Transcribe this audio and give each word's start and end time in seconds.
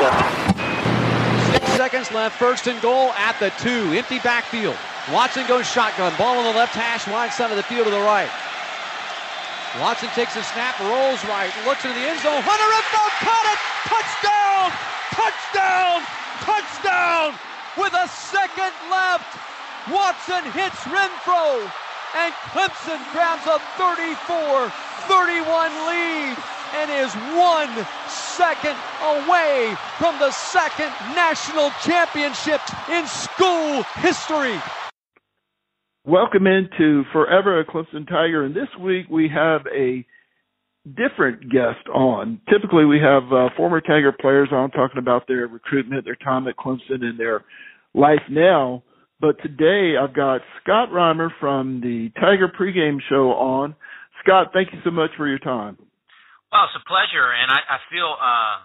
Six 0.00 1.66
seconds 1.76 2.10
left. 2.10 2.38
First 2.38 2.66
and 2.68 2.80
goal 2.80 3.12
at 3.20 3.36
the 3.36 3.52
two. 3.60 3.92
Empty 3.92 4.18
backfield. 4.20 4.76
Watson 5.12 5.46
goes 5.46 5.68
shotgun. 5.68 6.16
Ball 6.16 6.38
on 6.38 6.44
the 6.44 6.56
left 6.56 6.72
hash, 6.72 7.06
wide 7.06 7.32
side 7.32 7.50
of 7.50 7.58
the 7.58 7.62
field 7.62 7.84
to 7.84 7.90
the 7.90 8.00
right. 8.00 8.30
Watson 9.76 10.08
takes 10.16 10.34
a 10.40 10.42
snap, 10.42 10.80
rolls 10.80 11.20
right, 11.28 11.52
looks 11.68 11.84
into 11.84 11.94
the 12.00 12.06
end 12.08 12.18
zone. 12.24 12.40
Hunter 12.42 12.68
Renfrow 12.74 13.06
oh, 13.06 13.12
caught 13.22 13.46
it! 13.52 13.60
Touchdown! 13.86 14.72
Touchdown! 15.14 16.00
Touchdown! 16.42 17.36
With 17.76 17.92
a 17.92 18.08
second 18.08 18.72
left, 18.88 19.30
Watson 19.92 20.42
hits 20.56 20.80
Renfrow, 20.88 21.60
and 22.18 22.32
Clemson 22.50 22.98
grabs 23.12 23.44
a 23.46 23.60
34-31 23.76 24.72
lead 25.86 26.34
and 26.74 26.90
is 26.90 27.14
one 27.36 27.86
second 28.08 28.76
away 29.02 29.74
from 29.98 30.18
the 30.18 30.30
second 30.30 30.90
national 31.14 31.70
championship 31.82 32.60
in 32.88 33.06
school 33.06 33.82
history. 33.96 34.58
Welcome 36.04 36.46
into 36.46 37.04
Forever 37.12 37.62
Clemson 37.64 38.08
Tiger, 38.08 38.44
and 38.44 38.54
this 38.54 38.68
week 38.80 39.06
we 39.10 39.28
have 39.28 39.62
a 39.66 40.04
different 40.96 41.50
guest 41.50 41.86
on. 41.92 42.40
Typically, 42.50 42.84
we 42.84 42.98
have 42.98 43.24
uh, 43.32 43.50
former 43.56 43.80
Tiger 43.80 44.12
players 44.12 44.48
on 44.50 44.70
talking 44.70 44.98
about 44.98 45.28
their 45.28 45.46
recruitment, 45.46 46.04
their 46.04 46.16
time 46.16 46.48
at 46.48 46.56
Clemson, 46.56 47.02
and 47.02 47.18
their 47.18 47.44
life 47.94 48.22
now. 48.30 48.82
But 49.20 49.36
today 49.42 49.96
I've 50.00 50.14
got 50.14 50.40
Scott 50.62 50.88
Reimer 50.90 51.28
from 51.38 51.80
the 51.82 52.10
Tiger 52.18 52.48
pregame 52.48 52.98
show 53.08 53.32
on. 53.32 53.74
Scott, 54.24 54.48
thank 54.52 54.72
you 54.72 54.78
so 54.84 54.90
much 54.90 55.10
for 55.16 55.28
your 55.28 55.38
time. 55.38 55.76
Well, 56.50 56.66
it's 56.66 56.74
a 56.74 56.82
pleasure, 56.82 57.30
and 57.30 57.46
I, 57.46 57.62
I 57.62 57.78
feel 57.94 58.10
uh, 58.10 58.58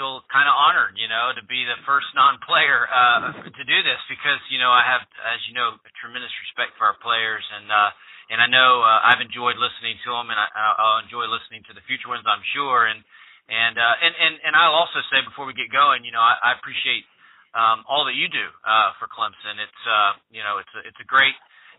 feel 0.00 0.24
kind 0.32 0.48
of 0.48 0.56
honored, 0.56 0.96
you 0.96 1.04
know, 1.04 1.36
to 1.36 1.44
be 1.44 1.68
the 1.68 1.76
first 1.84 2.08
non-player 2.16 2.88
uh, 2.88 3.44
to 3.44 3.64
do 3.68 3.78
this 3.84 4.00
because 4.08 4.40
you 4.48 4.56
know 4.56 4.72
I 4.72 4.80
have, 4.88 5.04
as 5.28 5.36
you 5.44 5.52
know, 5.52 5.76
a 5.76 5.92
tremendous 6.00 6.32
respect 6.48 6.80
for 6.80 6.88
our 6.88 6.96
players, 7.04 7.44
and 7.44 7.68
uh, 7.68 7.92
and 8.32 8.40
I 8.40 8.48
know 8.48 8.80
uh, 8.80 9.04
I've 9.04 9.20
enjoyed 9.20 9.60
listening 9.60 10.00
to 10.08 10.16
them, 10.16 10.32
and 10.32 10.40
I, 10.40 10.48
I'll 10.80 11.04
enjoy 11.04 11.28
listening 11.28 11.60
to 11.68 11.76
the 11.76 11.84
future 11.84 12.08
ones, 12.08 12.24
I'm 12.24 12.40
sure, 12.56 12.88
and 12.88 13.04
and 13.52 13.76
uh, 13.76 13.96
and 14.00 14.12
and 14.16 14.34
and 14.40 14.52
I'll 14.56 14.80
also 14.80 15.04
say 15.12 15.20
before 15.20 15.44
we 15.44 15.52
get 15.52 15.68
going, 15.68 16.08
you 16.08 16.16
know, 16.16 16.24
I, 16.24 16.40
I 16.40 16.50
appreciate 16.56 17.04
um, 17.52 17.84
all 17.84 18.08
that 18.08 18.16
you 18.16 18.32
do 18.32 18.48
uh, 18.64 18.96
for 18.96 19.12
Clemson. 19.12 19.60
It's 19.60 19.82
uh, 19.84 20.16
you 20.32 20.40
know, 20.40 20.56
it's 20.56 20.72
a, 20.72 20.88
it's 20.88 21.00
a 21.04 21.08
great 21.08 21.36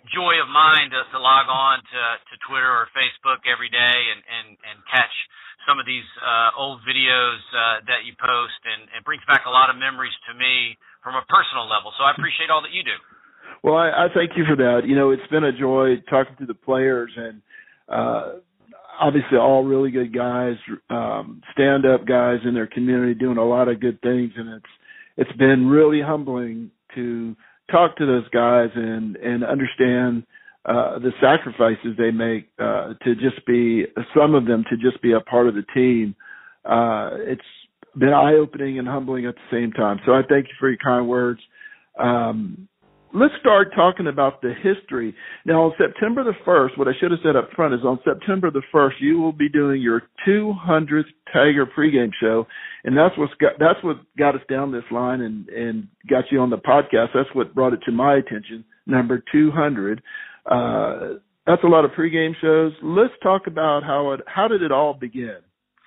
joy 0.10 0.42
of 0.42 0.50
mine 0.50 0.90
to, 0.90 1.00
to 1.14 1.18
log 1.22 1.46
on 1.46 1.78
to, 1.80 2.02
to 2.32 2.36
Twitter 2.50 2.70
or 2.70 2.90
Facebook 2.98 3.46
every 3.46 3.70
day 3.70 3.98
and, 4.10 4.22
and, 4.26 4.48
and 4.66 4.78
catch 4.90 5.14
some 5.70 5.78
of 5.78 5.86
these 5.86 6.08
uh, 6.26 6.58
old 6.58 6.82
videos 6.82 7.38
uh, 7.54 7.86
that 7.86 8.02
you 8.02 8.18
post, 8.18 8.58
and 8.66 8.90
it 8.98 9.06
brings 9.06 9.22
back 9.30 9.46
a 9.46 9.54
lot 9.54 9.70
of 9.70 9.78
memories 9.78 10.16
to 10.26 10.34
me 10.34 10.74
from 11.06 11.14
a 11.14 11.22
personal 11.30 11.70
level. 11.70 11.94
So 11.98 12.04
I 12.04 12.12
appreciate 12.18 12.50
all 12.50 12.66
that 12.66 12.74
you 12.74 12.82
do. 12.82 12.98
Well, 13.62 13.78
I, 13.78 13.90
I 13.90 14.08
thank 14.10 14.34
you 14.34 14.44
for 14.50 14.58
that. 14.58 14.90
You 14.90 14.96
know, 14.96 15.12
it's 15.12 15.26
been 15.30 15.46
a 15.46 15.54
joy 15.54 16.02
talking 16.10 16.34
to 16.40 16.48
the 16.50 16.58
players, 16.58 17.14
and 17.16 17.42
uh, 17.86 18.42
obviously 19.00 19.38
all 19.38 19.64
really 19.64 19.92
good 19.92 20.14
guys, 20.14 20.56
um, 20.90 21.42
stand-up 21.54 22.08
guys 22.08 22.40
in 22.44 22.54
their 22.54 22.68
community, 22.68 23.14
doing 23.14 23.38
a 23.38 23.46
lot 23.46 23.68
of 23.68 23.80
good 23.80 24.02
things, 24.02 24.32
and 24.36 24.50
it's 24.50 24.74
it's 25.18 25.38
been 25.38 25.68
really 25.68 26.02
humbling 26.02 26.72
to 26.96 27.36
talk 27.72 27.96
to 27.98 28.06
those 28.06 28.28
guys 28.30 28.70
and 28.76 29.16
and 29.18 29.44
understand 29.44 30.26
uh, 30.66 31.00
the 31.00 31.12
sacrifices 31.20 31.96
they 31.98 32.12
make 32.12 32.50
uh, 32.60 32.94
to 33.04 33.16
just 33.16 33.46
be 33.46 33.86
some 34.16 34.36
of 34.36 34.46
them 34.46 34.64
to 34.70 34.78
just 34.78 35.02
be 35.02 35.14
a 35.14 35.20
part 35.22 35.48
of 35.48 35.56
the 35.56 35.66
team. 35.74 36.16
Uh, 36.66 37.12
it's 37.14 37.42
been 37.98 38.14
eye 38.14 38.36
opening 38.36 38.78
and 38.80 38.88
humbling 38.88 39.26
at 39.26 39.36
the 39.36 39.58
same 39.58 39.72
time. 39.72 40.00
So 40.06 40.14
I 40.14 40.22
thank 40.30 40.48
you 40.48 40.54
for 40.60 40.70
your 40.70 40.78
kind 40.78 41.08
words. 41.08 41.42
Um, 41.98 42.68
let's 43.14 43.34
start 43.40 43.74
talking 43.76 44.08
about 44.08 44.42
the 44.42 44.54
history. 44.54 45.16
Now, 45.46 45.64
on 45.64 45.74
September 45.78 46.24
the 46.24 46.34
1st, 46.46 46.78
what 46.78 46.88
I 46.88 46.92
should 47.00 47.12
have 47.12 47.20
said 47.24 47.36
up 47.36 47.50
front 47.56 47.74
is 47.74 47.82
on 47.86 48.00
September 48.04 48.52
the 48.52 48.62
1st, 48.74 48.94
you 49.00 49.20
will 49.20 49.32
be 49.32 49.50
doing 49.50 49.82
your 49.82 50.04
200th 50.28 51.04
Tiger 51.34 51.66
pregame 51.66 52.12
show. 52.20 52.48
And 52.84 52.98
that's 52.98 53.18
what's 53.18 53.34
got, 53.36 53.54
that's 53.60 53.84
what 53.84 53.98
got 54.18 54.36
us 54.36 54.42
down 54.50 54.72
this 54.72 54.84
line 54.92 55.22
and, 55.22 55.48
and 55.50 55.88
got 56.10 56.26
you 56.32 56.40
on 56.40 56.50
the 56.50 56.58
podcast. 56.58 57.10
That's 57.14 57.34
what 57.34 57.54
brought 57.54 57.74
it 57.74 57.82
to 57.86 57.92
my 57.92 58.16
attention. 58.16 58.66
Number 58.86 59.24
200. 59.32 60.02
Uh, 60.46 61.20
that's 61.46 61.64
a 61.64 61.68
lot 61.68 61.86
of 61.86 61.92
pregame 61.92 62.34
shows. 62.42 62.74
Let's 62.82 63.14
talk 63.22 63.48
about 63.48 63.84
how 63.84 64.12
it, 64.12 64.22
how 64.28 64.48
did 64.48 64.62
it 64.62 64.72
all 64.72 64.94
begin? 64.94 65.38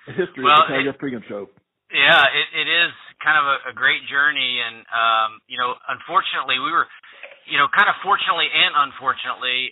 The 0.07 0.13
history 0.13 0.43
well, 0.43 0.53
of 0.53 0.69
the 0.69 0.75
Tiger 0.75 0.93
pregame 0.93 1.27
show. 1.27 1.47
Yeah, 1.91 2.21
it, 2.21 2.59
it 2.59 2.69
is 2.69 2.91
kind 3.23 3.37
of 3.39 3.45
a, 3.45 3.57
a 3.71 3.73
great 3.73 4.03
journey, 4.07 4.59
and 4.61 4.83
um, 4.91 5.29
you 5.47 5.57
know, 5.57 5.75
unfortunately, 5.87 6.59
we 6.59 6.71
were 6.71 6.87
you 7.45 7.57
know, 7.61 7.69
kind 7.69 7.89
of 7.89 7.95
fortunately 8.01 8.49
and 8.49 8.73
unfortunately, 8.89 9.69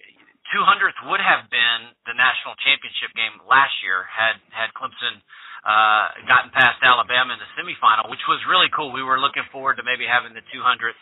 200th 0.54 1.00
would 1.10 1.22
have 1.22 1.50
been 1.50 1.90
the 2.06 2.14
national 2.14 2.54
championship 2.62 3.10
game 3.18 3.42
last 3.50 3.74
year 3.82 4.06
had 4.06 4.38
had 4.54 4.70
Clemson 4.78 5.18
uh, 5.66 6.14
gotten 6.30 6.54
past 6.54 6.78
Alabama 6.86 7.34
in 7.34 7.42
the 7.42 7.50
semifinal, 7.58 8.12
which 8.14 8.22
was 8.30 8.38
really 8.46 8.70
cool. 8.70 8.94
We 8.94 9.02
were 9.02 9.18
looking 9.18 9.46
forward 9.50 9.82
to 9.82 9.84
maybe 9.84 10.06
having 10.06 10.38
the 10.38 10.46
200th 10.54 11.00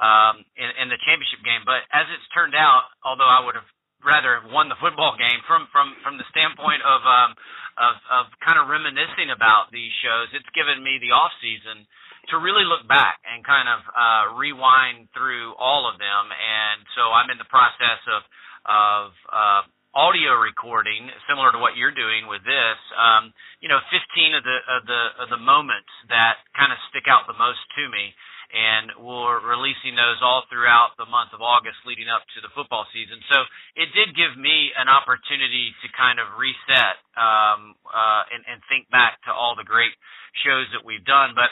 um, 0.00 0.46
in, 0.56 0.70
in 0.80 0.86
the 0.88 0.98
championship 1.04 1.44
game, 1.44 1.62
but 1.68 1.84
as 1.92 2.08
it's 2.10 2.24
turned 2.32 2.56
out, 2.56 2.88
although 3.04 3.28
I 3.28 3.44
would 3.44 3.54
have 3.54 3.68
rather 4.04 4.44
won 4.52 4.68
the 4.68 4.78
football 4.78 5.16
game 5.16 5.40
from 5.48 5.66
from 5.72 5.96
from 6.04 6.20
the 6.20 6.28
standpoint 6.30 6.84
of 6.84 7.00
um, 7.02 7.30
of 7.80 7.94
of 8.12 8.24
kind 8.44 8.60
of 8.60 8.70
reminiscing 8.70 9.32
about 9.34 9.72
these 9.72 9.90
shows, 10.04 10.30
it's 10.36 10.48
given 10.54 10.84
me 10.84 11.00
the 11.00 11.10
off 11.10 11.32
season 11.40 11.88
to 12.32 12.40
really 12.40 12.64
look 12.64 12.86
back 12.88 13.20
and 13.28 13.44
kind 13.44 13.68
of 13.68 13.80
uh, 13.92 14.24
rewind 14.36 15.12
through 15.12 15.52
all 15.60 15.84
of 15.84 16.00
them. 16.00 16.24
And 16.32 16.80
so 16.96 17.12
I'm 17.12 17.28
in 17.28 17.36
the 17.36 17.48
process 17.50 18.00
of 18.08 18.22
of 18.64 19.04
uh, 19.28 19.62
audio 19.94 20.34
recording, 20.34 21.06
similar 21.30 21.54
to 21.54 21.62
what 21.62 21.78
you're 21.78 21.94
doing 21.94 22.26
with 22.26 22.42
this. 22.42 22.78
Um, 22.98 23.30
you 23.62 23.70
know, 23.70 23.78
15 23.94 24.34
of 24.34 24.42
the 24.42 24.58
of 24.66 24.82
the 24.90 25.02
of 25.22 25.28
the 25.30 25.38
moments 25.38 25.90
that 26.10 26.42
kind 26.58 26.74
of 26.74 26.78
stick 26.90 27.06
out 27.06 27.30
the 27.30 27.38
most 27.38 27.62
to 27.78 27.86
me. 27.88 28.10
And 28.54 29.02
we're 29.02 29.42
releasing 29.42 29.98
those 29.98 30.22
all 30.22 30.46
throughout 30.46 30.94
the 30.94 31.10
month 31.10 31.34
of 31.34 31.42
August 31.42 31.82
leading 31.82 32.06
up 32.06 32.22
to 32.36 32.38
the 32.38 32.52
football 32.54 32.86
season. 32.94 33.18
So 33.26 33.42
it 33.74 33.90
did 33.98 34.14
give 34.14 34.38
me 34.38 34.70
an 34.78 34.86
opportunity 34.86 35.74
to 35.82 35.86
kind 35.90 36.22
of 36.22 36.38
reset 36.38 37.02
um, 37.18 37.74
uh, 37.82 38.22
and, 38.30 38.46
and 38.46 38.62
think 38.70 38.86
back 38.94 39.18
to 39.26 39.34
all 39.34 39.58
the 39.58 39.66
great 39.66 39.90
shows 40.46 40.70
that 40.70 40.86
we've 40.86 41.02
done. 41.02 41.34
But 41.34 41.50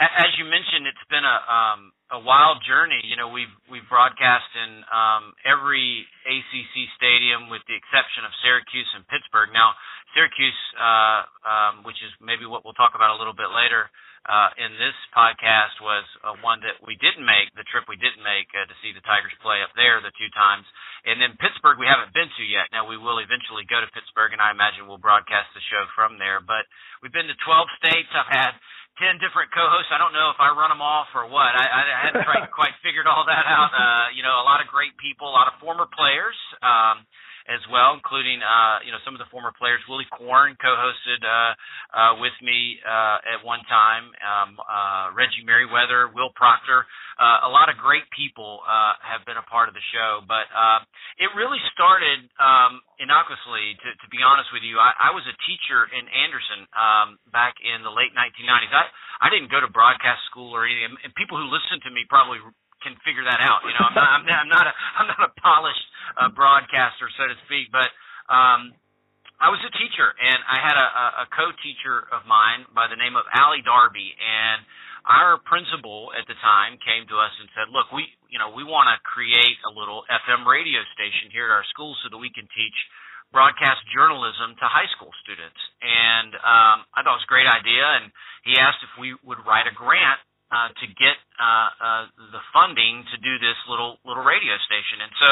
as 0.00 0.34
you 0.42 0.48
mentioned, 0.48 0.90
it's 0.90 1.06
been 1.06 1.22
a 1.22 1.38
um, 1.46 1.94
a 2.10 2.20
wild 2.20 2.58
journey. 2.66 2.98
You 3.06 3.14
know, 3.14 3.30
we've 3.30 3.52
we've 3.70 3.86
broadcast 3.86 4.50
in 4.58 4.82
um, 4.90 5.34
every 5.46 6.06
ACC 6.26 6.74
stadium 6.98 7.46
with 7.46 7.62
the 7.70 7.78
exception 7.78 8.26
of 8.26 8.34
Syracuse 8.42 8.90
and 8.98 9.06
Pittsburgh. 9.06 9.54
Now, 9.54 9.78
Syracuse, 10.14 10.60
uh, 10.74 11.22
um, 11.46 11.74
which 11.86 11.98
is 12.02 12.10
maybe 12.18 12.46
what 12.46 12.66
we'll 12.66 12.76
talk 12.76 12.98
about 12.98 13.14
a 13.14 13.18
little 13.18 13.34
bit 13.34 13.54
later 13.54 13.86
uh, 14.26 14.50
in 14.58 14.74
this 14.74 14.98
podcast, 15.14 15.78
was 15.78 16.02
uh, 16.26 16.34
one 16.42 16.58
that 16.66 16.82
we 16.82 16.98
didn't 16.98 17.22
make. 17.22 17.54
The 17.54 17.66
trip 17.70 17.86
we 17.86 17.94
didn't 17.94 18.26
make 18.26 18.50
uh, 18.58 18.66
to 18.66 18.74
see 18.82 18.90
the 18.90 19.06
Tigers 19.06 19.32
play 19.38 19.62
up 19.62 19.70
there 19.78 20.02
the 20.02 20.10
two 20.18 20.30
times, 20.34 20.66
and 21.06 21.22
then 21.22 21.38
Pittsburgh 21.38 21.78
we 21.78 21.86
haven't 21.86 22.10
been 22.10 22.28
to 22.28 22.44
yet. 22.44 22.66
Now 22.74 22.90
we 22.90 22.98
will 22.98 23.22
eventually 23.22 23.62
go 23.70 23.78
to 23.78 23.88
Pittsburgh, 23.94 24.34
and 24.34 24.42
I 24.42 24.50
imagine 24.50 24.90
we'll 24.90 25.00
broadcast 25.00 25.54
the 25.54 25.62
show 25.70 25.86
from 25.94 26.18
there. 26.18 26.42
But 26.42 26.66
we've 27.06 27.14
been 27.14 27.30
to 27.30 27.38
12 27.38 27.78
states. 27.78 28.10
I've 28.18 28.34
had 28.34 28.58
ten 29.00 29.16
different 29.18 29.48
co-hosts. 29.50 29.88
I 29.90 29.96
don't 29.96 30.12
know 30.12 30.28
if 30.30 30.38
I 30.38 30.52
run 30.52 30.68
them 30.68 30.84
off 30.84 31.08
or 31.16 31.24
what. 31.26 31.56
I, 31.56 31.64
I 31.64 31.82
hadn't 32.04 32.22
quite, 32.30 32.46
quite 32.52 32.76
figured 32.84 33.08
all 33.08 33.24
that 33.24 33.48
out. 33.48 33.72
Uh, 33.72 34.12
you 34.12 34.20
know, 34.20 34.36
a 34.38 34.46
lot 34.46 34.60
of 34.60 34.68
great 34.68 34.92
people, 35.00 35.26
a 35.26 35.34
lot 35.34 35.48
of 35.48 35.56
former 35.58 35.88
players. 35.88 36.36
Um, 36.60 37.08
as 37.48 37.62
well, 37.72 37.96
including 37.96 38.42
uh, 38.42 38.84
you 38.84 38.92
know 38.92 39.00
some 39.04 39.16
of 39.16 39.20
the 39.22 39.30
former 39.30 39.52
players. 39.56 39.80
Willie 39.88 40.08
Korn 40.12 40.56
co-hosted 40.60 41.20
uh, 41.24 41.52
uh, 41.94 42.12
with 42.20 42.34
me 42.42 42.80
uh, 42.84 43.36
at 43.36 43.40
one 43.46 43.64
time. 43.70 44.12
Um, 44.20 44.60
uh, 44.60 45.14
Reggie 45.16 45.44
Merriweather, 45.46 46.12
Will 46.12 46.34
Proctor, 46.36 46.84
uh, 47.20 47.48
a 47.48 47.50
lot 47.52 47.68
of 47.68 47.76
great 47.76 48.04
people 48.16 48.64
uh, 48.64 48.96
have 49.04 49.24
been 49.28 49.36
a 49.36 49.46
part 49.48 49.68
of 49.68 49.74
the 49.76 49.84
show. 49.92 50.24
But 50.24 50.48
uh, 50.52 50.80
it 51.20 51.28
really 51.36 51.60
started 51.76 52.28
um, 52.40 52.80
innocuously. 53.00 53.76
To, 53.80 53.88
to 53.92 54.06
be 54.08 54.24
honest 54.24 54.48
with 54.52 54.64
you, 54.64 54.80
I, 54.80 54.92
I 54.96 55.10
was 55.12 55.24
a 55.28 55.36
teacher 55.44 55.84
in 55.92 56.04
Anderson 56.08 56.64
um, 56.72 57.08
back 57.32 57.60
in 57.60 57.84
the 57.84 57.92
late 57.92 58.12
1990s. 58.16 58.72
I 58.72 58.88
I 59.20 59.28
didn't 59.28 59.52
go 59.52 59.60
to 59.60 59.68
broadcast 59.68 60.24
school 60.32 60.56
or 60.56 60.64
anything, 60.64 60.96
and 61.04 61.12
people 61.12 61.36
who 61.36 61.44
listen 61.52 61.76
to 61.84 61.90
me 61.92 62.08
probably 62.08 62.40
can 62.80 62.96
figure 63.04 63.24
that 63.24 63.40
out. 63.40 63.64
You 63.64 63.72
know, 63.76 63.84
I'm 63.88 63.96
not 63.96 64.08
I'm, 64.08 64.24
I'm 64.26 64.50
not 64.50 64.66
a 64.66 64.74
I'm 64.98 65.08
not 65.08 65.22
a 65.24 65.32
polished 65.40 65.86
uh, 66.16 66.28
broadcaster, 66.32 67.08
so 67.16 67.28
to 67.28 67.36
speak, 67.46 67.70
but 67.72 67.88
um, 68.32 68.74
I 69.40 69.48
was 69.48 69.60
a 69.64 69.72
teacher, 69.72 70.12
and 70.20 70.40
I 70.44 70.58
had 70.60 70.76
a, 70.76 70.88
a 71.24 71.26
co-teacher 71.32 72.12
of 72.12 72.28
mine 72.28 72.68
by 72.76 72.92
the 72.92 72.98
name 73.00 73.16
of 73.16 73.24
Allie 73.32 73.64
Darby, 73.64 74.12
and 74.20 74.60
our 75.08 75.40
principal 75.48 76.12
at 76.12 76.28
the 76.28 76.36
time 76.44 76.76
came 76.84 77.08
to 77.08 77.16
us 77.16 77.32
and 77.40 77.48
said, 77.56 77.72
"Look, 77.72 77.88
we 77.92 78.04
you 78.28 78.36
know 78.36 78.52
we 78.52 78.64
want 78.64 78.92
to 78.92 78.96
create 79.04 79.56
a 79.64 79.72
little 79.72 80.04
FM 80.08 80.44
radio 80.44 80.84
station 80.92 81.32
here 81.32 81.48
at 81.48 81.54
our 81.56 81.66
school 81.72 81.96
so 82.04 82.12
that 82.12 82.20
we 82.20 82.32
can 82.32 82.48
teach." 82.52 82.78
broadcast 83.30 83.78
journalism 83.94 84.58
to 84.58 84.66
high 84.66 84.90
school 84.98 85.14
students. 85.22 85.58
And 85.78 86.34
um, 86.34 86.82
I 86.94 87.06
thought 87.06 87.14
it 87.14 87.22
was 87.22 87.30
a 87.30 87.34
great 87.34 87.46
idea. 87.46 87.86
And 88.02 88.10
he 88.42 88.58
asked 88.58 88.82
if 88.82 88.90
we 88.98 89.14
would 89.22 89.38
write 89.46 89.70
a 89.70 89.74
grant 89.74 90.18
uh, 90.50 90.68
to 90.74 90.86
get 90.98 91.16
uh, 91.38 91.70
uh, 91.78 92.04
the 92.34 92.42
funding 92.50 93.06
to 93.14 93.16
do 93.22 93.38
this 93.38 93.56
little 93.70 93.98
little 94.04 94.26
radio 94.26 94.58
station. 94.66 95.02
And 95.06 95.12
so 95.14 95.30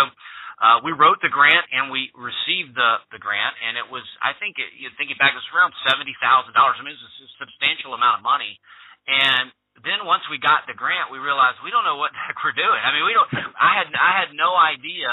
uh, 0.58 0.76
we 0.82 0.94
wrote 0.94 1.18
the 1.22 1.30
grant 1.30 1.66
and 1.74 1.90
we 1.90 2.10
received 2.14 2.74
the 2.74 3.02
the 3.10 3.18
grant. 3.18 3.54
And 3.62 3.78
it 3.78 3.86
was 3.86 4.06
I 4.22 4.34
think 4.38 4.58
it, 4.58 4.70
you 4.78 4.90
thinking 4.94 5.18
back, 5.18 5.34
it 5.34 5.40
was 5.42 5.50
around 5.54 5.74
seventy 5.86 6.14
thousand 6.22 6.54
dollars. 6.54 6.78
I 6.78 6.86
mean, 6.86 6.94
it 6.94 7.02
was 7.02 7.10
a 7.26 7.30
substantial 7.42 7.94
amount 7.94 8.22
of 8.22 8.22
money. 8.22 8.58
And 9.06 9.50
then 9.86 10.02
once 10.06 10.26
we 10.26 10.42
got 10.42 10.66
the 10.66 10.74
grant, 10.74 11.10
we 11.14 11.22
realized 11.22 11.62
we 11.62 11.70
don't 11.70 11.86
know 11.86 11.98
what 12.02 12.10
the 12.10 12.18
heck 12.18 12.38
we're 12.42 12.56
doing. 12.56 12.80
I 12.82 12.90
mean, 12.94 13.06
we 13.06 13.14
don't. 13.14 13.30
I 13.58 13.78
had 13.78 13.88
I 13.94 14.12
had 14.22 14.30
no 14.34 14.54
idea 14.54 15.10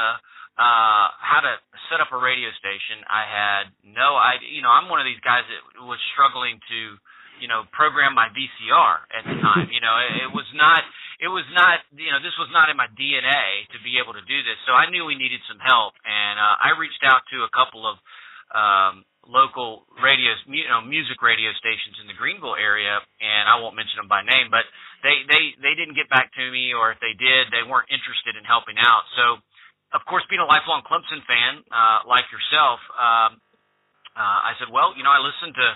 uh 0.56 1.08
how 1.20 1.44
to 1.44 1.60
set 1.92 2.00
up 2.00 2.10
a 2.16 2.20
radio 2.20 2.50
station. 2.58 3.04
I 3.06 3.24
had 3.28 3.66
no 3.84 4.16
idea. 4.18 4.50
You 4.50 4.64
know, 4.64 4.72
I'm 4.74 4.90
one 4.90 5.02
of 5.02 5.08
these 5.10 5.22
guys 5.22 5.44
that 5.50 5.84
was 5.84 6.00
struggling 6.16 6.58
to, 6.58 6.80
you 7.40 7.48
know, 7.48 7.68
program 7.72 8.16
my 8.16 8.32
VCR 8.32 8.96
at 9.12 9.24
the 9.28 9.36
time. 9.42 9.68
you 9.76 9.82
know, 9.82 9.96
it, 10.02 10.30
it 10.30 10.32
was 10.32 10.48
not 10.56 10.84
it 11.20 11.32
was 11.32 11.48
not 11.56 11.84
you 11.96 12.12
know 12.12 12.20
this 12.20 12.36
was 12.36 12.52
not 12.52 12.68
in 12.70 12.76
my 12.76 12.88
DNA 12.94 13.68
to 13.72 13.80
be 13.84 13.98
able 14.02 14.14
to 14.14 14.26
do 14.26 14.40
this. 14.44 14.60
So 14.68 14.76
I 14.76 14.90
knew 14.92 15.08
we 15.08 15.16
needed 15.16 15.42
some 15.48 15.60
help, 15.60 15.96
and 16.04 16.36
uh, 16.40 16.56
I 16.60 16.76
reached 16.76 17.04
out 17.04 17.24
to 17.32 17.48
a 17.48 17.52
couple 17.52 17.88
of 17.88 17.96
um, 18.54 19.04
local 19.26 19.90
radio, 20.00 20.32
you 20.48 20.70
know, 20.70 20.86
music 20.86 21.18
radio 21.20 21.50
stations 21.58 21.98
in 22.00 22.06
the 22.06 22.18
Greenville 22.18 22.56
area, 22.56 23.02
and 23.20 23.44
I 23.50 23.58
won't 23.58 23.74
mention 23.74 23.98
them 23.98 24.12
by 24.12 24.22
name, 24.22 24.54
but 24.54 24.68
they 25.02 25.26
they 25.28 25.44
they 25.62 25.74
didn't 25.74 25.98
get 25.98 26.12
back 26.12 26.30
to 26.36 26.44
me, 26.52 26.76
or 26.76 26.94
if 26.94 27.00
they 27.02 27.18
did, 27.18 27.50
they 27.50 27.66
weren't 27.66 27.90
interested 27.90 28.38
in 28.38 28.46
helping 28.46 28.78
out. 28.78 29.04
So 29.18 29.42
of 29.94 30.04
course, 30.10 30.28
being 30.28 30.44
a 30.44 30.50
lifelong 30.50 30.84
Clemson 30.84 31.24
fan 31.24 31.64
uh, 31.72 32.04
like 32.04 32.28
yourself, 32.28 32.84
um, 33.00 33.40
uh, 34.12 34.52
I 34.52 34.56
said, 34.60 34.68
well, 34.68 34.92
you 34.96 35.04
know, 35.04 35.12
I 35.12 35.24
listened 35.24 35.56
to 35.56 35.68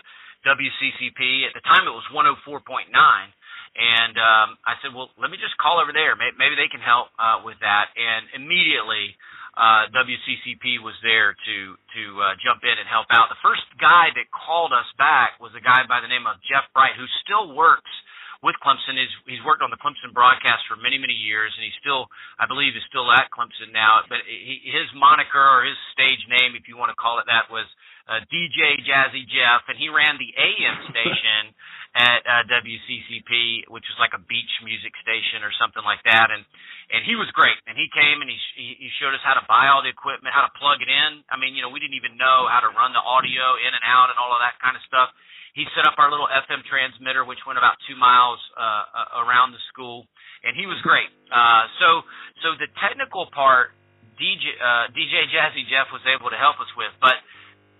WCCP 0.45 1.47
at 1.47 1.53
the 1.53 1.63
time. 1.67 1.87
It 1.87 1.95
was 1.95 2.07
104.9, 2.11 2.89
and 2.89 4.15
um, 4.15 4.55
I 4.63 4.79
said, 4.79 4.95
well, 4.95 5.11
let 5.19 5.31
me 5.31 5.37
just 5.37 5.55
call 5.59 5.79
over 5.79 5.91
there. 5.91 6.15
Maybe, 6.15 6.35
maybe 6.39 6.55
they 6.55 6.71
can 6.71 6.83
help 6.83 7.11
uh, 7.19 7.43
with 7.43 7.59
that. 7.59 7.91
And 7.95 8.31
immediately, 8.39 9.15
uh, 9.59 9.91
WCCP 9.91 10.79
was 10.79 10.95
there 11.03 11.35
to 11.35 11.57
to 11.75 12.03
uh, 12.23 12.33
jump 12.39 12.63
in 12.63 12.75
and 12.79 12.87
help 12.87 13.11
out. 13.11 13.27
The 13.27 13.43
first 13.43 13.65
guy 13.75 14.07
that 14.15 14.31
called 14.31 14.71
us 14.71 14.87
back 14.95 15.35
was 15.43 15.51
a 15.57 15.63
guy 15.63 15.83
by 15.89 15.99
the 15.99 16.07
name 16.07 16.23
of 16.23 16.39
Jeff 16.47 16.69
Bright, 16.71 16.95
who 16.95 17.07
still 17.25 17.51
works 17.51 17.91
with 18.39 18.55
Clemson. 18.63 18.95
He's, 18.95 19.11
he's 19.27 19.43
worked 19.43 19.59
on 19.59 19.71
the 19.71 19.79
Clemson 19.79 20.15
broadcast 20.15 20.63
for 20.71 20.79
many, 20.79 20.95
many 20.95 21.15
years, 21.15 21.51
and 21.59 21.63
he 21.63 21.71
still, 21.79 22.07
I 22.39 22.47
believe, 22.47 22.71
is 22.75 22.85
still 22.87 23.07
at 23.11 23.27
Clemson 23.35 23.75
now. 23.75 24.07
But 24.07 24.23
he, 24.23 24.63
his 24.63 24.87
moniker 24.95 25.41
or 25.43 25.67
his 25.67 25.75
stage 25.91 26.23
name, 26.31 26.55
if 26.55 26.71
you 26.71 26.79
want 26.79 26.95
to 26.95 26.99
call 26.99 27.19
it 27.19 27.27
that, 27.27 27.51
was 27.51 27.67
uh, 28.09 28.25
DJ 28.33 28.81
Jazzy 28.81 29.23
Jeff, 29.29 29.69
and 29.69 29.77
he 29.77 29.87
ran 29.93 30.17
the 30.17 30.33
AM 30.33 30.77
station 30.89 31.53
at 31.95 32.21
uh, 32.25 32.43
WCCP, 32.49 33.69
which 33.69 33.85
was 33.85 33.97
like 34.01 34.17
a 34.17 34.21
beach 34.21 34.53
music 34.65 34.93
station 35.01 35.45
or 35.45 35.53
something 35.61 35.85
like 35.85 36.01
that. 36.09 36.33
And 36.33 36.41
and 36.89 37.05
he 37.05 37.13
was 37.13 37.29
great. 37.37 37.57
And 37.69 37.77
he 37.77 37.85
came 37.93 38.25
and 38.25 38.29
he 38.29 38.37
he 38.57 38.89
showed 38.97 39.13
us 39.13 39.21
how 39.21 39.37
to 39.37 39.45
buy 39.45 39.69
all 39.69 39.85
the 39.85 39.93
equipment, 39.93 40.33
how 40.33 40.43
to 40.43 40.53
plug 40.57 40.81
it 40.81 40.89
in. 40.89 41.21
I 41.29 41.37
mean, 41.37 41.53
you 41.53 41.61
know, 41.61 41.69
we 41.69 41.77
didn't 41.77 41.97
even 41.97 42.17
know 42.17 42.49
how 42.49 42.65
to 42.65 42.73
run 42.73 42.97
the 42.97 43.01
audio 43.05 43.61
in 43.61 43.71
and 43.71 43.85
out 43.85 44.09
and 44.09 44.17
all 44.17 44.33
of 44.33 44.41
that 44.41 44.57
kind 44.57 44.73
of 44.73 44.81
stuff 44.89 45.13
he 45.59 45.65
set 45.73 45.83
up 45.83 45.97
our 45.97 46.07
little 46.07 46.29
FM 46.29 46.61
transmitter, 46.69 47.25
which 47.25 47.41
went 47.43 47.57
about 47.57 47.75
two 47.89 47.97
miles 47.97 48.39
uh, 48.53 48.61
uh, 48.61 49.25
around 49.25 49.51
the 49.51 49.59
school, 49.73 50.05
and 50.45 50.53
he 50.53 50.69
was 50.69 50.77
great. 50.85 51.09
Uh, 51.27 51.67
so, 51.81 52.05
so 52.45 52.47
the 52.61 52.69
technical 52.77 53.27
part, 53.33 53.73
DJ 54.15 54.55
uh, 54.55 54.91
DJ 54.93 55.27
Jazzy 55.31 55.67
Jeff 55.67 55.91
was 55.91 56.03
able 56.07 56.29
to 56.29 56.39
help 56.39 56.59
us 56.59 56.69
with, 56.75 56.91
but 56.99 57.15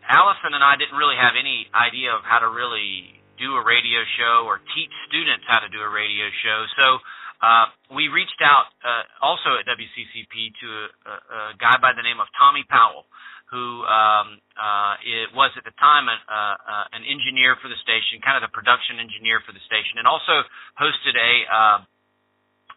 Allison 0.10 0.58
and 0.58 0.66
I 0.66 0.76
didn't 0.76 0.98
really 0.98 1.16
have 1.16 1.38
any 1.38 1.70
idea 1.72 2.10
of 2.12 2.26
how 2.26 2.42
to 2.42 2.50
really 2.50 3.22
do 3.38 3.56
a 3.56 3.64
radio 3.64 4.04
show 4.20 4.44
or 4.50 4.60
teach 4.76 4.92
students 5.08 5.46
how 5.48 5.62
to 5.62 5.70
do 5.70 5.80
a 5.80 5.88
radio 5.88 6.28
show. 6.44 6.60
So 6.76 6.88
uh, 7.40 7.66
we 7.96 8.12
reached 8.12 8.42
out 8.44 8.74
uh, 8.84 9.06
also 9.24 9.56
at 9.56 9.70
WCCP 9.70 10.34
to 10.60 10.68
a, 10.68 10.84
a, 10.84 11.14
a 11.14 11.42
guy 11.56 11.78
by 11.80 11.96
the 11.96 12.04
name 12.04 12.20
of 12.20 12.28
Tommy 12.36 12.66
Powell 12.68 13.08
who 13.50 13.82
um, 13.90 14.38
uh, 14.54 14.94
it 15.02 15.34
was 15.34 15.50
at 15.58 15.66
the 15.66 15.74
time 15.82 16.06
a, 16.06 16.14
uh, 16.14 16.56
uh, 16.62 16.86
an 16.94 17.02
engineer 17.02 17.58
for 17.58 17.66
the 17.66 17.80
station, 17.82 18.22
kind 18.22 18.38
of 18.38 18.46
the 18.46 18.54
production 18.54 19.02
engineer 19.02 19.42
for 19.42 19.58
the 19.58 19.64
station, 19.66 19.98
and 19.98 20.06
also 20.06 20.46
hosted 20.78 21.18
a 21.18 21.34
uh, 21.50 21.80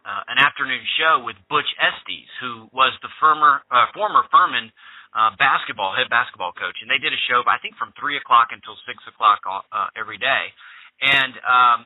uh, 0.03 0.33
an 0.33 0.37
afternoon 0.41 0.83
show 0.99 1.23
with 1.23 1.37
Butch 1.47 1.69
Estes, 1.79 2.27
who 2.41 2.67
was 2.75 2.91
the 3.05 3.11
former 3.21 3.61
uh, 3.69 3.87
former 3.93 4.25
Furman 4.33 4.73
uh, 5.13 5.31
basketball 5.37 5.93
head 5.93 6.09
basketball 6.09 6.51
coach, 6.53 6.77
and 6.81 6.89
they 6.89 6.97
did 6.97 7.13
a 7.13 7.21
show 7.29 7.45
I 7.45 7.61
think 7.61 7.77
from 7.77 7.93
three 7.97 8.17
o'clock 8.17 8.49
until 8.51 8.73
six 8.89 8.99
o'clock 9.05 9.45
uh, 9.45 9.89
every 9.97 10.17
day, 10.17 10.51
and 11.01 11.33
um, 11.45 11.79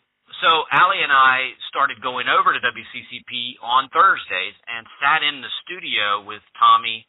so 0.44 0.68
Allie 0.72 1.04
and 1.04 1.12
I 1.12 1.56
started 1.72 2.04
going 2.04 2.28
over 2.28 2.52
to 2.52 2.60
WCCP 2.60 3.64
on 3.64 3.88
Thursdays 3.96 4.56
and 4.68 4.84
sat 5.00 5.24
in 5.24 5.40
the 5.40 5.52
studio 5.64 6.20
with 6.28 6.44
Tommy 6.60 7.08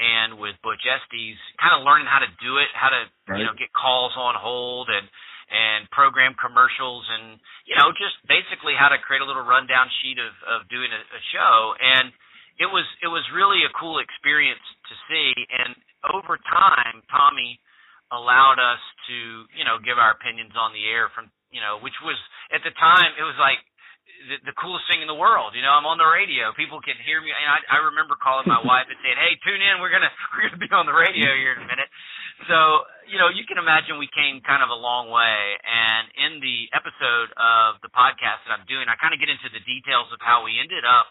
and 0.00 0.40
with 0.40 0.58
Butch 0.64 0.82
Estes, 0.82 1.38
kind 1.60 1.76
of 1.76 1.86
learning 1.86 2.10
how 2.10 2.24
to 2.24 2.30
do 2.42 2.58
it, 2.58 2.66
how 2.74 2.90
to 2.90 3.06
right. 3.30 3.38
you 3.38 3.44
know 3.46 3.54
get 3.54 3.70
calls 3.70 4.16
on 4.16 4.34
hold 4.34 4.90
and 4.90 5.06
and 5.52 5.86
program 5.92 6.34
commercials 6.40 7.04
and 7.04 7.38
you 7.68 7.76
know 7.76 7.92
just 7.94 8.16
basically 8.26 8.72
how 8.74 8.88
to 8.88 8.98
create 9.04 9.20
a 9.20 9.28
little 9.28 9.44
rundown 9.44 9.86
sheet 10.02 10.18
of 10.18 10.32
of 10.48 10.66
doing 10.72 10.88
a, 10.88 11.02
a 11.04 11.20
show 11.30 11.76
and 11.78 12.10
it 12.58 12.70
was 12.70 12.86
it 13.02 13.10
was 13.10 13.24
really 13.34 13.66
a 13.66 13.72
cool 13.78 13.98
experience 13.98 14.62
to 14.88 14.94
see 15.10 15.32
and 15.50 15.74
over 16.12 16.38
time 16.48 17.02
Tommy 17.10 17.58
allowed 18.12 18.60
us 18.60 18.82
to 19.08 19.16
you 19.56 19.64
know 19.64 19.80
give 19.82 19.98
our 19.98 20.14
opinions 20.14 20.54
on 20.54 20.72
the 20.72 20.84
air 20.86 21.10
from 21.14 21.30
you 21.50 21.60
know 21.60 21.78
which 21.82 21.96
was 22.04 22.16
at 22.54 22.62
the 22.62 22.74
time 22.78 23.14
it 23.18 23.26
was 23.26 23.36
like 23.38 23.58
the, 24.28 24.52
the 24.52 24.56
coolest 24.56 24.88
thing 24.88 25.04
in 25.04 25.08
the 25.08 25.16
world. 25.16 25.52
You 25.52 25.60
know, 25.60 25.72
I'm 25.72 25.84
on 25.88 26.00
the 26.00 26.08
radio. 26.08 26.52
People 26.56 26.80
can 26.80 26.96
hear 27.04 27.20
me. 27.20 27.32
And 27.32 27.48
I, 27.48 27.80
I 27.80 27.92
remember 27.92 28.16
calling 28.16 28.48
my 28.48 28.60
wife 28.60 28.88
and 28.88 28.96
saying, 29.04 29.16
"Hey, 29.20 29.36
tune 29.44 29.60
in. 29.60 29.80
We're 29.80 29.92
gonna 29.92 30.12
we're 30.32 30.48
gonna 30.48 30.60
be 30.60 30.70
on 30.72 30.88
the 30.88 30.96
radio 30.96 31.28
here 31.32 31.56
in 31.56 31.64
a 31.64 31.68
minute." 31.68 31.88
So, 32.50 32.84
you 33.06 33.16
know, 33.16 33.30
you 33.30 33.46
can 33.46 33.62
imagine 33.62 33.96
we 33.96 34.10
came 34.10 34.42
kind 34.42 34.60
of 34.60 34.68
a 34.68 34.76
long 34.76 35.08
way. 35.08 35.56
And 35.62 36.04
in 36.18 36.32
the 36.42 36.66
episode 36.74 37.30
of 37.38 37.78
the 37.80 37.92
podcast 37.94 38.42
that 38.44 38.52
I'm 38.52 38.66
doing, 38.66 38.90
I 38.90 38.98
kind 38.98 39.14
of 39.14 39.22
get 39.22 39.30
into 39.30 39.48
the 39.54 39.62
details 39.62 40.10
of 40.10 40.18
how 40.18 40.42
we 40.42 40.58
ended 40.58 40.82
up 40.82 41.08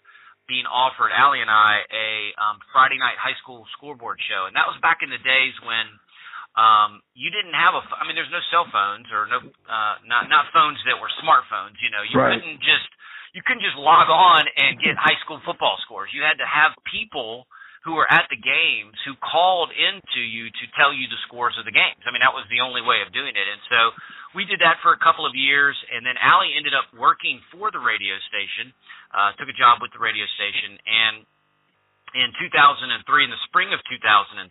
being 0.47 0.67
offered 0.67 1.15
Allie 1.15 1.39
and 1.39 1.51
I 1.51 1.83
a 1.87 2.09
um, 2.35 2.57
Friday 2.75 2.99
night 2.99 3.15
high 3.15 3.37
school 3.39 3.63
scoreboard 3.77 4.19
show, 4.27 4.47
and 4.47 4.55
that 4.55 4.67
was 4.67 4.75
back 4.83 4.99
in 4.99 5.09
the 5.09 5.21
days 5.21 5.55
when 5.63 5.87
um, 6.53 7.01
you 7.17 7.33
didn't 7.33 7.55
have 7.55 7.73
a. 7.73 7.81
I 7.97 8.05
mean, 8.05 8.13
there's 8.13 8.31
no 8.33 8.43
cell 8.53 8.67
phones 8.69 9.09
or 9.09 9.25
no, 9.25 9.41
uh, 9.41 9.95
not 10.05 10.29
not 10.29 10.51
phones 10.53 10.77
that 10.85 10.99
were 10.99 11.09
smartphones. 11.23 11.79
You 11.81 11.89
know, 11.89 12.03
you 12.05 12.15
right. 12.19 12.37
couldn't 12.37 12.61
just 12.61 12.89
you 13.33 13.41
couldn't 13.41 13.65
just 13.65 13.79
log 13.79 14.11
on 14.11 14.45
and 14.45 14.77
get 14.77 14.93
high 14.93 15.17
school 15.25 15.41
football 15.41 15.81
scores. 15.81 16.13
You 16.13 16.21
had 16.21 16.37
to 16.37 16.47
have 16.47 16.77
people 16.85 17.49
who 17.83 17.99
were 17.99 18.07
at 18.07 18.29
the 18.31 18.39
games 18.39 18.95
who 19.03 19.11
called 19.19 19.67
into 19.75 20.21
you 20.23 20.47
to 20.47 20.65
tell 20.79 20.95
you 20.95 21.09
the 21.11 21.19
scores 21.27 21.57
of 21.59 21.67
the 21.67 21.75
games. 21.75 21.99
I 22.07 22.15
mean, 22.15 22.23
that 22.23 22.31
was 22.31 22.47
the 22.47 22.63
only 22.63 22.79
way 22.79 23.03
of 23.03 23.11
doing 23.11 23.35
it. 23.35 23.47
And 23.49 23.59
so 23.67 23.91
we 24.33 24.45
did 24.49 24.61
that 24.65 24.81
for 24.81 24.93
a 24.93 24.99
couple 24.99 25.25
of 25.25 25.33
years, 25.37 25.77
and 25.93 26.05
then 26.05 26.17
Allie 26.17 26.53
ended 26.57 26.73
up 26.73 26.89
working 26.97 27.41
for 27.53 27.69
the 27.69 27.79
radio 27.79 28.17
station, 28.29 28.73
uh, 29.13 29.33
took 29.37 29.49
a 29.49 29.57
job 29.57 29.81
with 29.81 29.93
the 29.93 30.01
radio 30.01 30.25
station, 30.37 30.77
and 30.85 31.25
in 32.13 32.29
2003, 32.37 33.25
in 33.25 33.31
the 33.33 33.41
spring 33.49 33.73
of 33.73 33.81
2003, 33.89 34.45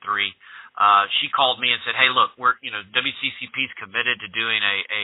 uh, 0.75 1.05
she 1.21 1.31
called 1.31 1.63
me 1.63 1.71
and 1.71 1.79
said, 1.87 1.95
"Hey, 1.95 2.11
look, 2.11 2.35
we're 2.39 2.59
you 2.63 2.71
know 2.75 2.83
WCCP's 2.91 3.73
committed 3.79 4.19
to 4.21 4.29
doing 4.35 4.63
a 4.63 4.77
a, 4.91 5.03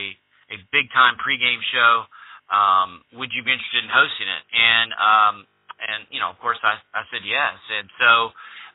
a 0.55 0.57
big 0.73 0.91
time 0.91 1.15
pregame 1.21 1.61
show. 1.71 2.09
Um, 2.49 3.05
would 3.15 3.31
you 3.31 3.45
be 3.45 3.53
interested 3.53 3.85
in 3.85 3.91
hosting 3.91 4.27
it?" 4.27 4.43
And 4.49 4.89
um, 4.97 5.35
and 5.79 5.99
you 6.09 6.19
know, 6.19 6.33
of 6.33 6.39
course, 6.41 6.59
I 6.65 6.81
I 6.91 7.05
said 7.13 7.23
yes. 7.23 7.55
And 7.69 7.87
so 8.01 8.11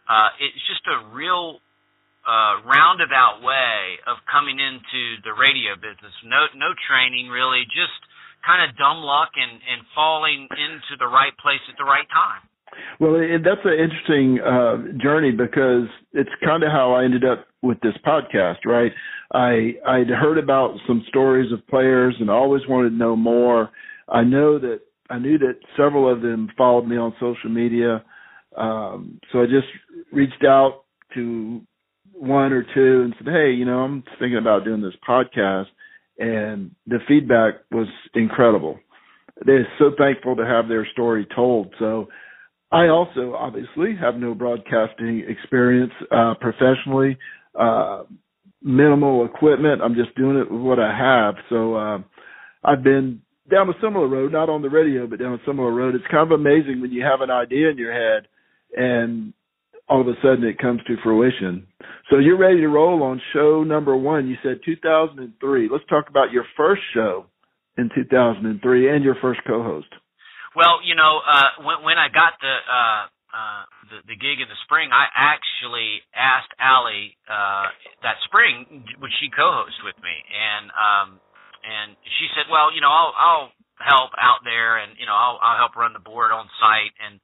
uh, 0.08 0.30
it's 0.40 0.64
just 0.70 0.86
a 0.86 1.10
real 1.12 1.60
uh, 2.24 2.64
roundabout 2.64 3.44
way 3.44 4.00
of 4.08 4.16
coming 4.28 4.56
into 4.56 5.20
the 5.24 5.32
radio 5.36 5.76
business. 5.76 6.12
No 6.24 6.48
no 6.56 6.72
training 6.88 7.28
really, 7.28 7.64
just 7.68 7.96
kind 8.44 8.64
of 8.64 8.76
dumb 8.76 9.04
luck 9.04 9.36
and 9.36 9.60
and 9.64 9.84
falling 9.94 10.48
into 10.50 10.96
the 10.98 11.08
right 11.08 11.36
place 11.38 11.62
at 11.68 11.76
the 11.76 11.84
right 11.84 12.08
time. 12.08 12.44
Well, 13.00 13.16
it, 13.16 13.42
that's 13.44 13.64
an 13.64 13.78
interesting 13.78 14.40
uh, 14.40 14.98
journey 15.02 15.30
because 15.30 15.88
it's 16.12 16.30
kind 16.44 16.62
of 16.62 16.70
how 16.70 16.92
I 16.92 17.04
ended 17.04 17.24
up 17.24 17.46
with 17.62 17.78
this 17.80 17.94
podcast, 18.06 18.64
right? 18.64 18.92
I 19.32 19.74
I'd 19.86 20.08
heard 20.08 20.38
about 20.38 20.76
some 20.86 21.04
stories 21.08 21.52
of 21.52 21.66
players 21.66 22.16
and 22.20 22.30
always 22.30 22.62
wanted 22.68 22.90
to 22.90 22.96
know 22.96 23.16
more. 23.16 23.70
I 24.08 24.22
know 24.22 24.58
that 24.58 24.80
I 25.10 25.18
knew 25.18 25.38
that 25.38 25.56
several 25.76 26.10
of 26.10 26.22
them 26.22 26.48
followed 26.56 26.86
me 26.86 26.96
on 26.96 27.14
social 27.20 27.50
media, 27.50 28.04
um, 28.56 29.20
so 29.32 29.40
I 29.40 29.44
just 29.44 29.68
reached 30.12 30.44
out 30.44 30.84
to 31.14 31.60
one 32.14 32.52
or 32.52 32.62
two 32.74 33.02
and 33.02 33.14
said, 33.18 33.32
"Hey, 33.32 33.52
you 33.52 33.64
know, 33.64 33.80
I'm 33.80 34.02
thinking 34.18 34.38
about 34.38 34.64
doing 34.64 34.82
this 34.82 34.94
podcast," 35.08 35.66
and 36.18 36.70
the 36.86 36.98
feedback 37.08 37.54
was 37.70 37.88
incredible. 38.14 38.78
They're 39.44 39.68
so 39.78 39.92
thankful 39.98 40.36
to 40.36 40.46
have 40.46 40.68
their 40.68 40.86
story 40.92 41.26
told. 41.34 41.74
So 41.78 42.08
I 42.72 42.88
also 42.88 43.34
obviously 43.34 43.96
have 44.00 44.16
no 44.16 44.34
broadcasting 44.34 45.24
experience 45.28 45.92
uh, 46.10 46.34
professionally. 46.40 47.18
uh, 47.58 48.04
minimal 48.62 49.24
equipment. 49.26 49.82
I'm 49.82 49.94
just 49.94 50.14
doing 50.16 50.38
it 50.38 50.50
with 50.50 50.60
what 50.60 50.78
I 50.80 50.96
have. 50.96 51.34
So 51.50 51.74
uh, 51.76 51.98
I've 52.64 52.82
been 52.82 53.20
down 53.50 53.68
a 53.68 53.74
similar 53.82 54.08
road, 54.08 54.32
not 54.32 54.48
on 54.48 54.62
the 54.62 54.70
radio, 54.70 55.06
but 55.06 55.18
down 55.18 55.34
a 55.34 55.38
similar 55.46 55.70
road. 55.72 55.94
It's 55.94 56.04
kind 56.10 56.32
of 56.32 56.38
amazing 56.38 56.80
when 56.80 56.90
you 56.90 57.04
have 57.04 57.20
an 57.20 57.30
idea 57.30 57.70
in 57.70 57.78
your 57.78 57.92
head 57.92 58.26
and 58.76 59.34
all 59.88 60.00
of 60.00 60.08
a 60.08 60.14
sudden 60.22 60.44
it 60.44 60.58
comes 60.58 60.80
to 60.86 60.96
fruition. 61.02 61.66
So 62.10 62.18
you're 62.18 62.38
ready 62.38 62.60
to 62.60 62.68
roll 62.68 63.02
on 63.02 63.20
show 63.32 63.64
number 63.64 63.96
one. 63.96 64.28
You 64.28 64.36
said 64.42 64.60
2003. 64.64 65.68
Let's 65.70 65.84
talk 65.88 66.08
about 66.08 66.32
your 66.32 66.44
first 66.56 66.82
show 66.94 67.26
in 67.76 67.90
2003 67.94 68.94
and 68.94 69.04
your 69.04 69.16
first 69.20 69.40
co-host. 69.46 69.88
Well, 70.56 70.78
you 70.86 70.94
know, 70.94 71.20
uh, 71.26 71.66
when, 71.66 71.82
when 71.82 71.98
I 71.98 72.08
got 72.08 72.38
the, 72.40 72.54
uh, 72.62 73.02
uh, 73.34 73.62
the 73.90 74.14
the 74.14 74.16
gig 74.16 74.38
in 74.38 74.46
the 74.46 74.60
spring, 74.62 74.94
I 74.94 75.10
actually 75.10 75.98
asked 76.14 76.54
Allie 76.62 77.18
uh, 77.26 77.66
that 78.06 78.22
spring 78.30 78.86
would 79.02 79.10
she 79.18 79.26
co-host 79.34 79.82
with 79.82 79.98
me, 79.98 80.14
and 80.14 80.70
um, 80.70 81.08
and 81.66 81.98
she 82.06 82.30
said, 82.38 82.46
well, 82.46 82.70
you 82.70 82.78
know, 82.78 82.94
I'll 82.94 83.14
I'll 83.18 83.50
help 83.82 84.14
out 84.22 84.46
there, 84.46 84.78
and 84.78 84.94
you 85.02 85.10
know, 85.10 85.18
I'll 85.18 85.42
I'll 85.42 85.58
help 85.58 85.74
run 85.74 85.98
the 85.98 86.04
board 86.04 86.30
on 86.30 86.46
site, 86.62 86.94
and 87.02 87.18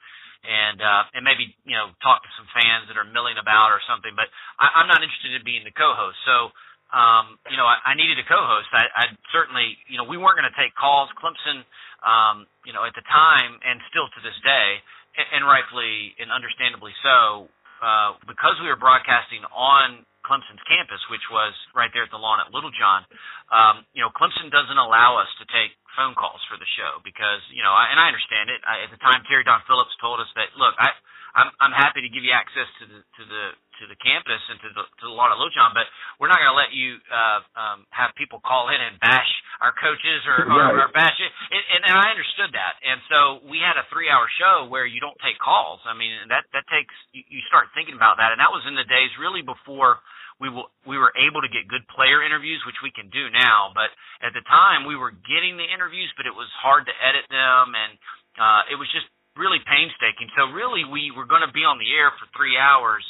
and 0.44 0.80
uh, 0.80 1.02
and 1.12 1.22
maybe 1.24 1.52
you 1.64 1.76
know 1.76 1.92
talk 2.00 2.24
to 2.24 2.30
some 2.36 2.48
fans 2.52 2.88
that 2.88 2.96
are 2.96 3.06
milling 3.06 3.36
about 3.36 3.72
or 3.72 3.80
something. 3.84 4.12
But 4.16 4.32
I, 4.56 4.82
I'm 4.82 4.88
not 4.88 5.04
interested 5.04 5.36
in 5.36 5.42
being 5.44 5.64
the 5.64 5.74
co-host. 5.74 6.16
So 6.24 6.52
um, 6.92 7.36
you 7.48 7.58
know 7.60 7.68
I, 7.68 7.92
I 7.92 7.92
needed 7.94 8.16
a 8.16 8.26
co-host. 8.26 8.70
I, 8.72 8.88
I 8.96 9.04
certainly 9.32 9.76
you 9.88 10.00
know 10.00 10.06
we 10.06 10.16
weren't 10.16 10.40
going 10.40 10.48
to 10.48 10.58
take 10.58 10.72
calls. 10.76 11.12
Clemson, 11.16 11.64
um, 12.04 12.48
you 12.64 12.72
know 12.72 12.84
at 12.84 12.96
the 12.96 13.04
time 13.08 13.60
and 13.64 13.80
still 13.92 14.08
to 14.08 14.20
this 14.24 14.36
day, 14.42 14.80
and, 15.20 15.40
and 15.40 15.42
rightfully 15.44 16.16
and 16.16 16.32
understandably 16.32 16.96
so, 17.04 17.48
uh, 17.84 18.16
because 18.24 18.56
we 18.64 18.68
were 18.68 18.80
broadcasting 18.80 19.44
on 19.52 20.04
Clemson's 20.30 20.62
campus, 20.70 21.02
which 21.10 21.26
was 21.34 21.50
right 21.74 21.90
there 21.90 22.06
at 22.06 22.14
the 22.14 22.22
lawn 22.22 22.38
at 22.38 22.54
Littlejohn, 22.54 23.02
um, 23.50 23.82
you 23.90 23.98
know, 23.98 24.14
Clemson 24.14 24.46
doesn't 24.46 24.78
allow 24.78 25.18
us 25.18 25.26
to 25.42 25.44
take 25.50 25.74
phone 25.98 26.14
calls 26.14 26.38
for 26.46 26.54
the 26.54 26.70
show 26.78 27.02
because, 27.02 27.42
you 27.50 27.66
know, 27.66 27.74
I, 27.74 27.90
and 27.90 27.98
I 27.98 28.06
understand 28.06 28.46
it. 28.46 28.62
I, 28.62 28.86
at 28.86 28.94
the 28.94 29.02
time, 29.02 29.26
Terry 29.26 29.42
Don 29.42 29.58
Phillips 29.66 29.90
told 29.98 30.22
us 30.22 30.30
that, 30.38 30.54
look, 30.54 30.78
I, 30.78 30.94
I'm, 31.34 31.50
I'm 31.58 31.74
happy 31.74 32.06
to 32.06 32.10
give 32.10 32.22
you 32.22 32.30
access 32.30 32.70
to 32.78 32.84
the 32.86 33.00
to 33.18 33.22
the 33.26 33.42
to 33.80 33.88
the 33.88 33.98
campus 33.98 34.40
and 34.52 34.60
to 34.60 34.68
the 34.76 34.84
to 35.00 35.04
the 35.08 35.14
at 35.16 35.38
Littlejohn, 35.40 35.72
but 35.72 35.88
we're 36.20 36.28
not 36.28 36.38
going 36.38 36.52
to 36.52 36.60
let 36.60 36.70
you 36.76 37.00
uh, 37.08 37.40
um, 37.56 37.78
have 37.90 38.12
people 38.14 38.38
call 38.44 38.68
in 38.68 38.78
and 38.78 39.00
bash 39.00 39.28
our 39.60 39.72
coaches 39.76 40.20
or, 40.24 40.48
right. 40.48 40.72
or, 40.72 40.84
or 40.84 40.90
bash 40.92 41.16
it. 41.16 41.30
And, 41.52 41.64
and, 41.76 41.82
and 41.92 41.96
I 41.96 42.12
understood 42.12 42.52
that, 42.52 42.80
and 42.84 43.00
so 43.08 43.18
we 43.48 43.60
had 43.60 43.76
a 43.80 43.84
three-hour 43.88 44.28
show 44.40 44.68
where 44.68 44.84
you 44.84 45.00
don't 45.00 45.16
take 45.20 45.40
calls. 45.40 45.80
I 45.88 45.96
mean, 45.96 46.12
that 46.28 46.44
that 46.52 46.64
takes 46.68 46.92
you, 47.16 47.24
you 47.28 47.40
start 47.48 47.72
thinking 47.72 47.96
about 47.96 48.20
that, 48.20 48.32
and 48.32 48.38
that 48.40 48.52
was 48.52 48.64
in 48.68 48.76
the 48.76 48.86
days 48.88 49.12
really 49.16 49.44
before 49.44 50.00
we 50.40 50.48
will, 50.48 50.72
we 50.88 50.96
were 50.96 51.12
able 51.20 51.44
to 51.44 51.50
get 51.52 51.68
good 51.68 51.84
player 51.92 52.24
interviews, 52.24 52.64
which 52.64 52.80
we 52.80 52.88
can 52.88 53.12
do 53.12 53.28
now. 53.28 53.76
But 53.76 53.92
at 54.24 54.32
the 54.32 54.40
time, 54.48 54.88
we 54.88 54.96
were 54.96 55.12
getting 55.12 55.60
the 55.60 55.68
interviews, 55.68 56.08
but 56.16 56.24
it 56.24 56.32
was 56.32 56.48
hard 56.64 56.88
to 56.88 56.94
edit 56.96 57.28
them, 57.28 57.76
and 57.76 57.92
uh, 58.40 58.72
it 58.72 58.80
was 58.80 58.88
just 58.88 59.04
really 59.36 59.60
painstaking. 59.68 60.32
So 60.34 60.48
really, 60.48 60.88
we 60.88 61.12
were 61.12 61.28
going 61.28 61.44
to 61.44 61.52
be 61.52 61.62
on 61.62 61.76
the 61.76 61.92
air 61.92 62.08
for 62.16 62.24
three 62.32 62.56
hours 62.56 63.04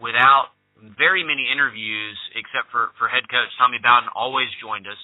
without 0.00 0.52
very 0.98 1.24
many 1.24 1.48
interviews, 1.48 2.16
except 2.36 2.68
for 2.68 2.92
for 3.00 3.08
head 3.08 3.24
coach 3.28 3.48
Tommy 3.56 3.80
Bowden 3.80 4.12
always 4.12 4.48
joined 4.60 4.86
us. 4.86 5.00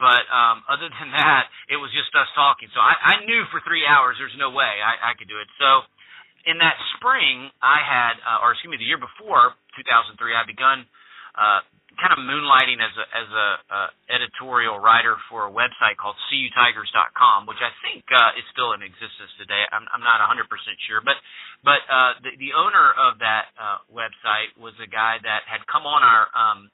But 0.00 0.24
um, 0.32 0.64
other 0.64 0.88
than 0.88 1.12
that, 1.12 1.52
it 1.68 1.76
was 1.76 1.92
just 1.92 2.08
us 2.16 2.28
talking. 2.32 2.72
So 2.72 2.80
I, 2.80 2.96
I 2.96 3.14
knew 3.28 3.44
for 3.52 3.60
three 3.68 3.84
hours 3.84 4.16
there's 4.16 4.36
no 4.40 4.48
way 4.48 4.80
I, 4.80 5.12
I 5.12 5.18
could 5.20 5.28
do 5.28 5.36
it. 5.36 5.48
So 5.60 5.84
in 6.48 6.56
that 6.64 6.80
spring, 6.96 7.52
I 7.60 7.84
had, 7.84 8.16
uh, 8.24 8.40
or 8.40 8.56
excuse 8.56 8.72
me, 8.72 8.80
the 8.80 8.88
year 8.88 8.96
before 8.96 9.52
2003, 9.76 10.16
I 10.32 10.48
begun 10.48 10.88
uh, 11.34 11.60
kind 12.00 12.16
of 12.16 12.20
moonlighting 12.24 12.80
as 12.80 12.94
a 12.96 13.06
as 13.12 13.28
a 13.28 13.48
uh, 13.68 13.88
editorial 14.08 14.80
writer 14.80 15.20
for 15.28 15.46
a 15.46 15.52
website 15.52 16.00
called 16.00 16.16
CUTigers.com, 16.32 17.44
which 17.44 17.60
I 17.60 17.70
think 17.84 18.08
uh, 18.08 18.38
is 18.40 18.46
still 18.54 18.72
in 18.72 18.80
existence 18.80 19.30
today. 19.36 19.68
I'm, 19.68 19.84
I'm 19.92 20.04
not 20.04 20.22
100% 20.24 20.48
sure, 20.88 21.04
but 21.04 21.20
but 21.60 21.84
uh, 21.90 22.16
the 22.24 22.32
the 22.40 22.56
owner 22.56 22.96
of 22.96 23.20
that 23.20 23.52
uh, 23.58 23.84
website 23.92 24.56
was 24.56 24.72
a 24.80 24.88
guy 24.88 25.20
that 25.20 25.44
had 25.44 25.60
come 25.68 25.84
on 25.84 26.00
our 26.00 26.30
um, 26.32 26.72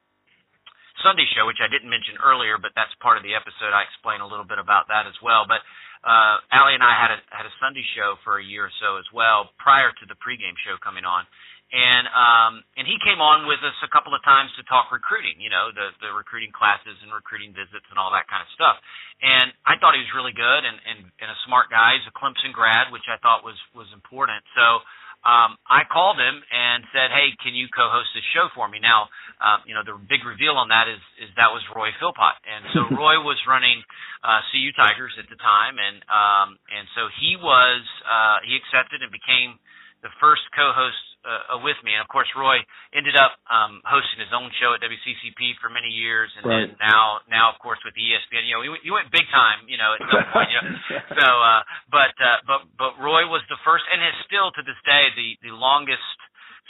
Sunday 1.02 1.26
show, 1.34 1.44
which 1.44 1.60
I 1.60 1.68
didn't 1.68 1.90
mention 1.90 2.16
earlier, 2.22 2.56
but 2.56 2.72
that's 2.78 2.92
part 3.02 3.18
of 3.18 3.26
the 3.26 3.34
episode. 3.34 3.74
I 3.74 3.84
explain 3.84 4.22
a 4.22 4.28
little 4.28 4.46
bit 4.46 4.62
about 4.62 4.88
that 4.88 5.04
as 5.10 5.16
well. 5.20 5.44
But 5.44 5.60
uh, 6.06 6.38
Allie 6.54 6.78
and 6.78 6.86
I 6.86 6.94
had 6.94 7.10
a 7.10 7.18
had 7.34 7.44
a 7.48 7.54
Sunday 7.58 7.84
show 7.98 8.14
for 8.22 8.38
a 8.38 8.44
year 8.44 8.70
or 8.70 8.74
so 8.78 8.96
as 8.96 9.08
well, 9.10 9.50
prior 9.58 9.90
to 9.90 10.04
the 10.06 10.16
pregame 10.22 10.54
show 10.62 10.78
coming 10.78 11.02
on 11.02 11.26
and 11.74 12.06
um 12.14 12.52
and 12.78 12.86
he 12.86 12.94
came 13.02 13.18
on 13.18 13.50
with 13.50 13.58
us 13.66 13.74
a 13.82 13.90
couple 13.90 14.14
of 14.14 14.22
times 14.22 14.54
to 14.54 14.62
talk 14.70 14.94
recruiting 14.94 15.34
you 15.42 15.50
know 15.50 15.74
the 15.74 15.90
the 15.98 16.10
recruiting 16.14 16.54
classes 16.54 16.94
and 17.02 17.10
recruiting 17.10 17.50
visits 17.50 17.86
and 17.90 17.98
all 17.98 18.14
that 18.14 18.30
kind 18.30 18.38
of 18.38 18.50
stuff. 18.54 18.78
And 19.18 19.50
i 19.66 19.74
thought 19.74 19.98
he 19.98 20.02
was 20.02 20.12
really 20.14 20.34
good 20.36 20.62
and 20.62 20.78
and, 20.86 21.10
and 21.18 21.28
a 21.30 21.38
smart 21.42 21.66
guy. 21.66 21.98
He's 21.98 22.06
a 22.06 22.14
clemson 22.14 22.54
grad 22.54 22.94
which 22.94 23.10
i 23.10 23.18
thought 23.18 23.42
was 23.42 23.58
was 23.74 23.90
important. 23.90 24.46
So 24.54 24.86
um 25.26 25.58
i 25.66 25.82
called 25.90 26.22
him 26.22 26.38
and 26.38 26.86
said 26.94 27.10
hey 27.10 27.34
can 27.42 27.50
you 27.58 27.66
co-host 27.74 28.14
this 28.14 28.26
show 28.30 28.46
for 28.54 28.70
me? 28.70 28.78
Now 28.78 29.10
um 29.42 29.66
you 29.66 29.74
know 29.74 29.82
the 29.82 29.98
big 30.06 30.22
reveal 30.22 30.54
on 30.54 30.70
that 30.70 30.86
is 30.86 31.02
is 31.18 31.34
that 31.34 31.50
was 31.50 31.66
roy 31.74 31.90
philpott. 31.98 32.38
And 32.46 32.62
so 32.78 32.86
roy 33.02 33.18
was 33.18 33.42
running 33.42 33.82
uh 34.22 34.38
cu 34.54 34.70
tigers 34.78 35.18
at 35.18 35.26
the 35.26 35.38
time. 35.42 35.82
And 35.82 35.98
um 36.06 36.48
and 36.70 36.86
so 36.94 37.10
he 37.18 37.34
was 37.34 37.82
uh 38.06 38.38
he 38.46 38.54
accepted 38.54 39.02
and 39.02 39.10
became 39.10 39.58
the 40.02 40.12
first 40.20 40.44
co-host 40.52 41.16
uh, 41.26 41.58
with 41.60 41.76
me. 41.82 41.90
And 41.92 42.02
of 42.02 42.08
course, 42.08 42.30
Roy 42.38 42.62
ended 42.94 43.18
up 43.18 43.34
um, 43.50 43.82
hosting 43.82 44.22
his 44.22 44.30
own 44.30 44.48
show 44.62 44.72
at 44.72 44.80
WCCP 44.80 45.58
for 45.58 45.66
many 45.68 45.90
years, 45.90 46.30
and 46.38 46.46
right. 46.46 46.70
then 46.70 46.78
now, 46.78 47.26
now 47.26 47.50
of 47.50 47.58
course 47.58 47.82
with 47.82 47.98
ESPN, 47.98 48.46
you 48.46 48.54
know, 48.54 48.62
he, 48.62 48.70
he 48.86 48.90
went 48.94 49.10
big 49.10 49.26
time, 49.34 49.66
you 49.66 49.74
know, 49.74 49.98
at 49.98 50.00
some 50.06 50.26
point. 50.30 50.48
You 50.54 50.58
know, 50.62 50.66
so, 51.20 51.26
uh, 51.26 51.62
but 51.90 52.14
uh, 52.22 52.38
but 52.46 52.60
but 52.78 52.92
Roy 53.02 53.26
was 53.26 53.42
the 53.50 53.58
first, 53.66 53.84
and 53.90 53.98
is 54.00 54.14
still 54.30 54.54
to 54.54 54.62
this 54.62 54.78
day 54.86 55.10
the 55.18 55.50
the 55.50 55.52
longest 55.52 56.06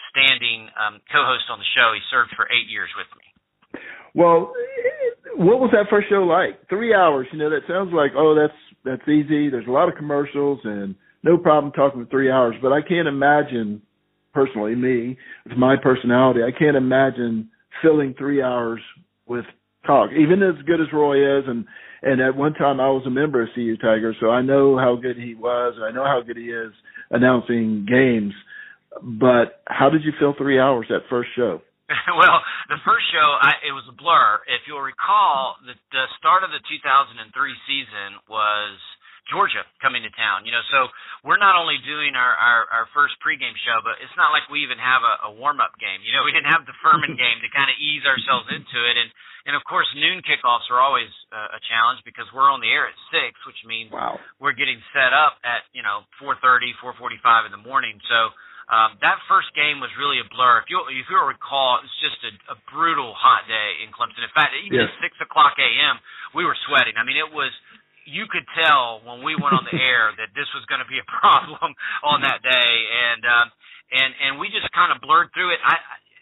standing 0.09 0.73
um, 0.81 1.05
co-host 1.13 1.53
on 1.53 1.61
the 1.61 1.69
show. 1.77 1.93
He 1.93 2.01
served 2.09 2.33
for 2.33 2.49
eight 2.49 2.73
years 2.73 2.89
with 2.97 3.11
me. 3.21 3.29
Well, 4.17 4.57
what 5.37 5.61
was 5.61 5.69
that 5.77 5.93
first 5.93 6.09
show 6.09 6.25
like? 6.25 6.57
Three 6.73 6.97
hours. 6.97 7.29
You 7.33 7.39
know, 7.39 7.53
that 7.53 7.69
sounds 7.69 7.93
like 7.93 8.17
oh, 8.17 8.33
that's 8.33 8.57
that's 8.89 9.05
easy. 9.05 9.53
There's 9.53 9.69
a 9.69 9.75
lot 9.75 9.93
of 9.93 9.95
commercials 10.01 10.61
and 10.65 10.97
no 11.27 11.37
problem 11.37 11.73
talking 11.73 12.05
for 12.05 12.11
three 12.11 12.31
hours. 12.31 12.55
But 12.63 12.73
I 12.73 12.81
can't 12.81 13.09
imagine 13.09 13.83
personally, 14.33 14.75
me, 14.75 15.19
with 15.45 15.59
my 15.59 15.77
personality, 15.83 16.41
I 16.43 16.57
can't 16.57 16.77
imagine 16.77 17.51
filling 17.83 18.15
three 18.17 18.43
hours 18.43 18.81
with 19.27 19.45
talk, 19.87 20.11
even 20.13 20.43
as 20.43 20.63
good 20.67 20.81
as 20.81 20.93
Roy 20.93 21.39
is. 21.39 21.45
And, 21.49 21.65
and 22.03 22.21
at 22.21 22.37
one 22.37 22.55
time 22.55 22.79
I 22.81 22.89
was 22.91 23.03
a 23.07 23.11
member 23.11 23.43
of 23.43 23.49
CU 23.55 23.77
Tiger, 23.77 24.15
so 24.21 24.31
I 24.31 24.43
know 24.43 24.79
how 24.79 24.97
good 25.01 25.17
he 25.17 25.35
was. 25.35 25.75
And 25.77 25.85
I 25.85 25.91
know 25.91 26.05
how 26.05 26.23
good 26.25 26.37
he 26.37 26.45
is 26.45 26.73
announcing 27.11 27.87
games. 27.89 28.35
But 29.03 29.63
how 29.67 29.91
did 29.91 30.05
you 30.05 30.13
fill 30.21 30.35
three 30.39 30.61
hours 30.61 30.87
that 30.91 31.11
first 31.11 31.31
show? 31.35 31.61
well, 32.19 32.39
the 32.69 32.83
first 32.85 33.07
show, 33.15 33.29
I, 33.41 33.63
it 33.67 33.73
was 33.73 33.87
a 33.89 33.95
blur. 33.95 34.43
If 34.47 34.67
you'll 34.67 34.83
recall, 34.83 35.57
the, 35.65 35.75
the 35.93 36.07
start 36.19 36.45
of 36.45 36.51
the 36.51 36.61
2003 36.61 37.25
season 37.67 38.21
was 38.29 38.79
Georgia 39.27 39.67
coming 39.83 40.07
to 40.07 40.13
town. 40.15 40.47
You 40.47 40.55
know, 40.55 40.63
so 40.71 40.87
we're 41.27 41.41
not 41.41 41.59
only 41.59 41.79
doing 41.83 42.15
our 42.15 42.35
our, 42.35 42.61
our 42.71 42.87
first 42.95 43.19
pregame 43.19 43.55
show, 43.67 43.83
but 43.83 43.99
it's 43.99 44.15
not 44.15 44.31
like 44.31 44.47
we 44.47 44.63
even 44.63 44.79
have 44.79 45.03
a, 45.03 45.15
a 45.29 45.31
warm 45.35 45.59
up 45.59 45.75
game. 45.83 46.03
You 46.07 46.15
know, 46.15 46.23
we 46.29 46.33
didn't 46.33 46.51
have 46.51 46.65
the 46.65 46.77
Furman 46.81 47.19
game 47.23 47.39
to 47.43 47.49
kind 47.51 47.69
of 47.69 47.77
ease 47.79 48.07
ourselves 48.07 48.47
into 48.51 48.79
it, 48.87 48.95
and 48.95 49.11
and 49.47 49.55
of 49.55 49.63
course 49.67 49.87
noon 49.99 50.23
kickoffs 50.23 50.71
are 50.71 50.79
always 50.79 51.11
uh, 51.35 51.59
a 51.59 51.61
challenge 51.67 52.03
because 52.07 52.27
we're 52.31 52.51
on 52.51 52.63
the 52.63 52.71
air 52.71 52.87
at 52.87 52.97
six, 53.11 53.35
which 53.47 53.59
means 53.67 53.91
wow. 53.91 54.19
we're 54.39 54.57
getting 54.57 54.79
set 54.95 55.11
up 55.11 55.39
at 55.43 55.67
you 55.75 55.83
know 55.83 56.07
four 56.23 56.39
thirty, 56.39 56.71
four 56.79 56.95
forty 56.95 57.19
five 57.23 57.45
in 57.47 57.53
the 57.53 57.63
morning. 57.63 57.99
So. 58.07 58.35
Um, 58.67 58.99
that 58.99 59.23
first 59.31 59.47
game 59.55 59.79
was 59.79 59.95
really 59.95 60.19
a 60.19 60.27
blur. 60.27 60.59
If 60.59 60.67
you 60.67 60.83
if 60.91 61.07
you'll 61.07 61.31
recall, 61.31 61.79
it 61.79 61.87
was 61.87 61.99
just 62.03 62.19
a, 62.27 62.35
a 62.51 62.57
brutal 62.75 63.15
hot 63.15 63.47
day 63.47 63.87
in 63.87 63.95
Clemson. 63.95 64.27
In 64.27 64.35
fact, 64.35 64.59
even 64.59 64.83
yes. 64.83 64.91
at 64.91 64.99
six 64.99 65.15
o'clock 65.23 65.55
a.m., 65.55 66.03
we 66.35 66.43
were 66.43 66.59
sweating. 66.67 66.99
I 66.99 67.07
mean, 67.07 67.15
it 67.15 67.31
was 67.31 67.55
you 68.07 68.31
could 68.31 68.47
tell 68.55 69.03
when 69.03 69.21
we 69.27 69.35
went 69.35 69.53
on 69.53 69.67
the 69.67 69.77
air 69.77 70.15
that 70.21 70.33
this 70.33 70.49
was 70.55 70.65
going 70.71 70.81
to 70.81 70.89
be 70.89 71.03
a 71.03 71.09
problem 71.21 71.75
on 72.07 72.23
that 72.23 72.41
day, 72.41 72.73
and 73.11 73.23
um, 73.27 73.47
and 73.93 74.11
and 74.23 74.33
we 74.39 74.49
just 74.49 74.71
kind 74.73 74.95
of 74.95 75.03
blurred 75.03 75.35
through 75.35 75.53
it. 75.53 75.61
I 75.61 75.77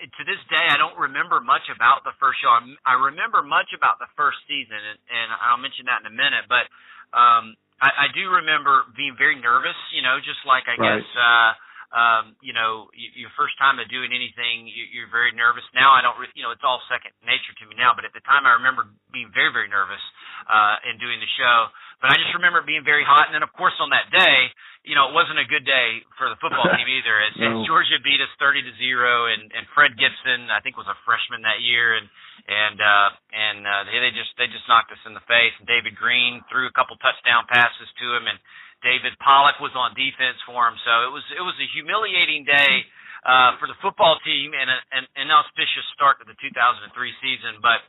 to 0.05 0.23
this 0.27 0.41
day 0.51 0.65
I 0.69 0.77
don't 0.77 0.97
remember 0.99 1.39
much 1.41 1.65
about 1.71 2.03
the 2.03 2.17
first 2.19 2.43
show. 2.43 2.51
I 2.85 2.99
remember 2.99 3.45
much 3.45 3.71
about 3.77 4.03
the 4.03 4.11
first 4.19 4.43
season, 4.51 4.77
and, 4.77 4.99
and 5.07 5.29
I'll 5.39 5.61
mention 5.61 5.87
that 5.87 6.03
in 6.03 6.11
a 6.11 6.17
minute. 6.17 6.45
But 6.51 6.67
um, 7.15 7.55
I, 7.79 8.09
I 8.11 8.13
do 8.13 8.43
remember 8.43 8.85
being 8.99 9.15
very 9.17 9.39
nervous. 9.39 9.79
You 9.95 10.03
know, 10.03 10.19
just 10.21 10.43
like 10.49 10.67
I 10.67 10.77
right. 10.81 10.99
guess. 10.99 11.09
uh 11.15 11.53
um, 11.95 12.35
you 12.43 12.51
know, 12.51 12.91
your 12.99 13.31
first 13.39 13.55
time 13.55 13.79
of 13.79 13.87
doing 13.87 14.11
anything, 14.11 14.67
you're 14.67 15.07
very 15.15 15.31
nervous. 15.31 15.63
Now 15.79 15.95
I 15.95 16.03
don't, 16.03 16.19
you 16.35 16.43
know, 16.43 16.51
it's 16.51 16.67
all 16.67 16.83
second 16.91 17.15
nature 17.23 17.55
to 17.63 17.65
me 17.71 17.79
now. 17.79 17.95
But 17.95 18.03
at 18.03 18.11
the 18.11 18.25
time, 18.27 18.51
I 18.51 18.59
remember 18.59 18.91
being 19.15 19.31
very, 19.31 19.55
very 19.55 19.71
nervous 19.71 20.03
uh, 20.49 20.89
in 20.91 21.01
doing 21.01 21.19
the 21.21 21.31
show. 21.37 21.73
But 22.05 22.13
I 22.13 22.21
just 22.21 22.37
remember 22.37 22.61
it 22.61 22.69
being 22.69 22.85
very 22.85 23.01
hot. 23.01 23.33
And 23.33 23.35
then, 23.35 23.41
of 23.41 23.53
course, 23.57 23.73
on 23.81 23.89
that 23.97 24.13
day, 24.13 24.53
you 24.85 24.93
know, 24.93 25.09
it 25.09 25.17
wasn't 25.17 25.41
a 25.41 25.49
good 25.49 25.65
day 25.65 26.05
for 26.21 26.29
the 26.29 26.37
football 26.37 26.69
team 26.77 26.85
either. 27.01 27.17
As, 27.17 27.33
no. 27.41 27.49
as 27.49 27.57
Georgia 27.65 27.97
beat 28.05 28.21
us 28.21 28.29
30 28.37 28.61
to 28.69 28.73
zero, 28.77 29.33
and 29.33 29.49
and 29.57 29.65
Fred 29.73 29.97
Gibson, 29.97 30.53
I 30.53 30.61
think, 30.61 30.77
was 30.77 30.85
a 30.85 30.97
freshman 31.09 31.41
that 31.49 31.65
year, 31.65 31.97
and 31.97 32.05
and 32.45 32.77
uh, 32.77 33.09
and 33.33 33.59
uh, 33.65 33.83
they, 33.89 33.97
they 34.05 34.13
just 34.13 34.37
they 34.37 34.49
just 34.53 34.69
knocked 34.69 34.93
us 34.93 35.01
in 35.09 35.17
the 35.17 35.25
face. 35.25 35.57
And 35.57 35.65
David 35.65 35.97
Greene 35.97 36.45
threw 36.53 36.69
a 36.69 36.75
couple 36.77 37.01
touchdown 37.01 37.49
passes 37.49 37.89
to 38.05 38.07
him, 38.13 38.29
and 38.29 38.37
David 38.85 39.17
Pollack 39.25 39.57
was 39.65 39.73
on 39.73 39.97
defense 39.97 40.37
for 40.45 40.69
him. 40.69 40.77
So 40.85 40.93
it 41.09 41.13
was 41.17 41.25
it 41.33 41.45
was 41.45 41.57
a 41.57 41.69
humiliating 41.73 42.45
day 42.45 42.85
uh, 43.25 43.57
for 43.57 43.65
the 43.65 43.81
football 43.81 44.21
team 44.21 44.53
and 44.53 44.69
a, 44.69 44.79
an, 44.93 45.05
an 45.25 45.29
auspicious 45.33 45.89
start 45.97 46.21
to 46.21 46.29
the 46.29 46.37
2003 46.37 46.93
season, 47.25 47.65
but. 47.65 47.81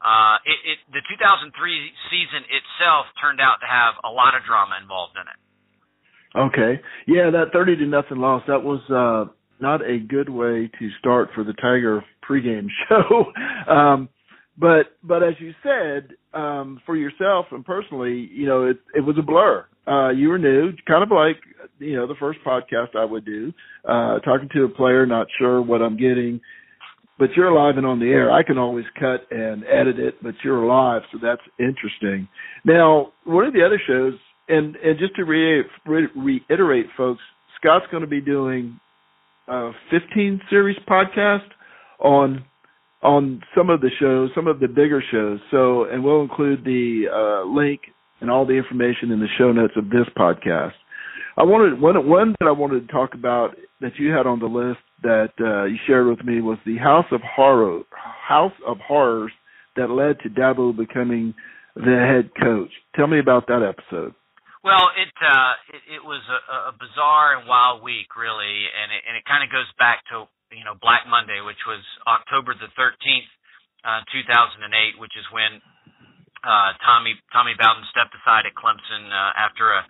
Uh, 0.00 0.40
it, 0.48 0.58
it, 0.64 0.78
the 0.96 1.02
2003 1.04 1.52
season 2.08 2.42
itself 2.48 3.04
turned 3.20 3.40
out 3.40 3.60
to 3.60 3.68
have 3.68 4.00
a 4.00 4.08
lot 4.08 4.32
of 4.34 4.40
drama 4.48 4.80
involved 4.80 5.12
in 5.20 5.28
it. 5.28 5.38
Okay. 6.36 6.80
Yeah, 7.06 7.30
that 7.30 7.52
30 7.52 7.76
to 7.76 7.86
nothing 7.86 8.18
loss, 8.18 8.42
that 8.46 8.62
was 8.62 8.80
uh 8.90 9.30
not 9.60 9.82
a 9.82 9.98
good 9.98 10.30
way 10.30 10.70
to 10.78 10.88
start 10.98 11.28
for 11.34 11.44
the 11.44 11.52
Tiger 11.52 12.02
pregame 12.28 12.68
show. 12.88 13.24
um 13.70 14.08
but 14.56 14.96
but 15.02 15.22
as 15.22 15.34
you 15.38 15.52
said, 15.62 16.10
um 16.32 16.80
for 16.86 16.96
yourself 16.96 17.46
and 17.50 17.64
personally, 17.64 18.28
you 18.32 18.46
know, 18.46 18.64
it 18.66 18.78
it 18.94 19.00
was 19.00 19.16
a 19.18 19.22
blur. 19.22 19.66
Uh 19.86 20.10
you 20.10 20.28
were 20.28 20.38
new, 20.38 20.72
kind 20.86 21.02
of 21.02 21.10
like 21.10 21.36
you 21.78 21.96
know, 21.96 22.06
the 22.06 22.14
first 22.20 22.38
podcast 22.46 22.96
I 22.96 23.04
would 23.04 23.24
do, 23.24 23.52
uh 23.84 24.20
talking 24.20 24.48
to 24.54 24.64
a 24.64 24.68
player 24.68 25.04
not 25.06 25.26
sure 25.38 25.60
what 25.60 25.82
I'm 25.82 25.96
getting. 25.96 26.40
But 27.20 27.36
you're 27.36 27.52
live 27.52 27.76
and 27.76 27.86
on 27.86 28.00
the 28.00 28.06
air. 28.06 28.32
I 28.32 28.42
can 28.42 28.56
always 28.56 28.86
cut 28.98 29.30
and 29.30 29.62
edit 29.64 29.98
it, 29.98 30.14
but 30.22 30.34
you're 30.42 30.64
live, 30.64 31.02
so 31.12 31.18
that's 31.22 31.42
interesting. 31.58 32.26
Now, 32.64 33.12
one 33.24 33.44
of 33.44 33.52
the 33.52 33.62
other 33.62 33.80
shows 33.86 34.14
and 34.48 34.74
and 34.76 34.98
just 34.98 35.14
to 35.16 35.24
re- 35.24 35.64
re- 35.86 36.08
reiterate, 36.16 36.86
folks, 36.96 37.20
Scott's 37.60 37.84
going 37.90 38.02
to 38.02 38.08
be 38.08 38.22
doing 38.22 38.80
a 39.48 39.70
15 39.90 40.40
series 40.48 40.78
podcast 40.88 41.46
on 42.00 42.44
on 43.02 43.42
some 43.54 43.68
of 43.68 43.82
the 43.82 43.90
shows, 44.00 44.30
some 44.34 44.46
of 44.46 44.58
the 44.58 44.68
bigger 44.68 45.02
shows. 45.12 45.40
So, 45.50 45.84
and 45.84 46.02
we'll 46.02 46.22
include 46.22 46.64
the 46.64 47.04
uh, 47.12 47.48
link 47.48 47.80
and 48.22 48.30
all 48.30 48.46
the 48.46 48.54
information 48.54 49.10
in 49.10 49.20
the 49.20 49.28
show 49.38 49.52
notes 49.52 49.74
of 49.76 49.90
this 49.90 50.06
podcast. 50.16 50.72
I 51.36 51.42
wanted 51.42 51.80
one 51.80 52.08
one 52.08 52.34
that 52.40 52.46
I 52.46 52.52
wanted 52.52 52.86
to 52.86 52.92
talk 52.92 53.12
about 53.12 53.56
that 53.82 53.92
you 53.98 54.10
had 54.10 54.26
on 54.26 54.40
the 54.40 54.46
list 54.46 54.80
that 55.02 55.32
uh, 55.40 55.64
you 55.64 55.76
shared 55.86 56.06
with 56.06 56.24
me 56.24 56.40
was 56.40 56.58
the 56.66 56.76
House 56.76 57.06
of 57.12 57.20
Horror 57.24 57.82
House 57.90 58.52
of 58.66 58.78
Horrors 58.78 59.32
that 59.76 59.90
led 59.90 60.18
to 60.20 60.28
Dabo 60.28 60.76
becoming 60.76 61.34
the 61.74 61.96
head 61.98 62.30
coach. 62.34 62.70
Tell 62.96 63.06
me 63.06 63.18
about 63.18 63.46
that 63.46 63.62
episode. 63.62 64.14
Well, 64.60 64.92
it 64.92 65.08
uh, 65.24 65.52
it, 65.72 65.82
it 66.00 66.02
was 66.04 66.20
a, 66.28 66.68
a 66.68 66.74
bizarre 66.76 67.40
and 67.40 67.48
wild 67.48 67.80
week, 67.80 68.12
really, 68.12 68.68
and 68.68 68.92
it, 68.92 69.02
and 69.08 69.16
it 69.16 69.24
kind 69.24 69.40
of 69.40 69.48
goes 69.48 69.68
back 69.80 70.04
to 70.12 70.28
you 70.52 70.68
know 70.68 70.76
Black 70.76 71.08
Monday, 71.08 71.40
which 71.40 71.60
was 71.64 71.80
October 72.04 72.52
the 72.52 72.68
thirteenth, 72.76 73.30
uh, 73.88 74.04
two 74.12 74.20
thousand 74.28 74.60
and 74.60 74.76
eight, 74.76 75.00
which 75.00 75.16
is 75.16 75.24
when 75.32 75.64
uh, 76.44 76.76
Tommy 76.84 77.16
Tommy 77.32 77.56
Bowden 77.56 77.88
stepped 77.88 78.12
aside 78.12 78.44
at 78.44 78.52
Clemson 78.52 79.08
uh, 79.08 79.32
after 79.36 79.72
a, 79.72 79.80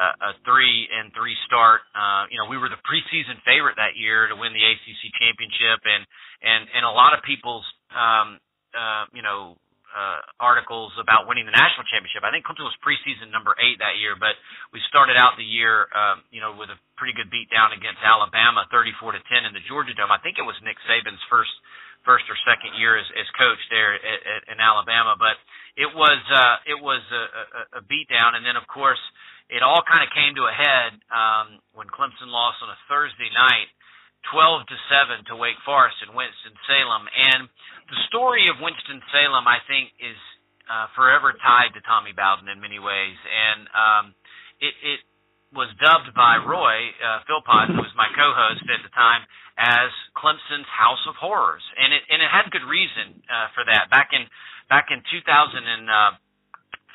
a, 0.00 0.30
three 0.48 0.88
and 0.88 1.12
three 1.12 1.36
start. 1.44 1.84
Uh, 1.92 2.24
you 2.32 2.40
know, 2.40 2.48
we 2.48 2.56
were 2.56 2.72
the 2.72 2.80
preseason 2.88 3.36
favorite 3.44 3.76
that 3.76 4.00
year 4.00 4.26
to 4.28 4.36
win 4.36 4.52
the 4.56 4.64
ACC 4.64 5.02
championship, 5.20 5.84
and 5.84 6.02
and 6.40 6.62
and 6.72 6.82
a 6.88 6.94
lot 6.94 7.12
of 7.12 7.20
people's 7.22 7.66
um, 7.92 8.40
uh, 8.72 9.04
you 9.12 9.20
know 9.20 9.60
uh, 9.90 10.22
articles 10.38 10.94
about 11.02 11.26
winning 11.26 11.46
the 11.46 11.54
national 11.54 11.82
championship. 11.90 12.22
I 12.22 12.30
think 12.30 12.46
Clemson 12.46 12.66
was 12.66 12.78
preseason 12.80 13.34
number 13.34 13.58
eight 13.58 13.82
that 13.82 13.98
year, 13.98 14.14
but 14.14 14.38
we 14.70 14.78
started 14.86 15.18
out 15.18 15.34
the 15.34 15.46
year, 15.46 15.90
um, 15.90 16.22
you 16.30 16.38
know, 16.38 16.54
with 16.54 16.70
a 16.70 16.78
pretty 16.94 17.14
good 17.14 17.26
beat 17.26 17.50
down 17.50 17.74
against 17.74 17.98
Alabama, 18.00 18.70
34 18.70 19.18
to 19.18 19.20
10 19.26 19.50
in 19.50 19.52
the 19.52 19.64
Georgia 19.66 19.90
Dome. 19.98 20.14
I 20.14 20.22
think 20.22 20.38
it 20.38 20.46
was 20.46 20.54
Nick 20.62 20.78
Saban's 20.86 21.22
first 21.26 21.50
first 22.00 22.24
or 22.32 22.36
second 22.48 22.72
year 22.80 22.96
as, 22.96 23.04
as 23.12 23.28
coach 23.36 23.60
there 23.68 23.92
at, 23.92 24.00
at, 24.00 24.40
in 24.48 24.56
Alabama, 24.56 25.20
but 25.20 25.36
it 25.76 25.90
was 25.92 26.20
uh, 26.32 26.56
it 26.64 26.78
was 26.80 27.02
a, 27.12 27.24
a, 27.28 27.62
a 27.78 27.82
beat 27.84 28.08
down, 28.08 28.38
and 28.38 28.46
then 28.46 28.56
of 28.56 28.64
course 28.70 29.00
it 29.50 29.62
all 29.66 29.82
kind 29.82 30.06
of 30.06 30.10
came 30.14 30.38
to 30.38 30.46
a 30.46 30.54
head 30.54 30.94
um, 31.10 31.58
when 31.74 31.90
Clemson 31.90 32.30
lost 32.30 32.62
on 32.62 32.70
a 32.70 32.78
Thursday 32.86 33.30
night 33.34 33.70
12 34.30 34.68
to 34.68 34.76
7 34.86 35.26
to 35.32 35.34
Wake 35.34 35.58
Forest 35.64 35.96
in 36.06 36.12
Winston-Salem. 36.12 37.08
And 37.08 37.48
the 37.88 37.98
story 38.06 38.46
of 38.52 38.60
Winston-Salem, 38.60 39.44
I 39.48 39.58
think, 39.64 39.90
is 39.98 40.18
uh, 40.68 40.86
forever 40.94 41.34
tied 41.40 41.74
to 41.74 41.80
Tommy 41.82 42.12
Bowden 42.12 42.46
in 42.46 42.60
many 42.60 42.78
ways. 42.78 43.16
And 43.26 43.60
um, 43.74 44.04
it, 44.60 44.76
it 44.84 45.00
was 45.50 45.66
dubbed 45.82 46.14
by 46.14 46.38
Roy 46.38 46.94
uh, 47.02 47.26
Philpott, 47.26 47.74
who 47.74 47.82
was 47.82 47.90
my 47.98 48.06
co-host 48.14 48.62
at 48.70 48.82
the 48.86 48.92
time, 48.94 49.26
as 49.58 49.90
Clemson's 50.14 50.68
House 50.70 51.02
of 51.10 51.18
Horrors, 51.18 51.62
and 51.76 51.92
it 51.92 52.00
and 52.08 52.22
it 52.22 52.30
had 52.32 52.48
good 52.48 52.64
reason 52.64 53.20
uh, 53.28 53.52
for 53.52 53.66
that. 53.66 53.90
Back 53.90 54.14
in 54.16 54.24
back 54.70 54.88
in 54.88 55.02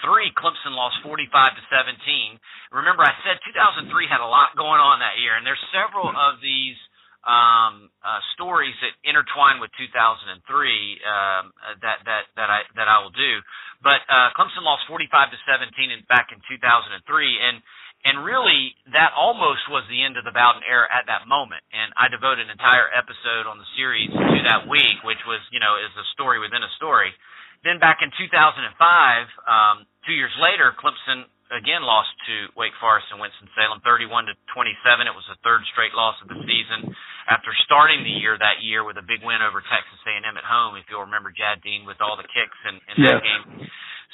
2003, 0.03 0.35
Clemson 0.35 0.75
lost 0.75 0.99
45 1.03 1.55
to 1.55 1.63
17. 1.71 2.39
Remember, 2.75 3.03
I 3.03 3.15
said 3.23 3.39
2003 3.47 3.87
had 4.11 4.19
a 4.19 4.27
lot 4.27 4.55
going 4.57 4.81
on 4.81 4.99
that 4.99 5.21
year, 5.21 5.37
and 5.37 5.45
there's 5.45 5.61
several 5.71 6.09
of 6.09 6.41
these 6.43 6.75
um, 7.25 7.89
uh, 8.05 8.21
stories 8.37 8.75
that 8.85 8.93
intertwine 9.01 9.57
with 9.57 9.73
2003 9.81 10.29
um, 10.29 11.49
that 11.81 11.97
that 12.05 12.29
that 12.37 12.49
I 12.53 12.61
that 12.77 12.85
I 12.85 13.01
will 13.01 13.15
do. 13.15 13.41
But 13.81 14.05
uh, 14.05 14.29
Clemson 14.37 14.61
lost 14.61 14.85
45 14.85 15.33
to 15.33 15.37
17 15.49 15.89
in, 15.89 16.05
back 16.05 16.29
in 16.29 16.37
2003, 16.45 17.01
and 17.01 17.65
and 18.05 18.21
really 18.21 18.77
that 18.93 19.09
almost 19.17 19.65
was 19.73 19.81
the 19.89 20.05
end 20.05 20.21
of 20.21 20.23
the 20.27 20.35
Bowden 20.35 20.61
era 20.69 20.85
at 20.93 21.09
that 21.09 21.25
moment. 21.25 21.65
And 21.73 21.89
I 21.97 22.13
devoted 22.13 22.45
an 22.45 22.53
entire 22.53 22.93
episode 22.93 23.49
on 23.49 23.57
the 23.57 23.65
series 23.73 24.13
to 24.13 24.39
that 24.45 24.69
week, 24.69 25.01
which 25.01 25.21
was 25.25 25.41
you 25.49 25.57
know 25.57 25.81
is 25.81 25.93
a 25.97 26.05
story 26.13 26.37
within 26.37 26.61
a 26.61 26.69
story. 26.77 27.09
Then 27.65 27.81
back 27.81 28.05
in 28.05 28.13
2005, 28.13 28.61
um, 29.49 29.89
two 30.05 30.13
years 30.13 30.31
later, 30.37 30.69
Clemson 30.77 31.25
again 31.49 31.81
lost 31.81 32.13
to 32.29 32.53
Wake 32.53 32.77
Forest 32.77 33.09
and 33.09 33.17
Winston-Salem 33.17 33.81
31 33.81 34.29
to 34.29 34.37
27. 34.53 35.09
It 35.09 35.17
was 35.17 35.25
the 35.25 35.37
third 35.41 35.65
straight 35.73 35.97
loss 35.97 36.13
of 36.21 36.29
the 36.29 36.37
season 36.45 36.93
after 37.25 37.49
starting 37.65 38.05
the 38.05 38.13
year 38.21 38.37
that 38.37 38.61
year 38.61 38.85
with 38.85 39.01
a 39.01 39.05
big 39.05 39.25
win 39.25 39.41
over 39.41 39.65
Texas 39.65 39.97
A&M 40.05 40.37
at 40.37 40.45
home. 40.45 40.77
If 40.77 40.85
you'll 40.93 41.09
remember 41.09 41.33
Jad 41.33 41.65
Dean 41.65 41.89
with 41.89 41.97
all 42.05 42.13
the 42.13 42.29
kicks 42.29 42.59
in, 42.69 42.77
in 42.93 42.95
yes. 43.01 43.17
that 43.17 43.21
game. 43.25 43.65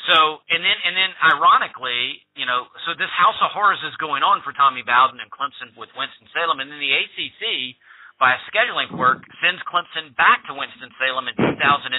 So 0.08 0.42
and 0.48 0.64
then 0.64 0.78
and 0.88 0.96
then 0.96 1.12
ironically, 1.20 2.24
you 2.40 2.48
know, 2.48 2.72
so 2.88 2.96
this 2.98 3.12
house 3.14 3.38
of 3.44 3.52
horrors 3.52 3.84
is 3.86 3.94
going 4.02 4.24
on 4.24 4.42
for 4.42 4.56
Tommy 4.56 4.82
Bowden 4.82 5.20
and 5.22 5.30
Clemson 5.30 5.76
with 5.78 5.94
Winston-Salem, 5.94 6.58
and 6.58 6.72
then 6.72 6.82
the 6.82 6.90
ACC 6.90 7.76
by 8.21 8.38
a 8.38 8.41
scheduling 8.53 8.86
quirk 8.93 9.25
sends 9.41 9.57
Clemson 9.65 10.13
back 10.13 10.45
to 10.45 10.53
Winston-Salem 10.53 11.25
in 11.25 11.36
2006 11.57 11.89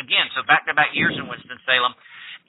again. 0.00 0.32
So 0.32 0.40
back-to-back 0.48 0.96
years 0.96 1.12
in 1.20 1.28
Winston-Salem 1.28 1.92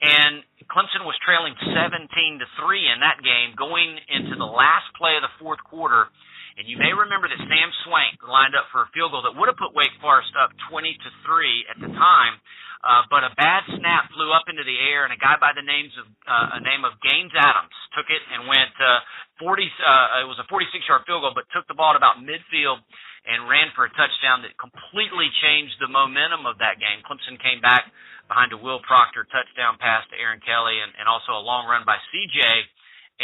and 0.00 0.40
Clemson 0.72 1.04
was 1.04 1.14
trailing 1.20 1.52
17 1.60 2.08
to 2.40 2.46
3 2.56 2.96
in 2.96 2.98
that 3.04 3.20
game 3.20 3.52
going 3.60 4.00
into 4.08 4.34
the 4.40 4.48
last 4.48 4.88
play 4.96 5.20
of 5.20 5.22
the 5.22 5.30
fourth 5.36 5.60
quarter. 5.62 6.08
And 6.54 6.70
you 6.70 6.78
may 6.78 6.94
remember 6.94 7.26
that 7.26 7.40
Sam 7.50 7.70
Swank 7.82 8.22
lined 8.22 8.54
up 8.54 8.70
for 8.70 8.86
a 8.86 8.88
field 8.94 9.10
goal 9.10 9.26
that 9.26 9.34
would 9.34 9.50
have 9.50 9.58
put 9.58 9.74
Wake 9.74 9.94
Forest 9.98 10.30
up 10.38 10.54
20 10.70 10.94
to 10.94 11.08
3 11.26 11.70
at 11.70 11.78
the 11.82 11.90
time. 11.90 12.38
Uh, 12.84 13.00
but 13.08 13.24
a 13.24 13.32
bad 13.40 13.64
snap 13.80 14.12
flew 14.12 14.28
up 14.28 14.44
into 14.44 14.60
the 14.60 14.76
air, 14.92 15.08
and 15.08 15.12
a 15.16 15.16
guy 15.16 15.40
by 15.40 15.56
the 15.56 15.64
names 15.64 15.88
of 15.96 16.04
uh, 16.28 16.58
a 16.58 16.60
name 16.60 16.84
of 16.84 16.92
Gaines 17.00 17.32
Adams 17.32 17.72
took 17.96 18.04
it 18.12 18.20
and 18.28 18.44
went 18.44 18.76
uh, 18.76 19.00
40. 19.40 19.64
Uh, 19.64 20.20
it 20.20 20.28
was 20.28 20.36
a 20.36 20.44
46-yard 20.52 21.08
field 21.08 21.24
goal, 21.24 21.32
but 21.32 21.48
took 21.48 21.64
the 21.64 21.74
ball 21.74 21.96
at 21.96 21.98
about 21.98 22.20
midfield 22.20 22.84
and 23.24 23.48
ran 23.48 23.72
for 23.72 23.88
a 23.88 23.92
touchdown 23.96 24.44
that 24.44 24.52
completely 24.60 25.32
changed 25.40 25.80
the 25.80 25.88
momentum 25.88 26.44
of 26.44 26.60
that 26.60 26.76
game. 26.76 27.00
Clemson 27.08 27.40
came 27.40 27.64
back 27.64 27.88
behind 28.28 28.52
a 28.52 28.60
Will 28.60 28.84
Proctor 28.84 29.24
touchdown 29.32 29.80
pass 29.80 30.04
to 30.12 30.16
Aaron 30.20 30.44
Kelly 30.44 30.76
and, 30.84 30.92
and 31.00 31.08
also 31.08 31.32
a 31.32 31.40
long 31.40 31.64
run 31.64 31.88
by 31.88 31.96
CJ 32.12 32.68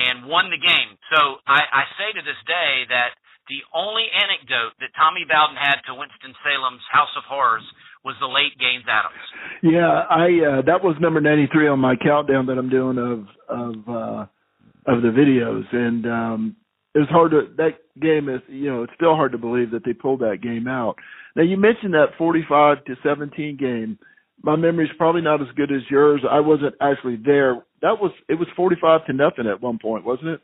and 0.09 0.25
won 0.25 0.49
the 0.49 0.61
game. 0.61 0.97
So 1.13 1.45
I, 1.45 1.61
I 1.69 1.85
say 2.01 2.17
to 2.17 2.23
this 2.25 2.41
day 2.49 2.89
that 2.89 3.13
the 3.51 3.67
only 3.75 4.07
anecdote 4.15 4.79
that 4.79 4.95
Tommy 4.95 5.27
Bowden 5.27 5.59
had 5.59 5.83
to 5.91 5.99
Winston-Salem's 5.99 6.87
House 6.87 7.11
of 7.19 7.27
Horrors 7.27 7.67
was 8.07 8.15
the 8.23 8.31
late 8.31 8.55
Gaines 8.57 8.87
Adams. 8.87 9.27
Yeah, 9.61 10.07
I 10.09 10.31
uh, 10.41 10.63
that 10.71 10.81
was 10.81 10.97
number 11.03 11.21
93 11.21 11.69
on 11.69 11.83
my 11.83 11.97
countdown 11.99 12.47
that 12.47 12.57
I'm 12.57 12.71
doing 12.71 12.97
of 12.97 13.27
of 13.51 13.75
uh 13.91 14.23
of 14.87 15.03
the 15.03 15.13
videos 15.13 15.67
and 15.75 16.07
um 16.07 16.57
it 16.95 17.01
was 17.01 17.09
hard 17.11 17.33
to 17.33 17.53
that 17.59 17.83
game 18.01 18.29
is 18.31 18.41
you 18.49 18.71
know 18.71 18.85
it's 18.85 18.95
still 18.95 19.15
hard 19.15 19.33
to 19.33 19.39
believe 19.39 19.73
that 19.73 19.85
they 19.85 19.93
pulled 19.93 20.21
that 20.21 20.39
game 20.43 20.67
out. 20.67 20.97
Now 21.37 21.43
you 21.43 21.59
mentioned 21.59 21.95
that 21.95 22.17
45 22.17 22.85
to 22.87 22.95
17 23.03 23.59
game. 23.59 23.99
My 24.43 24.57
memory's 24.57 24.91
probably 24.97 25.21
not 25.21 25.43
as 25.43 25.49
good 25.55 25.71
as 25.71 25.83
yours. 25.91 26.23
I 26.29 26.41
wasn't 26.41 26.75
actually 26.81 27.17
there. 27.17 27.57
That 27.83 28.01
was 28.01 28.13
it 28.29 28.35
was 28.35 28.49
45 28.57 29.07
to 29.07 29.13
nothing 29.13 29.47
at 29.47 29.61
one 29.61 29.79
point, 29.79 30.05
wasn't 30.05 30.29
it? 30.29 30.41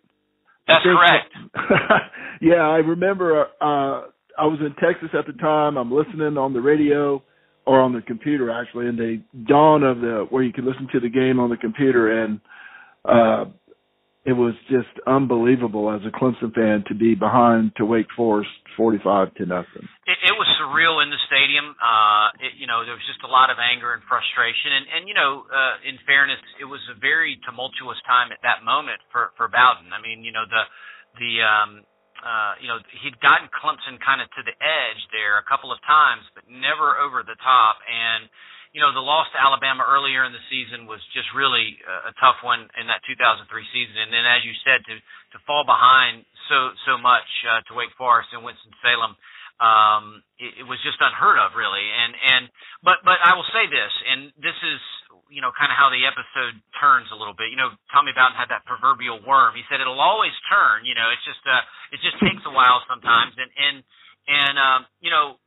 That's 0.69 0.83
correct. 0.85 1.33
yeah, 2.41 2.63
I 2.69 2.79
remember 2.79 3.47
uh 3.61 4.09
I 4.39 4.45
was 4.45 4.59
in 4.61 4.75
Texas 4.75 5.09
at 5.19 5.27
the 5.27 5.33
time. 5.35 5.77
I'm 5.79 5.93
listening 5.93 6.37
on 6.37 6.53
the 6.53 6.61
radio 6.61 7.23
or 7.67 7.81
on 7.81 7.93
the 7.93 8.03
computer 8.03 8.51
actually 8.51 8.87
in 8.87 8.97
the 8.97 9.23
dawn 9.49 9.83
of 9.83 10.01
the 10.01 10.27
where 10.31 10.43
you 10.43 10.53
could 10.53 10.65
listen 10.65 10.89
to 10.93 11.01
the 11.01 11.09
game 11.09 11.41
on 11.41 11.51
the 11.51 11.57
computer 11.57 12.23
and 12.25 12.41
uh 13.05 13.45
it 14.27 14.35
was 14.35 14.59
just 14.67 14.91
unbelievable 15.07 15.87
as 15.87 16.03
a 16.03 16.11
Clemson 16.11 16.51
fan 16.51 16.83
to 16.91 16.95
be 16.99 17.15
behind 17.15 17.71
to 17.79 17.87
Wake 17.87 18.11
Forest 18.19 18.51
45 18.75 19.31
to 19.39 19.47
nothing. 19.47 19.87
It, 20.11 20.19
it 20.19 20.35
was 20.35 20.51
surreal 20.59 20.99
in 20.99 21.15
the 21.15 21.23
stadium. 21.31 21.79
Uh, 21.79 22.35
it, 22.43 22.59
you 22.59 22.67
know, 22.67 22.83
there 22.83 22.99
was 22.99 23.07
just 23.07 23.23
a 23.23 23.31
lot 23.31 23.55
of 23.55 23.63
anger 23.63 23.95
and 23.95 24.03
frustration, 24.11 24.83
and 24.83 24.85
and 24.91 25.03
you 25.07 25.15
know, 25.15 25.47
uh, 25.47 25.79
in 25.87 25.95
fairness, 26.03 26.43
it 26.59 26.67
was 26.67 26.83
a 26.91 26.99
very 26.99 27.39
tumultuous 27.47 28.03
time 28.03 28.35
at 28.35 28.43
that 28.43 28.67
moment 28.67 28.99
for 29.15 29.31
for 29.39 29.47
Bowden. 29.47 29.95
I 29.95 30.03
mean, 30.03 30.27
you 30.27 30.35
know, 30.35 30.43
the 30.43 30.63
the 31.23 31.33
um, 31.47 31.71
uh, 32.19 32.59
you 32.59 32.67
know, 32.67 32.83
he'd 33.07 33.15
gotten 33.23 33.47
Clemson 33.55 34.03
kind 34.03 34.19
of 34.19 34.27
to 34.35 34.43
the 34.43 34.59
edge 34.59 35.03
there 35.15 35.39
a 35.39 35.47
couple 35.47 35.71
of 35.71 35.79
times, 35.87 36.27
but 36.35 36.51
never 36.51 36.99
over 36.99 37.23
the 37.23 37.39
top, 37.47 37.79
and 37.87 38.27
you 38.77 38.85
know, 38.85 38.93
the 38.93 39.01
loss 39.01 39.25
to 39.33 39.41
Alabama 39.41 39.89
earlier 39.89 40.29
in 40.29 40.37
the 40.37 40.45
season 40.53 40.85
was 40.85 41.01
just 41.17 41.33
really 41.33 41.81
a 41.89 42.13
tough 42.21 42.45
one 42.45 42.69
in 42.77 42.85
that 42.93 43.01
2003 43.09 43.49
season. 43.73 43.97
And 44.05 44.13
then, 44.13 44.29
as 44.29 44.45
you 44.45 44.53
said, 44.69 44.85
to 44.85 45.01
to 45.33 45.39
fall 45.49 45.65
behind 45.65 46.29
so 46.53 46.77
so 46.85 47.01
much 47.01 47.25
uh, 47.49 47.65
to 47.65 47.71
Wake 47.73 47.97
Forest 47.97 48.37
and 48.37 48.45
Winston 48.45 48.77
Salem, 48.85 49.17
um, 49.65 50.21
it, 50.37 50.61
it 50.61 50.67
was 50.69 50.77
just 50.85 51.01
unheard 51.01 51.41
of, 51.41 51.57
really. 51.57 51.89
And 51.89 52.13
and 52.21 52.43
but 52.85 53.01
but 53.01 53.17
I 53.25 53.33
will 53.33 53.49
say 53.49 53.65
this, 53.65 53.93
and 54.13 54.29
this 54.45 54.61
is 54.61 54.81
you 55.33 55.41
know 55.41 55.57
kind 55.57 55.73
of 55.73 55.81
how 55.81 55.89
the 55.89 56.05
episode 56.05 56.61
turns 56.77 57.09
a 57.09 57.17
little 57.17 57.33
bit. 57.33 57.49
You 57.49 57.57
know, 57.57 57.73
Tommy 57.97 58.13
Bowden 58.13 58.37
had 58.37 58.53
that 58.53 58.69
proverbial 58.69 59.25
worm. 59.25 59.57
He 59.57 59.65
said 59.73 59.81
it'll 59.81 60.05
always 60.05 60.37
turn. 60.53 60.85
You 60.85 60.93
know, 60.93 61.09
it's 61.17 61.25
just 61.25 61.41
uh, 61.49 61.65
it 61.97 62.05
just 62.05 62.21
takes 62.21 62.45
a 62.45 62.53
while 62.53 62.85
sometimes. 62.85 63.41
And 63.41 63.49
and 63.57 63.77
and 64.29 64.55
um, 64.61 64.81
you 65.01 65.09
know 65.09 65.41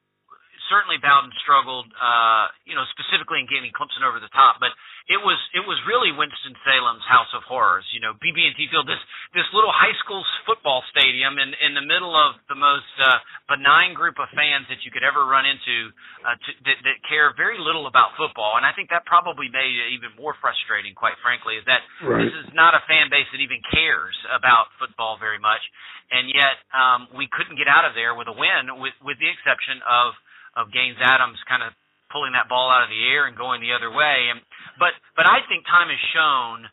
certainly 0.70 1.02
Bowden 1.02 1.34
struggled, 1.42 1.90
uh, 1.98 2.48
you 2.64 2.78
know, 2.78 2.86
specifically 2.94 3.42
in 3.42 3.50
getting 3.50 3.74
Clemson 3.74 4.06
over 4.06 4.22
the 4.22 4.32
top, 4.32 4.62
but 4.62 4.72
it 5.10 5.18
was 5.18 5.42
it 5.58 5.66
was 5.66 5.82
really 5.90 6.14
Winston 6.14 6.54
Salem's 6.62 7.04
House 7.10 7.34
of 7.34 7.42
Horrors. 7.50 7.84
You 7.90 7.98
know, 7.98 8.14
BB&T 8.22 8.70
Field, 8.70 8.86
this 8.86 9.02
this 9.34 9.50
little 9.58 9.74
high 9.74 9.98
school 10.06 10.22
football 10.46 10.86
stadium 10.94 11.42
in 11.42 11.58
in 11.66 11.74
the 11.74 11.82
middle 11.82 12.14
of 12.14 12.38
the 12.46 12.54
most 12.54 12.88
uh, 13.02 13.18
benign 13.50 13.98
group 13.98 14.22
of 14.22 14.30
fans 14.38 14.70
that 14.70 14.86
you 14.86 14.94
could 14.94 15.02
ever 15.02 15.26
run 15.26 15.50
into, 15.50 15.90
uh, 16.22 16.38
to, 16.38 16.50
that, 16.70 16.78
that 16.86 16.98
care 17.10 17.34
very 17.34 17.58
little 17.58 17.90
about 17.90 18.14
football, 18.22 18.62
and 18.62 18.64
I 18.64 18.72
think 18.78 18.94
that 18.94 19.10
probably 19.10 19.50
made 19.50 19.74
it 19.74 19.98
even 19.98 20.14
more 20.14 20.38
frustrating. 20.38 20.94
Quite 20.94 21.18
frankly, 21.26 21.58
is 21.58 21.66
that 21.66 21.82
right. 22.06 22.30
this 22.30 22.38
is 22.46 22.54
not 22.54 22.78
a 22.78 22.86
fan 22.86 23.10
base 23.10 23.26
that 23.34 23.42
even 23.42 23.58
cares 23.74 24.14
about 24.30 24.70
football 24.78 25.18
very 25.18 25.42
much, 25.42 25.66
and 26.14 26.30
yet 26.30 26.62
um, 26.70 27.10
we 27.18 27.26
couldn't 27.34 27.58
get 27.58 27.66
out 27.66 27.82
of 27.82 27.98
there 27.98 28.14
with 28.14 28.30
a 28.30 28.36
win, 28.38 28.78
with 28.78 28.94
with 29.02 29.18
the 29.18 29.26
exception 29.26 29.82
of 29.90 30.14
of 30.60 30.76
Gaines 30.76 31.00
Adams 31.00 31.40
kind 31.48 31.64
of 31.64 31.72
pulling 32.12 32.36
that 32.36 32.52
ball 32.52 32.68
out 32.68 32.84
of 32.84 32.92
the 32.92 33.04
air 33.08 33.32
and 33.32 33.40
going 33.40 33.64
the 33.64 33.72
other 33.72 33.88
way. 33.88 34.28
And 34.28 34.44
but 34.76 34.92
but 35.16 35.24
I 35.24 35.48
think 35.48 35.64
time 35.64 35.88
has 35.88 36.02
shown 36.12 36.68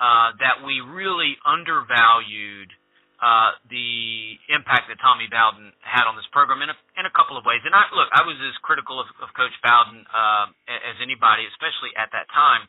uh, 0.00 0.28
that 0.40 0.64
we 0.64 0.80
really 0.80 1.36
undervalued 1.44 2.72
uh, 3.16 3.56
the 3.72 4.36
impact 4.52 4.92
that 4.92 5.00
Tommy 5.00 5.24
Bowden 5.28 5.72
had 5.80 6.04
on 6.04 6.16
this 6.16 6.28
program 6.32 6.60
in 6.60 6.68
a 6.72 6.76
in 7.00 7.04
a 7.04 7.12
couple 7.12 7.36
of 7.36 7.44
ways. 7.44 7.60
And 7.64 7.76
I 7.76 7.88
look, 7.92 8.08
I 8.12 8.24
was 8.24 8.36
as 8.40 8.56
critical 8.64 9.00
of, 9.00 9.08
of 9.20 9.32
Coach 9.36 9.54
Bowden 9.60 10.04
uh, 10.08 10.48
as 10.68 10.96
anybody, 11.00 11.48
especially 11.48 11.92
at 11.96 12.12
that 12.12 12.28
time. 12.32 12.68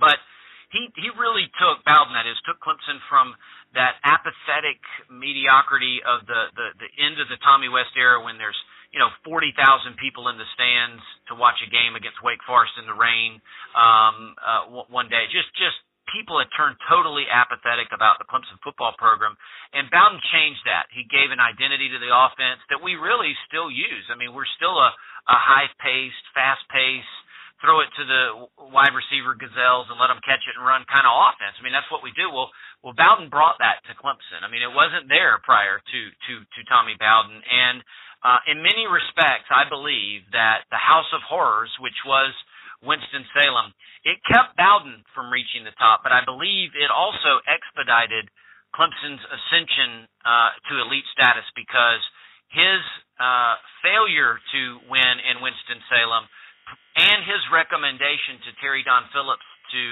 But 0.00 0.18
he 0.72 0.88
he 0.98 1.12
really 1.14 1.46
took 1.60 1.84
Bowden, 1.86 2.16
that 2.16 2.26
is, 2.26 2.40
took 2.48 2.58
Clemson 2.58 2.98
from 3.06 3.36
that 3.76 4.00
apathetic 4.02 4.80
mediocrity 5.12 6.00
of 6.02 6.24
the 6.26 6.50
the, 6.56 6.66
the 6.80 6.90
end 6.96 7.20
of 7.20 7.28
the 7.28 7.38
Tommy 7.44 7.68
West 7.68 7.94
era 7.94 8.18
when 8.18 8.40
there's 8.40 8.58
you 8.92 9.00
know, 9.02 9.10
40,000 9.24 9.52
people 9.98 10.28
in 10.28 10.38
the 10.38 10.48
stands 10.54 11.02
to 11.30 11.34
watch 11.34 11.58
a 11.62 11.68
game 11.70 11.94
against 11.98 12.22
Wake 12.22 12.42
Forest 12.46 12.78
in 12.78 12.86
the 12.86 12.96
rain 12.96 13.42
um, 13.74 14.34
uh, 14.38 14.62
one 14.90 15.10
day. 15.10 15.26
Just, 15.30 15.50
just 15.58 15.76
people 16.10 16.38
had 16.38 16.50
turned 16.54 16.78
totally 16.86 17.26
apathetic 17.26 17.90
about 17.90 18.18
the 18.22 18.26
Clemson 18.26 18.58
football 18.62 18.94
program, 18.98 19.34
and 19.74 19.90
Bowden 19.90 20.22
changed 20.30 20.62
that. 20.66 20.86
He 20.94 21.06
gave 21.06 21.34
an 21.34 21.42
identity 21.42 21.90
to 21.90 21.98
the 21.98 22.10
offense 22.10 22.62
that 22.70 22.82
we 22.82 22.94
really 22.94 23.34
still 23.50 23.70
use. 23.70 24.06
I 24.10 24.16
mean, 24.16 24.32
we're 24.32 24.48
still 24.58 24.74
a, 24.74 24.90
a 25.28 25.38
high-paced, 25.38 26.24
fast-paced, 26.34 27.16
throw 27.64 27.80
it 27.80 27.90
to 27.96 28.04
the 28.04 28.22
wide 28.68 28.92
receiver 28.92 29.32
gazelles 29.32 29.88
and 29.88 29.96
let 29.96 30.12
them 30.12 30.20
catch 30.22 30.44
it 30.44 30.54
and 30.54 30.64
run 30.64 30.84
kind 30.92 31.08
of 31.08 31.12
offense. 31.12 31.56
I 31.56 31.64
mean, 31.64 31.72
that's 31.72 31.88
what 31.88 32.04
we 32.04 32.12
do. 32.12 32.28
Well, 32.28 32.52
well, 32.84 32.92
Bowden 32.92 33.32
brought 33.32 33.58
that 33.64 33.80
to 33.88 33.96
Clemson. 33.96 34.44
I 34.44 34.48
mean, 34.52 34.60
it 34.60 34.70
wasn't 34.70 35.08
there 35.08 35.40
prior 35.42 35.80
to 35.80 36.00
to 36.12 36.32
to 36.44 36.60
Tommy 36.68 36.94
Bowden, 37.00 37.40
and 37.40 37.80
uh, 38.26 38.42
in 38.50 38.58
many 38.58 38.90
respects, 38.90 39.46
I 39.54 39.70
believe 39.70 40.26
that 40.34 40.66
the 40.74 40.82
House 40.82 41.06
of 41.14 41.22
Horrors, 41.22 41.70
which 41.78 41.94
was 42.02 42.34
Winston 42.82 43.22
Salem, 43.30 43.70
it 44.02 44.18
kept 44.26 44.58
Bowden 44.58 45.06
from 45.14 45.30
reaching 45.30 45.62
the 45.62 45.70
top, 45.78 46.02
but 46.02 46.10
I 46.10 46.26
believe 46.26 46.74
it 46.74 46.90
also 46.90 47.38
expedited 47.46 48.26
Clemson's 48.74 49.22
ascension 49.30 50.10
uh, 50.26 50.58
to 50.58 50.82
elite 50.82 51.06
status 51.14 51.46
because 51.54 52.02
his 52.50 52.82
uh, 53.22 53.62
failure 53.86 54.42
to 54.42 54.60
win 54.90 55.16
in 55.22 55.38
Winston 55.38 55.78
Salem 55.86 56.26
and 56.98 57.22
his 57.22 57.38
recommendation 57.54 58.42
to 58.42 58.50
Terry 58.58 58.82
Don 58.82 59.06
Phillips 59.14 59.46
to 59.70 59.84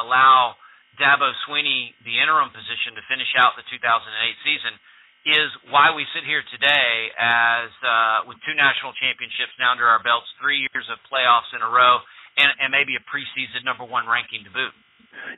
allow 0.00 0.56
Dabo 0.96 1.36
Swinney 1.44 1.92
the 2.08 2.16
interim 2.16 2.48
position 2.48 2.96
to 2.96 3.02
finish 3.12 3.28
out 3.36 3.60
the 3.60 3.66
2008 3.68 3.76
season 4.40 4.72
is 5.24 5.48
why 5.72 5.96
we 5.96 6.04
sit 6.12 6.24
here 6.28 6.44
today 6.52 7.08
as 7.16 7.72
uh, 7.80 8.28
with 8.28 8.36
two 8.44 8.52
national 8.52 8.92
championships 9.00 9.56
now 9.56 9.72
under 9.72 9.88
our 9.88 10.00
belts, 10.04 10.28
three 10.36 10.60
years 10.60 10.84
of 10.92 11.00
playoffs 11.08 11.48
in 11.56 11.64
a 11.64 11.70
row, 11.70 12.04
and, 12.36 12.52
and 12.60 12.68
maybe 12.68 12.92
a 12.96 13.02
preseason 13.08 13.64
number 13.64 13.84
one 13.88 14.04
ranking 14.04 14.44
to 14.44 14.52
boot. 14.52 14.74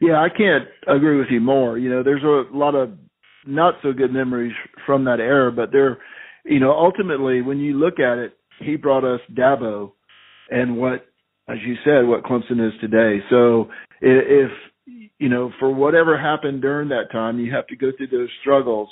Yeah, 0.02 0.18
I 0.18 0.28
can't 0.28 0.66
agree 0.90 1.18
with 1.18 1.30
you 1.30 1.40
more. 1.40 1.78
You 1.78 1.90
know, 1.90 2.02
there's 2.02 2.26
a 2.26 2.50
lot 2.50 2.74
of 2.74 2.98
not 3.46 3.74
so 3.82 3.92
good 3.92 4.12
memories 4.12 4.54
from 4.84 5.04
that 5.04 5.20
era, 5.20 5.52
but 5.52 5.70
there, 5.70 5.98
you 6.44 6.58
know, 6.58 6.72
ultimately 6.72 7.42
when 7.42 7.58
you 7.58 7.78
look 7.78 8.00
at 8.00 8.18
it, 8.18 8.34
he 8.58 8.74
brought 8.74 9.04
us 9.04 9.20
Dabo, 9.30 9.92
and 10.50 10.76
what, 10.76 11.06
as 11.48 11.58
you 11.64 11.76
said, 11.84 12.08
what 12.08 12.24
Clemson 12.24 12.58
is 12.66 12.72
today. 12.80 13.22
So 13.30 13.68
if 14.00 14.50
you 15.18 15.28
know, 15.28 15.50
for 15.58 15.72
whatever 15.72 16.18
happened 16.18 16.60
during 16.60 16.88
that 16.90 17.10
time, 17.12 17.38
you 17.38 17.52
have 17.54 17.66
to 17.68 17.76
go 17.76 17.90
through 17.96 18.08
those 18.08 18.28
struggles 18.40 18.88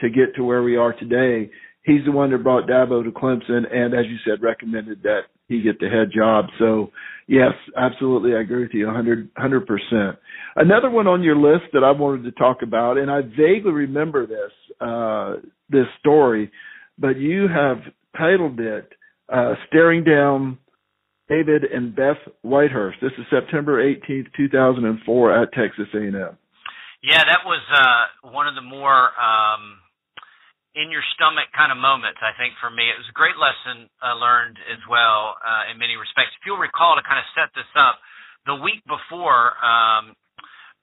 to 0.00 0.10
get 0.10 0.34
to 0.36 0.44
where 0.44 0.62
we 0.62 0.76
are 0.76 0.92
today. 0.92 1.50
He's 1.82 2.04
the 2.04 2.12
one 2.12 2.30
that 2.30 2.42
brought 2.42 2.68
Dabo 2.68 3.04
to 3.04 3.10
Clemson, 3.10 3.70
and 3.70 3.94
as 3.94 4.06
you 4.06 4.16
said, 4.24 4.42
recommended 4.42 5.02
that 5.02 5.22
he 5.48 5.60
get 5.60 5.78
the 5.78 5.88
head 5.88 6.08
job. 6.14 6.46
So, 6.58 6.90
yes, 7.28 7.52
absolutely, 7.76 8.34
I 8.34 8.40
agree 8.40 8.62
with 8.62 8.72
you, 8.72 8.86
100 8.86 9.66
percent. 9.66 10.18
Another 10.56 10.90
one 10.90 11.06
on 11.06 11.22
your 11.22 11.36
list 11.36 11.72
that 11.72 11.84
I 11.84 11.90
wanted 11.90 12.24
to 12.24 12.32
talk 12.32 12.58
about, 12.62 12.96
and 12.96 13.10
I 13.10 13.20
vaguely 13.20 13.72
remember 13.72 14.26
this 14.26 14.52
uh, 14.80 15.34
this 15.68 15.86
story, 16.00 16.50
but 16.98 17.18
you 17.18 17.46
have 17.48 17.78
titled 18.16 18.58
it 18.60 18.90
uh, 19.32 19.54
"Staring 19.68 20.04
Down." 20.04 20.58
David 21.26 21.64
and 21.64 21.96
Beth 21.96 22.20
Whitehurst. 22.44 23.00
This 23.00 23.12
is 23.16 23.24
September 23.30 23.82
18th, 23.82 24.26
2004 24.36 25.42
at 25.42 25.52
Texas 25.54 25.86
A&M. 25.94 26.36
Yeah, 27.02 27.24
that 27.24 27.44
was 27.44 27.60
uh, 27.72 28.30
one 28.30 28.46
of 28.46 28.54
the 28.54 28.60
more 28.60 29.08
um, 29.20 29.80
in 30.74 30.90
your 30.90 31.02
stomach 31.14 31.50
kind 31.54 31.70
of 31.70 31.78
moments, 31.78 32.18
I 32.18 32.34
think, 32.34 32.58
for 32.58 32.68
me. 32.70 32.90
It 32.90 32.98
was 32.98 33.06
a 33.06 33.16
great 33.16 33.38
lesson 33.38 33.86
uh, 34.02 34.18
learned 34.18 34.58
as 34.66 34.82
well 34.90 35.38
uh, 35.38 35.70
in 35.70 35.78
many 35.78 35.94
respects. 35.94 36.34
If 36.34 36.42
you'll 36.42 36.60
recall, 36.60 36.98
to 36.98 37.04
kind 37.06 37.22
of 37.22 37.26
set 37.38 37.54
this 37.54 37.70
up, 37.78 38.02
the 38.44 38.58
week 38.58 38.82
before, 38.84 39.54
um, 39.62 40.18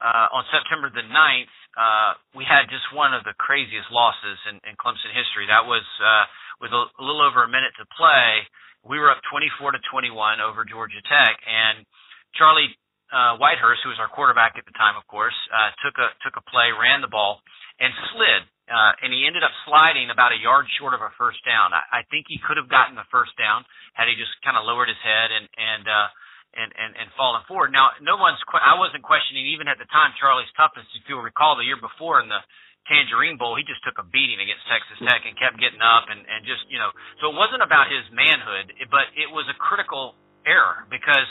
uh, 0.01 0.33
on 0.33 0.47
September 0.49 0.89
the 0.89 1.05
9th, 1.05 1.55
uh, 1.77 2.11
we 2.33 2.47
had 2.47 2.71
just 2.71 2.87
one 2.91 3.13
of 3.13 3.21
the 3.23 3.35
craziest 3.37 3.87
losses 3.93 4.39
in, 4.49 4.57
in 4.65 4.73
Clemson 4.79 5.13
history. 5.13 5.45
That 5.45 5.67
was 5.67 5.85
uh, 6.01 6.25
with 6.63 6.73
a, 6.73 6.81
a 6.97 7.03
little 7.03 7.21
over 7.21 7.45
a 7.45 7.51
minute 7.51 7.71
to 7.77 7.85
play. 7.95 8.47
We 8.81 8.97
were 8.97 9.13
up 9.13 9.21
24 9.29 9.77
to 9.77 9.81
21 9.93 10.41
over 10.41 10.65
Georgia 10.65 10.99
Tech, 11.05 11.37
and 11.45 11.85
Charlie 12.33 12.73
uh, 13.13 13.37
Whitehurst, 13.37 13.85
who 13.85 13.93
was 13.93 14.01
our 14.01 14.09
quarterback 14.09 14.57
at 14.57 14.65
the 14.65 14.73
time, 14.73 14.97
of 14.97 15.05
course, 15.05 15.37
uh, 15.53 15.69
took 15.85 15.99
a 16.01 16.09
took 16.25 16.39
a 16.39 16.43
play, 16.49 16.73
ran 16.73 17.03
the 17.03 17.11
ball, 17.11 17.43
and 17.77 17.93
slid 18.15 18.41
uh, 18.71 19.03
and 19.03 19.11
he 19.11 19.27
ended 19.27 19.43
up 19.43 19.51
sliding 19.67 20.07
about 20.07 20.31
a 20.31 20.39
yard 20.39 20.63
short 20.79 20.95
of 20.95 21.03
a 21.03 21.11
first 21.19 21.43
down. 21.43 21.75
I, 21.75 22.01
I 22.01 22.07
think 22.07 22.31
he 22.31 22.39
could 22.39 22.55
have 22.55 22.71
gotten 22.71 22.95
the 22.95 23.05
first 23.11 23.35
down 23.35 23.67
had 23.93 24.07
he 24.07 24.15
just 24.15 24.31
kind 24.41 24.55
of 24.55 24.63
lowered 24.63 24.87
his 24.87 24.99
head 25.03 25.29
and 25.35 25.45
and 25.59 25.83
uh, 25.85 26.07
and 26.55 26.69
and 26.71 26.91
and 26.95 27.07
fallen 27.19 27.43
forward. 27.51 27.75
Now, 27.75 27.91
no 27.99 28.15
one's 28.15 28.39
que- 28.47 28.63
I 28.63 28.79
wasn't 28.79 29.03
questioning 29.03 29.43
even 29.51 29.67
at 29.67 29.75
the 29.75 29.87
time 29.91 30.15
Charlie's 30.15 30.49
toughness. 30.55 30.87
If 30.95 31.03
you'll 31.11 31.23
recall, 31.23 31.59
the 31.59 31.67
year 31.67 31.79
before 31.79 32.23
in 32.23 32.31
the 32.31 32.39
Tangerine 32.87 33.35
Bowl, 33.37 33.59
he 33.59 33.67
just 33.67 33.83
took 33.83 33.99
a 34.01 34.05
beating 34.07 34.39
against 34.39 34.65
Texas 34.65 34.97
Tech 35.05 35.27
and 35.27 35.35
kept 35.35 35.59
getting 35.59 35.83
up 35.83 36.07
and 36.07 36.23
and 36.23 36.47
just 36.47 36.63
you 36.71 36.79
know. 36.79 36.95
So 37.19 37.29
it 37.29 37.35
wasn't 37.35 37.61
about 37.61 37.91
his 37.91 38.07
manhood, 38.15 38.71
but 38.87 39.11
it 39.19 39.27
was 39.27 39.45
a 39.51 39.57
critical 39.59 40.15
error 40.47 40.87
because 40.87 41.27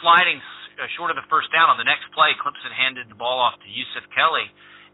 sliding 0.00 0.38
short 0.94 1.10
of 1.10 1.18
the 1.18 1.26
first 1.26 1.50
down 1.50 1.66
on 1.66 1.74
the 1.74 1.86
next 1.86 2.06
play, 2.14 2.30
Clemson 2.38 2.70
handed 2.70 3.10
the 3.10 3.18
ball 3.18 3.42
off 3.42 3.58
to 3.58 3.66
Yusuf 3.66 4.06
Kelly 4.14 4.46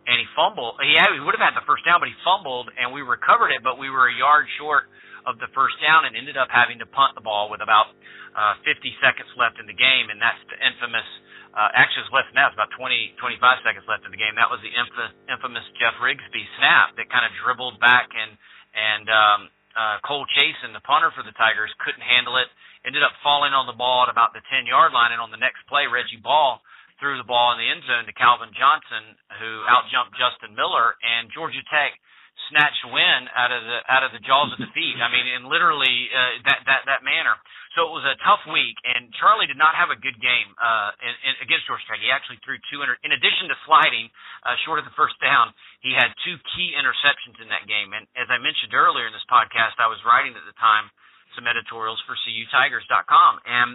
and 0.04 0.20
he 0.20 0.26
fumbled. 0.36 0.76
He, 0.84 0.96
he 0.96 1.20
would 1.20 1.36
have 1.36 1.44
had 1.44 1.56
the 1.56 1.64
first 1.64 1.84
down, 1.84 2.00
but 2.00 2.08
he 2.08 2.16
fumbled, 2.24 2.68
and 2.76 2.92
we 2.92 3.00
recovered 3.00 3.52
it, 3.52 3.64
but 3.64 3.80
we 3.80 3.88
were 3.88 4.08
a 4.08 4.14
yard 4.14 4.46
short 4.60 4.92
of 5.24 5.40
the 5.40 5.48
first 5.56 5.80
down 5.80 6.04
and 6.04 6.12
ended 6.12 6.36
up 6.36 6.52
having 6.52 6.76
to 6.80 6.88
punt 6.88 7.16
the 7.16 7.24
ball 7.24 7.48
with 7.48 7.64
about 7.64 7.96
uh, 8.36 8.60
50 8.66 8.84
seconds 9.00 9.30
left 9.40 9.56
in 9.56 9.64
the 9.64 9.76
game, 9.76 10.12
and 10.12 10.20
that's 10.20 10.40
the 10.52 10.58
infamous. 10.60 11.08
Uh, 11.54 11.70
actually, 11.72 12.04
it's 12.04 12.12
less 12.12 12.28
than 12.28 12.36
that. 12.36 12.52
It's 12.52 12.58
about 12.58 12.74
20, 12.76 13.16
25 13.16 13.64
seconds 13.64 13.86
left 13.88 14.04
in 14.04 14.12
the 14.12 14.20
game. 14.20 14.36
That 14.36 14.52
was 14.52 14.60
the 14.60 14.74
infamous, 14.74 15.14
infamous 15.30 15.64
Jeff 15.80 15.96
Rigsby 16.02 16.44
snap 16.60 16.98
that 17.00 17.08
kind 17.08 17.24
of 17.24 17.32
dribbled 17.40 17.80
back 17.80 18.10
and 18.12 18.36
and 18.74 19.06
um, 19.06 19.40
uh, 19.78 20.02
Cole 20.02 20.26
Chason, 20.34 20.74
the 20.74 20.82
punter 20.82 21.14
for 21.14 21.22
the 21.22 21.30
Tigers, 21.38 21.70
couldn't 21.78 22.02
handle 22.02 22.42
it. 22.42 22.50
Ended 22.82 23.06
up 23.06 23.14
falling 23.22 23.54
on 23.54 23.70
the 23.70 23.78
ball 23.78 24.02
at 24.02 24.10
about 24.10 24.34
the 24.34 24.42
10 24.50 24.66
yard 24.66 24.90
line, 24.90 25.14
and 25.14 25.22
on 25.22 25.30
the 25.30 25.38
next 25.38 25.62
play, 25.70 25.86
Reggie 25.86 26.18
Ball 26.18 26.58
threw 26.98 27.18
the 27.18 27.26
ball 27.26 27.54
in 27.54 27.58
the 27.58 27.68
end 27.68 27.82
zone 27.86 28.06
to 28.06 28.14
Calvin 28.14 28.54
Johnson, 28.54 29.18
who 29.40 29.50
outjumped 29.66 30.14
Justin 30.18 30.54
Miller, 30.54 30.94
and 31.02 31.30
Georgia 31.34 31.62
Tech 31.70 31.94
snatched 32.50 32.84
win 32.90 33.30
out 33.34 33.54
of 33.54 33.62
the 33.62 33.78
out 33.86 34.02
of 34.02 34.10
the 34.10 34.22
jaws 34.22 34.50
of 34.50 34.58
defeat. 34.58 34.98
I 34.98 35.08
mean, 35.08 35.26
in 35.26 35.46
literally 35.46 36.10
uh, 36.10 36.42
that 36.50 36.60
that 36.66 36.82
that 36.86 37.00
manner. 37.06 37.34
So 37.74 37.90
it 37.90 37.92
was 37.94 38.06
a 38.06 38.14
tough 38.22 38.46
week, 38.46 38.78
and 38.86 39.10
Charlie 39.18 39.50
did 39.50 39.58
not 39.58 39.74
have 39.74 39.90
a 39.90 39.98
good 39.98 40.14
game 40.22 40.46
uh, 40.62 40.94
in, 41.02 41.10
in, 41.26 41.32
against 41.42 41.66
Georgia 41.66 41.82
Tech. 41.90 41.98
He 41.98 42.06
actually 42.06 42.38
threw 42.46 42.54
200. 42.70 43.02
In 43.02 43.10
addition 43.10 43.50
to 43.50 43.56
sliding 43.66 44.14
uh, 44.46 44.54
short 44.62 44.78
of 44.78 44.86
the 44.86 44.94
first 44.94 45.18
down, 45.18 45.50
he 45.82 45.90
had 45.90 46.14
two 46.22 46.38
key 46.54 46.70
interceptions 46.78 47.42
in 47.42 47.50
that 47.50 47.66
game. 47.66 47.90
And 47.90 48.06
as 48.14 48.30
I 48.30 48.38
mentioned 48.38 48.78
earlier 48.78 49.10
in 49.10 49.14
this 49.14 49.26
podcast, 49.26 49.82
I 49.82 49.90
was 49.90 49.98
writing 50.06 50.38
at 50.38 50.46
the 50.46 50.54
time 50.54 50.86
some 51.34 51.50
editorials 51.50 51.98
for 52.06 52.14
CUTigers.com, 52.14 53.42
and 53.42 53.74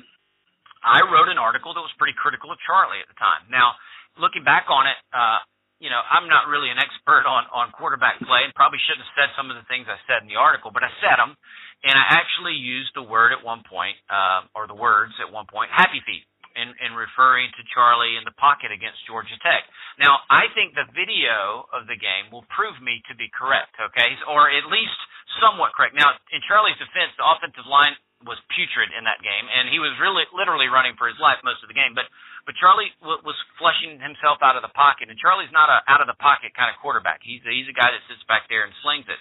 I 0.83 1.03
wrote 1.07 1.27
an 1.27 1.37
article 1.37 1.75
that 1.75 1.83
was 1.83 1.91
pretty 1.99 2.15
critical 2.15 2.51
of 2.51 2.59
Charlie 2.63 3.03
at 3.03 3.09
the 3.11 3.19
time. 3.19 3.47
Now, 3.51 3.75
looking 4.15 4.43
back 4.43 4.71
on 4.71 4.87
it, 4.87 4.99
uh, 5.11 5.43
you 5.79 5.87
know, 5.87 6.03
I'm 6.03 6.27
not 6.27 6.51
really 6.51 6.67
an 6.67 6.79
expert 6.79 7.23
on 7.23 7.47
on 7.55 7.71
quarterback 7.71 8.19
play, 8.19 8.43
and 8.43 8.51
probably 8.51 8.83
shouldn't 8.83 9.07
have 9.07 9.15
said 9.15 9.29
some 9.39 9.47
of 9.47 9.55
the 9.55 9.63
things 9.71 9.87
I 9.87 9.95
said 10.11 10.23
in 10.23 10.27
the 10.27 10.35
article, 10.35 10.75
but 10.75 10.83
I 10.83 10.91
said 10.99 11.15
them, 11.15 11.39
and 11.87 11.95
I 11.95 12.19
actually 12.19 12.59
used 12.59 12.91
the 12.99 13.03
word 13.03 13.31
at 13.31 13.39
one 13.39 13.63
point, 13.63 13.95
uh, 14.11 14.43
or 14.51 14.67
the 14.67 14.75
words 14.75 15.15
at 15.23 15.31
one 15.31 15.47
point, 15.47 15.71
happy 15.71 16.03
feet, 16.03 16.27
in 16.59 16.75
in 16.83 16.91
referring 16.99 17.47
to 17.55 17.61
Charlie 17.71 18.19
in 18.19 18.27
the 18.27 18.35
pocket 18.35 18.75
against 18.75 18.99
Georgia 19.07 19.39
Tech. 19.39 19.63
Now, 19.95 20.19
I 20.27 20.51
think 20.51 20.75
the 20.75 20.87
video 20.91 21.63
of 21.71 21.87
the 21.87 21.95
game 21.95 22.27
will 22.27 22.43
prove 22.51 22.75
me 22.83 22.99
to 23.07 23.15
be 23.15 23.31
correct, 23.31 23.71
okay, 23.79 24.19
or 24.27 24.51
at 24.51 24.67
least 24.67 24.99
somewhat 25.39 25.71
correct. 25.71 25.95
Now, 25.95 26.11
in 26.35 26.43
Charlie's 26.43 26.75
defense, 26.75 27.15
the 27.15 27.23
offensive 27.23 27.67
line 27.71 27.95
was 28.27 28.35
putrid 28.51 28.91
in 28.91 29.07
that 29.07 29.23
game, 29.23 29.45
and 29.47 29.71
he 29.71 29.79
was 29.79 29.95
really 29.99 30.27
literally 30.35 30.67
running 30.67 30.95
for 30.99 31.07
his 31.07 31.19
life 31.23 31.39
most 31.43 31.63
of 31.63 31.71
the 31.71 31.77
game, 31.77 31.95
but 31.95 32.07
but 32.47 32.57
Charlie 32.59 32.91
w- 32.99 33.21
was 33.23 33.37
flushing 33.61 33.99
himself 34.01 34.41
out 34.41 34.57
of 34.57 34.63
the 34.65 34.73
pocket, 34.75 35.07
and 35.07 35.15
Charlie's 35.15 35.51
not 35.55 35.71
a 35.71 35.79
out 35.87 36.03
of 36.03 36.07
the 36.09 36.17
pocket 36.19 36.51
kind 36.57 36.67
of 36.67 36.75
quarterback. 36.83 37.23
He's 37.23 37.43
a, 37.47 37.51
he's 37.51 37.69
a 37.71 37.75
guy 37.75 37.91
that 37.91 38.01
sits 38.11 38.23
back 38.27 38.49
there 38.51 38.67
and 38.67 38.73
slings 38.83 39.07
it. 39.07 39.19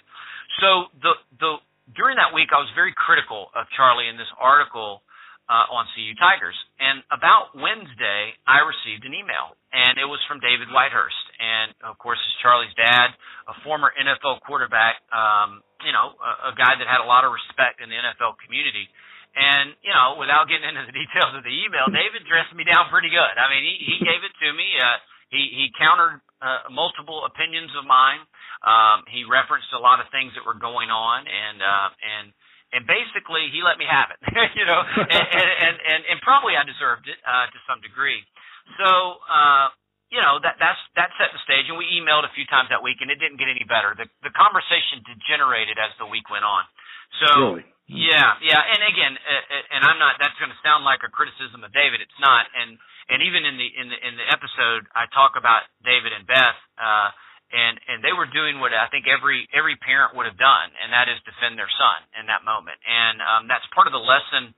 So 0.59 0.91
the 0.99 1.13
the 1.39 1.51
during 1.95 2.19
that 2.19 2.35
week, 2.35 2.51
I 2.51 2.59
was 2.59 2.69
very 2.75 2.93
critical 2.93 3.49
of 3.55 3.65
Charlie 3.73 4.11
in 4.11 4.17
this 4.19 4.29
article 4.37 5.01
uh, 5.49 5.65
on 5.73 5.89
CU 5.97 6.13
Tigers. 6.21 6.55
And 6.77 7.01
about 7.09 7.57
Wednesday, 7.57 8.37
I 8.45 8.61
received 8.61 9.03
an 9.03 9.17
email, 9.17 9.57
and 9.73 9.97
it 9.97 10.05
was 10.05 10.21
from 10.29 10.37
David 10.39 10.69
Whitehurst, 10.69 11.25
and 11.41 11.73
of 11.81 11.97
course, 11.97 12.21
is 12.21 12.33
Charlie's 12.45 12.71
dad, 12.77 13.17
a 13.49 13.57
former 13.65 13.89
NFL 13.97 14.45
quarterback. 14.45 15.01
Um, 15.09 15.65
you 15.81 15.91
know, 15.91 16.13
a, 16.21 16.53
a 16.53 16.53
guy 16.53 16.77
that 16.77 16.85
had 16.85 17.01
a 17.01 17.09
lot 17.09 17.25
of 17.25 17.33
respect 17.33 17.81
in 17.81 17.89
the 17.89 17.97
NFL 17.97 18.37
community. 18.45 18.85
And 19.33 19.73
you 19.81 19.93
know, 19.93 20.21
without 20.21 20.45
getting 20.45 20.69
into 20.69 20.85
the 20.85 20.95
details 21.01 21.33
of 21.33 21.41
the 21.41 21.53
email, 21.53 21.89
David 21.89 22.29
dressed 22.29 22.53
me 22.53 22.63
down 22.63 22.93
pretty 22.93 23.09
good. 23.09 23.33
I 23.33 23.49
mean, 23.49 23.65
he 23.65 23.75
he 23.89 23.95
gave 24.05 24.21
it 24.21 24.33
to 24.45 24.47
me. 24.53 24.77
Uh, 24.77 25.01
he 25.33 25.41
he 25.49 25.65
countered 25.77 26.21
uh, 26.45 26.69
multiple 26.69 27.25
opinions 27.25 27.73
of 27.73 27.89
mine. 27.89 28.21
Um, 28.61 29.07
he 29.07 29.25
referenced 29.25 29.71
a 29.73 29.81
lot 29.81 30.03
of 30.03 30.11
things 30.11 30.35
that 30.35 30.43
were 30.45 30.57
going 30.57 30.91
on, 30.93 31.25
and 31.25 31.57
uh, 31.61 31.89
and 32.05 32.25
and 32.71 32.85
basically 32.85 33.49
he 33.51 33.61
let 33.65 33.77
me 33.77 33.85
have 33.89 34.13
it. 34.13 34.19
you 34.59 34.65
know, 34.65 34.81
and, 34.81 35.09
and 35.09 35.49
and 35.49 35.75
and 35.79 36.01
and 36.13 36.17
probably 36.21 36.55
I 36.55 36.63
deserved 36.63 37.09
it 37.09 37.17
uh, 37.25 37.47
to 37.49 37.57
some 37.67 37.81
degree. 37.81 38.21
So. 38.77 39.21
uh 39.29 39.69
you 40.09 40.17
know 40.17 40.41
that 40.41 40.57
that's 40.57 40.81
that 40.97 41.13
set 41.21 41.29
the 41.29 41.41
stage, 41.45 41.69
and 41.69 41.77
we 41.77 41.85
emailed 41.93 42.25
a 42.25 42.33
few 42.33 42.45
times 42.49 42.73
that 42.73 42.81
week, 42.81 42.97
and 42.97 43.13
it 43.13 43.21
didn't 43.21 43.37
get 43.37 43.45
any 43.45 43.61
better. 43.61 43.93
The 43.93 44.09
the 44.25 44.33
conversation 44.33 45.05
degenerated 45.05 45.77
as 45.77 45.93
the 46.01 46.09
week 46.09 46.33
went 46.33 46.45
on. 46.45 46.65
So 47.21 47.29
really? 47.53 47.65
Yeah, 47.89 48.37
yeah, 48.45 48.61
and 48.61 48.85
again, 48.85 49.17
uh, 49.17 49.33
uh, 49.33 49.73
and 49.73 49.81
I'm 49.81 49.97
not. 49.97 50.21
That's 50.21 50.37
going 50.37 50.53
to 50.53 50.61
sound 50.61 50.85
like 50.85 51.01
a 51.01 51.09
criticism 51.09 51.65
of 51.65 51.73
David. 51.73 52.05
It's 52.05 52.19
not. 52.21 52.45
And 52.53 52.77
and 53.09 53.25
even 53.25 53.41
in 53.45 53.57
the 53.57 53.65
in 53.65 53.85
the 53.89 53.97
in 54.05 54.13
the 54.13 54.27
episode, 54.29 54.85
I 54.93 55.09
talk 55.09 55.33
about 55.33 55.65
David 55.81 56.13
and 56.13 56.21
Beth, 56.29 56.57
uh, 56.77 57.09
and 57.49 57.75
and 57.89 58.05
they 58.05 58.13
were 58.13 58.29
doing 58.29 58.61
what 58.61 58.73
I 58.73 58.87
think 58.93 59.09
every 59.09 59.49
every 59.53 59.75
parent 59.77 60.13
would 60.15 60.29
have 60.29 60.37
done, 60.37 60.69
and 60.81 60.93
that 60.93 61.09
is 61.09 61.17
defend 61.25 61.57
their 61.57 61.69
son 61.69 61.99
in 62.21 62.29
that 62.29 62.45
moment. 62.45 62.77
And 62.85 63.21
um, 63.21 63.41
that's 63.49 63.65
part 63.73 63.89
of 63.89 63.93
the 63.93 64.01
lesson 64.01 64.53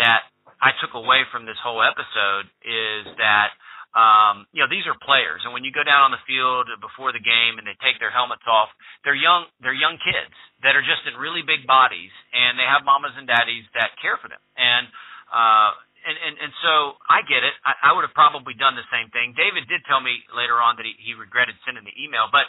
that 0.00 0.28
I 0.60 0.72
took 0.80 0.96
away 0.96 1.24
from 1.28 1.44
this 1.44 1.58
whole 1.60 1.84
episode 1.84 2.48
is 2.64 3.04
that 3.20 3.52
um, 3.90 4.46
you 4.54 4.62
know, 4.62 4.70
these 4.70 4.86
are 4.86 4.94
players, 5.02 5.42
and 5.42 5.50
when 5.50 5.66
you 5.66 5.74
go 5.74 5.82
down 5.82 6.06
on 6.06 6.12
the 6.14 6.22
field 6.22 6.70
before 6.78 7.10
the 7.10 7.18
game 7.18 7.58
and 7.58 7.66
they 7.66 7.74
take 7.82 7.98
their 7.98 8.14
helmets 8.14 8.46
off, 8.46 8.70
they're 9.02 9.18
young. 9.18 9.50
They're 9.58 9.74
young 9.74 9.98
kids 9.98 10.30
that 10.62 10.78
are 10.78 10.84
just 10.86 11.02
in 11.10 11.18
really 11.18 11.42
big 11.42 11.66
bodies, 11.66 12.14
and 12.30 12.54
they 12.54 12.68
have 12.70 12.86
mamas 12.86 13.18
and 13.18 13.26
daddies 13.26 13.66
that 13.74 13.90
care 13.98 14.14
for 14.22 14.30
them. 14.30 14.38
And 14.54 14.86
uh, 15.34 15.74
and 16.04 16.16
and 16.16 16.34
and 16.40 16.52
so 16.64 17.00
I 17.08 17.22
get 17.24 17.44
it. 17.44 17.54
I, 17.64 17.90
I 17.90 17.96
would 17.96 18.04
have 18.04 18.16
probably 18.16 18.56
done 18.56 18.74
the 18.74 18.86
same 18.88 19.12
thing. 19.12 19.36
David 19.36 19.68
did 19.68 19.84
tell 19.86 20.00
me 20.00 20.20
later 20.32 20.58
on 20.58 20.76
that 20.80 20.86
he, 20.86 20.94
he 21.00 21.12
regretted 21.14 21.56
sending 21.64 21.84
the 21.84 21.94
email, 21.96 22.28
but 22.32 22.48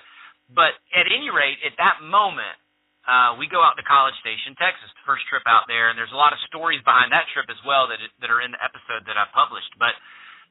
but 0.51 0.75
at 0.91 1.07
any 1.07 1.31
rate, 1.31 1.59
at 1.63 1.75
that 1.79 2.03
moment, 2.03 2.59
uh, 3.07 3.39
we 3.39 3.47
go 3.47 3.63
out 3.63 3.79
to 3.79 3.85
College 3.87 4.15
Station, 4.19 4.53
Texas, 4.59 4.91
the 4.99 5.05
first 5.07 5.23
trip 5.31 5.47
out 5.47 5.65
there, 5.65 5.87
and 5.89 5.95
there's 5.95 6.11
a 6.11 6.19
lot 6.19 6.35
of 6.35 6.39
stories 6.51 6.83
behind 6.83 7.11
that 7.15 7.25
trip 7.31 7.47
as 7.47 7.59
well 7.63 7.87
that 7.87 7.99
that 8.19 8.29
are 8.29 8.43
in 8.43 8.51
the 8.51 8.61
episode 8.61 9.07
that 9.07 9.15
I 9.15 9.25
published. 9.31 9.73
But 9.79 9.95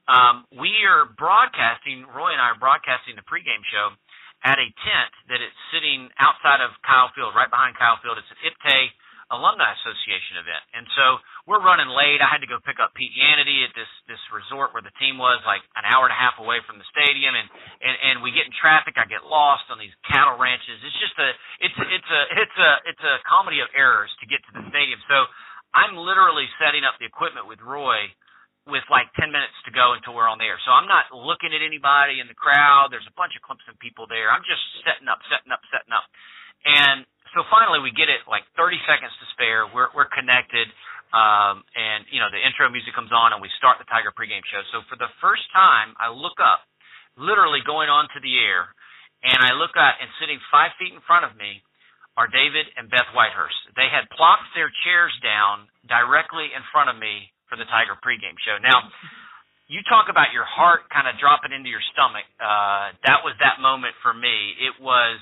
um, 0.09 0.49
we 0.57 0.83
are 0.89 1.05
broadcasting, 1.05 2.03
Roy 2.09 2.33
and 2.33 2.41
I 2.41 2.57
are 2.57 2.59
broadcasting 2.59 3.13
the 3.15 3.25
pregame 3.25 3.61
show 3.69 3.93
at 4.41 4.57
a 4.57 4.67
tent 4.81 5.13
that 5.29 5.37
is 5.37 5.53
sitting 5.69 6.09
outside 6.17 6.65
of 6.65 6.73
Kyle 6.81 7.13
Field, 7.13 7.37
right 7.37 7.49
behind 7.49 7.77
Kyle 7.77 8.01
Field. 8.01 8.17
It's 8.17 8.31
an 8.33 8.41
IPTAY 8.41 8.89
Alumni 9.31 9.71
Association 9.79 10.43
event. 10.43 10.63
And 10.75 10.85
so 10.93 11.23
we're 11.47 11.63
running 11.63 11.87
late. 11.87 12.19
I 12.19 12.27
had 12.27 12.43
to 12.43 12.49
go 12.51 12.59
pick 12.61 12.77
up 12.83 12.91
Pete 12.93 13.15
Yanity 13.15 13.63
at 13.63 13.71
this 13.73 13.89
this 14.05 14.21
resort 14.29 14.75
where 14.75 14.83
the 14.83 14.93
team 14.99 15.15
was, 15.15 15.39
like 15.47 15.63
an 15.79 15.87
hour 15.87 16.05
and 16.05 16.13
a 16.13 16.19
half 16.19 16.35
away 16.37 16.59
from 16.67 16.77
the 16.77 16.87
stadium, 16.91 17.33
and 17.33 17.47
and 17.79 17.95
and 17.95 18.15
we 18.19 18.35
get 18.35 18.45
in 18.45 18.53
traffic. 18.53 18.99
I 18.99 19.07
get 19.07 19.23
lost 19.23 19.71
on 19.71 19.79
these 19.79 19.95
cattle 20.05 20.35
ranches. 20.35 20.77
It's 20.83 20.99
just 20.99 21.15
a 21.17 21.29
it's 21.63 21.77
it's 21.79 22.11
a 22.11 22.21
it's 22.37 22.57
a 22.59 22.71
it's 22.91 23.03
a 23.07 23.15
comedy 23.23 23.63
of 23.63 23.71
errors 23.71 24.11
to 24.19 24.25
get 24.27 24.43
to 24.45 24.51
the 24.51 24.67
stadium. 24.69 24.99
So 25.07 25.25
I'm 25.71 25.95
literally 25.95 26.51
setting 26.59 26.83
up 26.83 26.99
the 26.99 27.07
equipment 27.07 27.47
with 27.47 27.63
Roy 27.63 28.11
with 28.69 28.85
like 28.93 29.09
10 29.17 29.33
minutes 29.33 29.57
to 29.65 29.73
go 29.73 29.97
until 29.97 30.13
we're 30.13 30.29
on 30.29 30.37
the 30.37 30.45
air. 30.45 30.61
So 30.61 30.69
I'm 30.69 30.85
not 30.85 31.09
looking 31.09 31.49
at 31.49 31.65
anybody 31.65 32.21
in 32.21 32.29
the 32.29 32.37
crowd. 32.37 32.93
There's 32.93 33.07
a 33.09 33.15
bunch 33.17 33.33
of 33.33 33.41
Clemson 33.41 33.73
people 33.81 34.05
there. 34.05 34.29
I'm 34.29 34.45
just 34.45 34.61
setting 34.85 35.09
up, 35.09 35.17
setting 35.33 35.49
up, 35.49 35.63
setting 35.73 35.89
up. 35.89 36.05
And 36.61 37.09
so 37.33 37.43
finally 37.47 37.79
we 37.79 37.91
get 37.95 38.11
it 38.11 38.23
like 38.27 38.43
30 38.55 38.77
seconds 38.87 39.13
to 39.19 39.25
spare. 39.35 39.67
We're, 39.71 39.91
we're 39.95 40.11
connected. 40.11 40.67
Um, 41.11 41.67
and 41.75 42.07
you 42.07 42.23
know, 42.23 42.31
the 42.31 42.39
intro 42.39 42.71
music 42.71 42.95
comes 42.95 43.11
on 43.11 43.35
and 43.35 43.43
we 43.43 43.51
start 43.59 43.79
the 43.79 43.87
Tiger 43.87 44.15
pregame 44.15 44.43
show. 44.47 44.63
So 44.71 44.83
for 44.87 44.95
the 44.95 45.11
first 45.19 45.43
time, 45.51 45.95
I 45.99 46.11
look 46.11 46.39
up, 46.39 46.63
literally 47.19 47.59
going 47.63 47.91
on 47.91 48.07
to 48.15 48.19
the 48.23 48.33
air, 48.39 48.71
and 49.21 49.43
I 49.43 49.53
look 49.53 49.75
up 49.75 49.99
and 49.99 50.07
sitting 50.17 50.39
five 50.49 50.71
feet 50.79 50.95
in 50.95 51.03
front 51.03 51.27
of 51.27 51.35
me 51.35 51.61
are 52.19 52.27
David 52.27 52.67
and 52.75 52.91
Beth 52.91 53.07
Whitehurst. 53.15 53.71
They 53.79 53.87
had 53.87 54.07
plopped 54.11 54.51
their 54.55 54.71
chairs 54.83 55.15
down 55.23 55.71
directly 55.87 56.51
in 56.51 56.63
front 56.71 56.91
of 56.91 56.99
me 56.99 57.31
for 57.47 57.55
the 57.55 57.67
Tiger 57.67 57.95
pregame 58.03 58.35
show. 58.43 58.59
Now, 58.59 58.91
you 59.71 59.79
talk 59.87 60.11
about 60.11 60.35
your 60.35 60.43
heart 60.43 60.91
kind 60.91 61.07
of 61.07 61.15
dropping 61.15 61.55
into 61.55 61.71
your 61.71 61.83
stomach. 61.95 62.27
Uh, 62.35 62.91
that 63.07 63.23
was 63.23 63.35
that 63.39 63.63
moment 63.63 63.95
for 64.03 64.11
me. 64.11 64.55
It 64.59 64.75
was, 64.83 65.19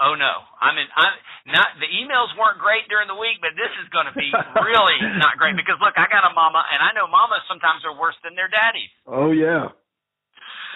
oh 0.00 0.14
no, 0.14 0.34
I'm 0.60 0.76
in. 0.76 0.88
I'm 0.94 1.14
not. 1.50 1.68
The 1.80 1.88
emails 1.88 2.32
weren't 2.36 2.60
great 2.60 2.88
during 2.88 3.08
the 3.08 3.18
week, 3.18 3.40
but 3.40 3.56
this 3.56 3.72
is 3.80 3.88
going 3.90 4.08
to 4.08 4.16
be 4.16 4.28
really 4.68 4.98
not 5.20 5.40
great 5.40 5.56
because 5.56 5.80
look, 5.80 5.96
I 5.96 6.08
got 6.08 6.26
a 6.26 6.32
mama, 6.32 6.64
and 6.72 6.80
I 6.80 6.92
know 6.92 7.08
mamas 7.08 7.44
sometimes 7.48 7.84
are 7.84 7.96
worse 7.96 8.16
than 8.24 8.36
their 8.36 8.48
daddies. 8.50 8.92
Oh 9.06 9.30
yeah. 9.32 9.72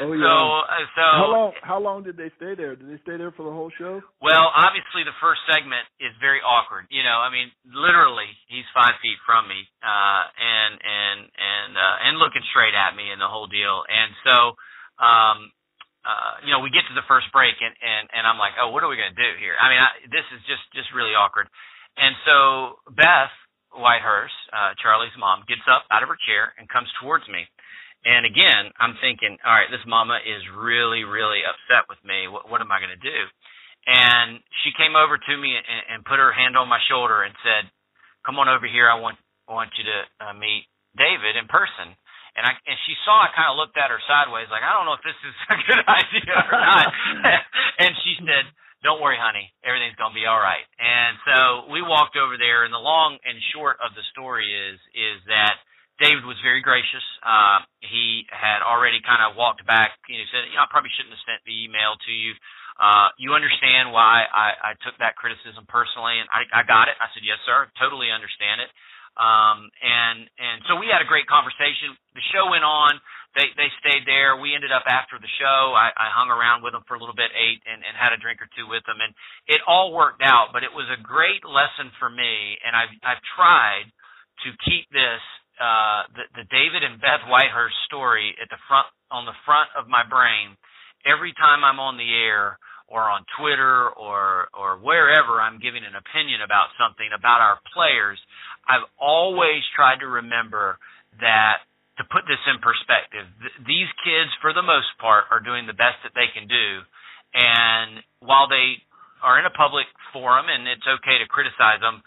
Oh 0.00 0.16
yeah. 0.16 0.24
So, 0.24 0.32
uh, 0.64 0.86
so 0.96 1.04
how 1.04 1.28
long? 1.28 1.50
How 1.60 1.78
long 1.78 1.98
did 2.00 2.16
they 2.16 2.32
stay 2.40 2.56
there? 2.56 2.72
Did 2.72 2.88
they 2.88 3.00
stay 3.04 3.20
there 3.20 3.36
for 3.36 3.44
the 3.44 3.52
whole 3.52 3.68
show? 3.76 4.00
Well, 4.24 4.48
obviously 4.48 5.04
the 5.04 5.16
first 5.20 5.44
segment 5.44 5.84
is 6.00 6.16
very 6.24 6.40
awkward. 6.40 6.88
You 6.88 7.04
know, 7.04 7.20
I 7.20 7.28
mean, 7.28 7.52
literally, 7.68 8.32
he's 8.48 8.64
five 8.72 8.96
feet 9.04 9.20
from 9.28 9.44
me, 9.44 9.60
uh, 9.84 10.22
and 10.40 10.72
and 10.80 11.18
and 11.28 11.70
uh, 11.76 11.96
and 12.08 12.12
looking 12.16 12.44
straight 12.48 12.72
at 12.72 12.96
me, 12.96 13.12
and 13.12 13.20
the 13.20 13.28
whole 13.28 13.46
deal. 13.46 13.84
And 13.84 14.10
so, 14.24 14.36
um, 14.96 15.38
uh, 16.04 16.40
you 16.44 16.50
know, 16.50 16.60
we 16.64 16.72
get 16.72 16.86
to 16.88 16.96
the 16.96 17.06
first 17.06 17.28
break, 17.32 17.56
and 17.60 17.74
and 17.78 18.04
and 18.12 18.22
I'm 18.26 18.40
like, 18.40 18.56
oh, 18.56 18.72
what 18.72 18.82
are 18.82 18.90
we 18.90 18.96
gonna 18.96 19.16
do 19.16 19.32
here? 19.38 19.54
I 19.56 19.66
mean, 19.68 19.80
I, 19.80 19.90
this 20.08 20.26
is 20.32 20.40
just 20.48 20.64
just 20.72 20.90
really 20.96 21.12
awkward. 21.12 21.48
And 21.98 22.14
so 22.24 22.80
Beth 22.94 23.34
Whitehurst, 23.74 24.38
uh, 24.54 24.72
Charlie's 24.80 25.14
mom, 25.18 25.44
gets 25.46 25.64
up 25.68 25.84
out 25.90 26.02
of 26.02 26.08
her 26.08 26.18
chair 26.26 26.54
and 26.56 26.68
comes 26.68 26.88
towards 27.02 27.26
me 27.28 27.46
and 28.00 28.24
again, 28.24 28.72
I'm 28.80 28.96
thinking, 29.04 29.36
all 29.44 29.52
right, 29.52 29.68
this 29.68 29.84
mama 29.84 30.24
is 30.24 30.40
really, 30.56 31.04
really 31.04 31.44
upset 31.44 31.84
with 31.84 32.00
me. 32.00 32.32
What, 32.32 32.48
what 32.48 32.64
am 32.64 32.72
I 32.72 32.80
going 32.80 32.96
to 32.96 33.04
do? 33.04 33.20
and 33.86 34.40
she 34.64 34.76
came 34.76 34.96
over 34.96 35.16
to 35.16 35.34
me 35.36 35.56
and, 35.56 35.82
and 35.88 36.04
put 36.04 36.20
her 36.20 36.32
hand 36.32 36.56
on 36.56 36.68
my 36.68 36.80
shoulder 36.88 37.22
and 37.22 37.32
said, 37.40 37.70
"Come 38.26 38.36
on 38.36 38.48
over 38.48 38.66
here. 38.68 38.90
I 38.90 39.00
want 39.00 39.16
I 39.48 39.52
want 39.52 39.72
you 39.78 39.84
to 39.84 39.98
uh, 40.20 40.34
meet 40.36 40.68
David 40.96 41.36
in 41.40 41.48
person." 41.48 41.96
And 42.36 42.46
I 42.46 42.54
and 42.66 42.78
she 42.86 42.94
saw 43.02 43.18
I 43.18 43.30
kind 43.34 43.50
of 43.50 43.58
looked 43.58 43.76
at 43.76 43.90
her 43.90 44.02
sideways, 44.06 44.50
like 44.50 44.62
I 44.62 44.72
don't 44.76 44.86
know 44.86 44.96
if 44.98 45.04
this 45.04 45.18
is 45.22 45.34
a 45.50 45.58
good 45.66 45.82
idea 46.00 46.34
or 46.34 46.60
not. 46.60 46.86
and 47.82 47.92
she 48.06 48.18
said, 48.22 48.46
"Don't 48.86 49.02
worry, 49.02 49.18
honey. 49.18 49.50
Everything's 49.66 49.98
gonna 49.98 50.16
be 50.16 50.26
all 50.26 50.40
right." 50.40 50.64
And 50.78 51.18
so 51.26 51.36
we 51.72 51.82
walked 51.82 52.14
over 52.14 52.38
there. 52.38 52.62
And 52.64 52.72
the 52.72 52.82
long 52.82 53.18
and 53.26 53.36
short 53.52 53.78
of 53.82 53.94
the 53.98 54.04
story 54.14 54.48
is 54.50 54.78
is 54.94 55.18
that 55.26 55.58
David 56.00 56.24
was 56.24 56.40
very 56.40 56.64
gracious. 56.64 57.04
Uh, 57.20 57.60
he 57.84 58.24
had 58.32 58.64
already 58.64 59.04
kind 59.04 59.20
of 59.20 59.36
walked 59.36 59.60
back. 59.68 60.00
You 60.08 60.16
know, 60.16 60.26
said, 60.32 60.48
you 60.48 60.56
know, 60.56 60.64
I 60.64 60.70
probably 60.72 60.90
shouldn't 60.96 61.12
have 61.12 61.26
sent 61.28 61.44
the 61.44 61.52
email 61.52 62.00
to 62.00 62.12
you. 62.12 62.32
Uh, 62.80 63.12
you 63.20 63.36
understand 63.36 63.92
why 63.92 64.24
I, 64.24 64.72
I 64.72 64.80
took 64.80 64.96
that 65.04 65.12
criticism 65.20 65.68
personally, 65.68 66.16
and 66.16 66.24
I, 66.32 66.48
I 66.48 66.62
got 66.64 66.88
it. 66.88 66.96
I 66.96 67.12
said, 67.12 67.20
yes, 67.20 67.36
sir, 67.44 67.68
totally 67.76 68.08
understand 68.08 68.64
it. 68.64 68.72
Um, 69.18 69.68
and 69.82 70.26
and 70.38 70.58
so 70.70 70.78
we 70.78 70.86
had 70.86 71.02
a 71.02 71.08
great 71.08 71.26
conversation. 71.26 71.94
The 72.14 72.24
show 72.30 72.48
went 72.50 72.64
on. 72.64 72.98
They 73.34 73.46
they 73.54 73.70
stayed 73.82 74.06
there. 74.06 74.38
We 74.38 74.54
ended 74.54 74.74
up 74.74 74.86
after 74.90 75.18
the 75.18 75.30
show. 75.38 75.74
I, 75.74 75.94
I 75.94 76.10
hung 76.10 76.30
around 76.30 76.62
with 76.66 76.74
them 76.74 76.82
for 76.86 76.98
a 76.98 77.00
little 77.00 77.14
bit, 77.14 77.30
ate 77.34 77.62
and, 77.66 77.82
and 77.82 77.94
had 77.94 78.10
a 78.14 78.18
drink 78.18 78.42
or 78.42 78.50
two 78.58 78.66
with 78.66 78.82
them, 78.86 78.98
and 78.98 79.14
it 79.46 79.62
all 79.66 79.94
worked 79.94 80.22
out. 80.22 80.50
But 80.54 80.66
it 80.66 80.72
was 80.74 80.86
a 80.90 80.98
great 80.98 81.42
lesson 81.46 81.94
for 81.98 82.10
me, 82.10 82.58
and 82.66 82.74
I've 82.74 82.94
I've 83.06 83.22
tried 83.38 83.86
to 84.46 84.48
keep 84.66 84.88
this 84.90 85.22
uh, 85.60 86.08
the, 86.16 86.24
the 86.42 86.46
David 86.48 86.82
and 86.82 86.98
Beth 86.98 87.22
Whitehurst 87.28 87.76
story 87.86 88.34
at 88.40 88.48
the 88.48 88.58
front 88.66 88.88
on 89.12 89.26
the 89.26 89.36
front 89.44 89.68
of 89.76 89.86
my 89.86 90.02
brain 90.06 90.56
every 91.04 91.34
time 91.36 91.62
I'm 91.62 91.78
on 91.78 92.00
the 92.00 92.08
air 92.08 92.56
or 92.88 93.06
on 93.06 93.22
Twitter 93.38 93.92
or 93.94 94.50
or 94.56 94.80
wherever 94.82 95.38
I'm 95.38 95.62
giving 95.62 95.86
an 95.86 95.94
opinion 95.94 96.42
about 96.42 96.74
something 96.74 97.12
about 97.14 97.38
our 97.38 97.62
players, 97.70 98.18
I've 98.70 98.86
always 98.94 99.66
tried 99.74 99.98
to 100.00 100.06
remember 100.06 100.78
that 101.18 101.66
to 101.98 102.06
put 102.06 102.22
this 102.30 102.40
in 102.46 102.62
perspective, 102.62 103.26
th- 103.42 103.58
these 103.66 103.90
kids 104.06 104.30
for 104.38 104.54
the 104.54 104.62
most 104.62 104.94
part 105.02 105.26
are 105.34 105.42
doing 105.42 105.66
the 105.66 105.74
best 105.74 105.98
that 106.06 106.14
they 106.14 106.30
can 106.30 106.46
do 106.46 106.86
and 107.34 108.02
while 108.20 108.48
they 108.48 108.82
are 109.22 109.38
in 109.38 109.46
a 109.46 109.54
public 109.54 109.86
forum 110.12 110.46
and 110.48 110.66
it's 110.66 110.86
okay 110.86 111.18
to 111.20 111.26
criticize 111.28 111.78
them, 111.80 112.02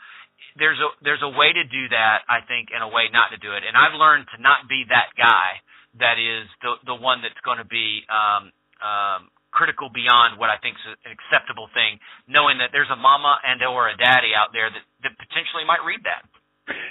there's 0.59 0.77
a 0.77 0.89
there's 1.01 1.23
a 1.23 1.33
way 1.33 1.49
to 1.53 1.63
do 1.65 1.89
that, 1.89 2.27
I 2.29 2.45
think, 2.45 2.69
and 2.75 2.83
a 2.83 2.91
way 2.91 3.09
not 3.09 3.33
to 3.33 3.39
do 3.41 3.55
it. 3.55 3.63
And 3.65 3.73
I've 3.73 3.95
learned 3.97 4.27
to 4.35 4.37
not 4.41 4.69
be 4.69 4.85
that 4.89 5.15
guy 5.17 5.61
that 5.97 6.19
is 6.19 6.45
the 6.61 6.93
the 6.93 6.97
one 6.97 7.21
that's 7.23 7.39
going 7.41 7.57
to 7.57 7.69
be 7.69 8.05
um 8.11 8.51
um 8.83 9.21
critical 9.53 9.89
beyond 9.89 10.41
what 10.41 10.49
I 10.49 10.57
think 10.61 10.77
is 10.81 10.97
an 11.05 11.13
acceptable 11.13 11.69
thing, 11.73 12.01
knowing 12.25 12.57
that 12.57 12.73
there's 12.73 12.89
a 12.89 12.97
mama 12.97 13.37
and 13.45 13.61
or 13.61 13.85
a 13.85 13.93
daddy 13.97 14.33
out 14.33 14.49
there 14.49 14.69
that, 14.73 14.85
that 15.05 15.13
potentially 15.13 15.61
might 15.61 15.85
read 15.85 16.01
that. 16.09 16.25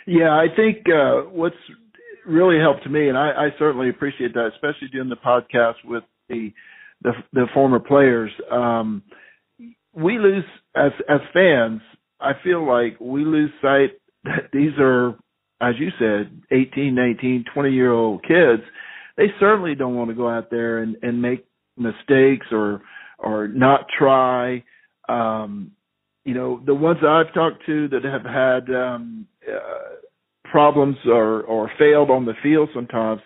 Yeah, 0.07 0.31
I 0.31 0.47
think 0.55 0.87
uh, 0.89 1.29
what's 1.31 1.57
really 2.27 2.59
helped 2.59 2.89
me, 2.89 3.09
and 3.09 3.17
I, 3.17 3.31
I 3.31 3.49
certainly 3.59 3.89
appreciate 3.89 4.35
that, 4.35 4.51
especially 4.55 4.89
doing 4.89 5.09
the 5.09 5.17
podcast 5.17 5.85
with 5.85 6.05
the 6.29 6.53
the, 7.03 7.13
the 7.33 7.47
former 7.53 7.81
players. 7.81 8.31
Um, 8.51 9.03
we 9.95 10.19
lose 10.19 10.45
as 10.75 10.93
as 11.09 11.21
fans. 11.33 11.81
I 12.21 12.33
feel 12.45 12.67
like 12.67 12.99
we 13.01 13.25
lose 13.25 13.51
sight 13.61 13.93
that 14.25 14.51
these 14.53 14.73
are, 14.79 15.11
as 15.61 15.75
you 15.79 15.89
said, 15.99 16.43
18, 16.53 16.95
19, 16.95 17.45
20 17.53 17.71
year 17.71 17.93
old 17.93 18.23
kids. 18.23 18.63
They 19.17 19.27
certainly 19.41 19.75
don't 19.75 19.97
want 19.97 20.11
to 20.11 20.17
go 20.17 20.29
out 20.29 20.51
there 20.51 20.79
and, 20.79 20.97
and 21.03 21.21
make 21.21 21.47
mistakes 21.77 22.47
or 22.53 22.83
or 23.19 23.49
not 23.49 23.87
try. 23.97 24.65
Um, 25.09 25.73
you 26.25 26.35
know, 26.35 26.61
the 26.65 26.75
ones 26.75 26.99
I've 27.07 27.35
talked 27.35 27.67
to 27.67 27.89
that 27.89 28.05
have 28.05 28.25
had 28.25 28.75
um, 28.75 29.27
uh, 29.48 29.96
problems 30.44 30.96
or 31.07 31.42
or 31.42 31.70
failed 31.78 32.11
on 32.11 32.24
the 32.24 32.35
field 32.42 32.68
sometimes, 32.74 33.20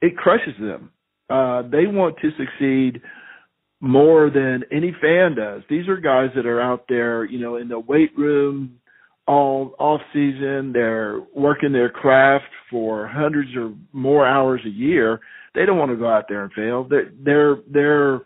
it 0.00 0.16
crushes 0.16 0.54
them. 0.60 0.90
Uh, 1.28 1.62
they 1.62 1.86
want 1.86 2.16
to 2.22 2.30
succeed 2.36 3.00
more 3.80 4.30
than 4.30 4.62
any 4.72 4.94
fan 5.00 5.34
does. 5.36 5.62
These 5.70 5.88
are 5.88 5.96
guys 5.96 6.30
that 6.36 6.46
are 6.46 6.60
out 6.60 6.84
there, 6.88 7.24
you 7.24 7.38
know, 7.38 7.56
in 7.56 7.68
the 7.68 7.78
weight 7.78 8.10
room 8.16 8.78
all 9.26 9.74
off 9.78 10.00
season. 10.12 10.72
They're 10.72 11.20
working 11.34 11.72
their 11.72 11.88
craft 11.88 12.46
for 12.70 13.06
hundreds 13.06 13.50
or 13.56 13.72
more 13.92 14.26
hours 14.26 14.60
a 14.66 14.70
year 14.70 15.20
they 15.54 15.66
don't 15.66 15.78
want 15.78 15.90
to 15.90 15.96
go 15.96 16.08
out 16.08 16.26
there 16.28 16.44
and 16.44 16.52
fail. 16.52 16.86
They're, 16.88 17.10
they're, 17.22 17.56
they're, 17.70 18.20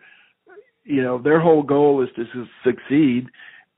you 0.85 1.03
know, 1.03 1.21
their 1.21 1.41
whole 1.41 1.63
goal 1.63 2.03
is 2.03 2.11
to 2.17 2.47
succeed 2.65 3.29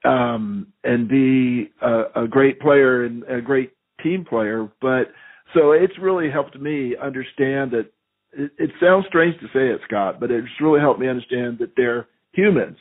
um, 0.06 0.68
and 0.84 1.08
be 1.08 1.70
a, 1.82 2.24
a 2.24 2.28
great 2.28 2.60
player 2.60 3.04
and 3.04 3.24
a 3.24 3.40
great 3.40 3.72
team 4.02 4.24
player. 4.24 4.70
But 4.80 5.08
so 5.54 5.72
it's 5.72 5.98
really 6.00 6.30
helped 6.30 6.58
me 6.58 6.94
understand 7.02 7.72
that 7.72 7.90
it, 8.32 8.52
it 8.58 8.70
sounds 8.80 9.06
strange 9.08 9.38
to 9.40 9.46
say 9.46 9.68
it, 9.68 9.80
Scott, 9.86 10.20
but 10.20 10.30
it's 10.30 10.46
really 10.60 10.80
helped 10.80 11.00
me 11.00 11.08
understand 11.08 11.58
that 11.60 11.72
they're 11.76 12.06
humans 12.32 12.76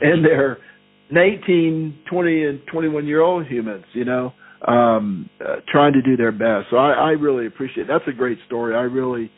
and 0.00 0.24
they're 0.24 0.58
19, 1.10 1.98
20, 2.10 2.44
and 2.44 2.60
21 2.72 3.06
year 3.06 3.20
old 3.20 3.46
humans, 3.46 3.84
you 3.92 4.04
know, 4.04 4.32
um, 4.66 5.28
uh, 5.40 5.56
trying 5.70 5.92
to 5.92 6.02
do 6.02 6.16
their 6.16 6.32
best. 6.32 6.70
So 6.70 6.76
I, 6.76 6.92
I 6.92 7.10
really 7.10 7.46
appreciate. 7.46 7.86
That's 7.86 8.04
a 8.08 8.12
great 8.12 8.38
story. 8.46 8.74
I 8.74 8.82
really 8.82 9.30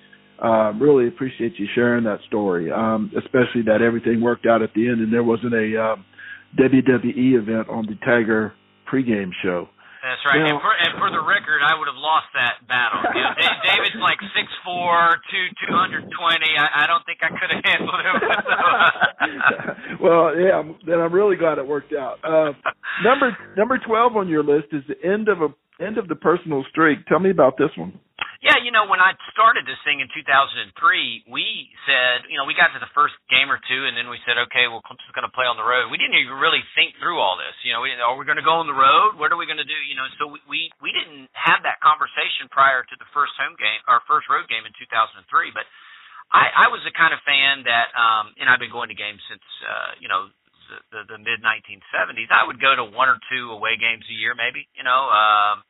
uh, 0.43 0.73
really 0.75 1.09
appreciate 1.09 1.59
you 1.59 1.67
sharing 1.75 2.05
that 2.05 2.21
story, 2.29 2.71
um, 2.71 3.11
especially 3.17 3.63
that 3.67 3.83
everything 3.83 4.21
worked 4.21 4.47
out 4.47 4.63
at 4.63 4.73
the 4.75 4.89
end 4.89 5.01
and 5.01 5.13
there 5.13 5.25
wasn't 5.25 5.55
a 5.55 5.83
um, 5.83 6.05
WWE 6.59 7.35
event 7.35 7.69
on 7.69 7.87
the 7.87 7.97
Tiger 8.05 8.55
pregame 8.91 9.31
show. 9.43 9.69
That's 10.07 10.23
right. 10.23 10.39
Now, 10.39 10.55
and, 10.55 10.63
for, 10.63 10.71
and 10.71 10.93
for 11.03 11.11
the 11.11 11.19
record, 11.19 11.67
I 11.67 11.75
would 11.75 11.91
have 11.91 11.99
lost 11.99 12.31
that 12.39 12.63
battle. 12.71 13.03
You 13.17 13.23
know, 13.27 13.35
David's 13.67 13.99
like 13.99 14.23
six 14.39 14.47
four, 14.63 15.19
two 15.35 15.47
two 15.67 15.75
hundred 15.75 16.07
twenty. 16.15 16.55
I, 16.55 16.85
I 16.85 16.87
don't 16.87 17.03
think 17.03 17.19
I 17.27 17.31
could 17.35 17.51
have 17.51 17.65
handled 17.65 18.01
him. 18.07 18.17
well, 20.05 20.37
yeah. 20.39 20.63
Then 20.87 21.01
I'm 21.01 21.13
really 21.13 21.35
glad 21.35 21.59
it 21.59 21.67
worked 21.67 21.93
out. 21.93 22.23
Uh, 22.23 22.53
number 23.03 23.37
number 23.57 23.79
twelve 23.85 24.17
on 24.17 24.29
your 24.29 24.45
list 24.45 24.69
is 24.71 24.83
the 24.87 24.95
end 25.03 25.29
of 25.29 25.43
a 25.43 25.49
end 25.83 25.99
of 25.99 26.07
the 26.07 26.15
personal 26.15 26.65
streak. 26.71 27.05
Tell 27.07 27.19
me 27.19 27.31
about 27.31 27.59
this 27.59 27.71
one. 27.77 27.99
Yeah, 28.47 28.63
you 28.63 28.71
know, 28.71 28.87
when 28.87 29.03
I 29.03 29.11
started 29.35 29.67
this 29.67 29.75
thing 29.83 29.99
in 29.99 30.07
2003, 30.15 30.71
we 31.27 31.67
said, 31.83 32.31
you 32.31 32.39
know, 32.39 32.47
we 32.47 32.55
got 32.55 32.71
to 32.71 32.79
the 32.79 32.87
first 32.95 33.19
game 33.27 33.51
or 33.51 33.59
two, 33.59 33.91
and 33.91 33.99
then 33.99 34.07
we 34.07 34.23
said, 34.23 34.39
okay, 34.47 34.71
well, 34.71 34.79
Clemson's 34.87 35.11
going 35.19 35.27
to 35.27 35.35
play 35.35 35.51
on 35.51 35.59
the 35.59 35.67
road. 35.67 35.91
We 35.91 35.99
didn't 35.99 36.15
even 36.15 36.39
really 36.39 36.63
think 36.79 36.95
through 37.03 37.19
all 37.19 37.35
this. 37.35 37.59
You 37.67 37.75
know, 37.75 37.83
we, 37.83 37.91
are 37.99 38.15
we 38.15 38.23
going 38.23 38.39
to 38.39 38.47
go 38.47 38.63
on 38.63 38.71
the 38.71 38.79
road? 38.79 39.19
What 39.19 39.35
are 39.35 39.39
we 39.41 39.51
going 39.51 39.59
to 39.59 39.67
do? 39.67 39.75
You 39.91 39.99
know, 39.99 40.07
so 40.23 40.31
we, 40.31 40.39
we 40.47 40.71
we 40.79 40.95
didn't 40.95 41.27
have 41.35 41.67
that 41.67 41.83
conversation 41.83 42.47
prior 42.47 42.87
to 42.87 42.95
the 43.03 43.09
first 43.11 43.35
home 43.35 43.59
game, 43.59 43.83
our 43.91 43.99
first 44.07 44.31
road 44.31 44.47
game 44.47 44.63
in 44.63 44.71
2003. 44.79 45.27
But 45.51 45.67
I, 46.31 46.47
I 46.55 46.67
was 46.71 46.87
the 46.87 46.95
kind 46.95 47.11
of 47.11 47.19
fan 47.27 47.67
that, 47.67 47.91
um, 47.99 48.31
and 48.39 48.47
I've 48.47 48.63
been 48.63 48.71
going 48.71 48.95
to 48.95 48.99
games 48.99 49.27
since, 49.27 49.43
uh, 49.67 49.99
you 49.99 50.07
know, 50.07 50.31
the, 50.71 50.79
the, 50.95 51.01
the 51.15 51.19
mid 51.19 51.43
1970s. 51.43 52.31
I 52.31 52.47
would 52.47 52.63
go 52.63 52.79
to 52.79 52.87
one 52.95 53.11
or 53.11 53.19
two 53.27 53.51
away 53.51 53.75
games 53.75 54.07
a 54.07 54.15
year, 54.15 54.39
maybe. 54.39 54.71
You 54.79 54.87
know. 54.87 55.11
Um, 55.11 55.67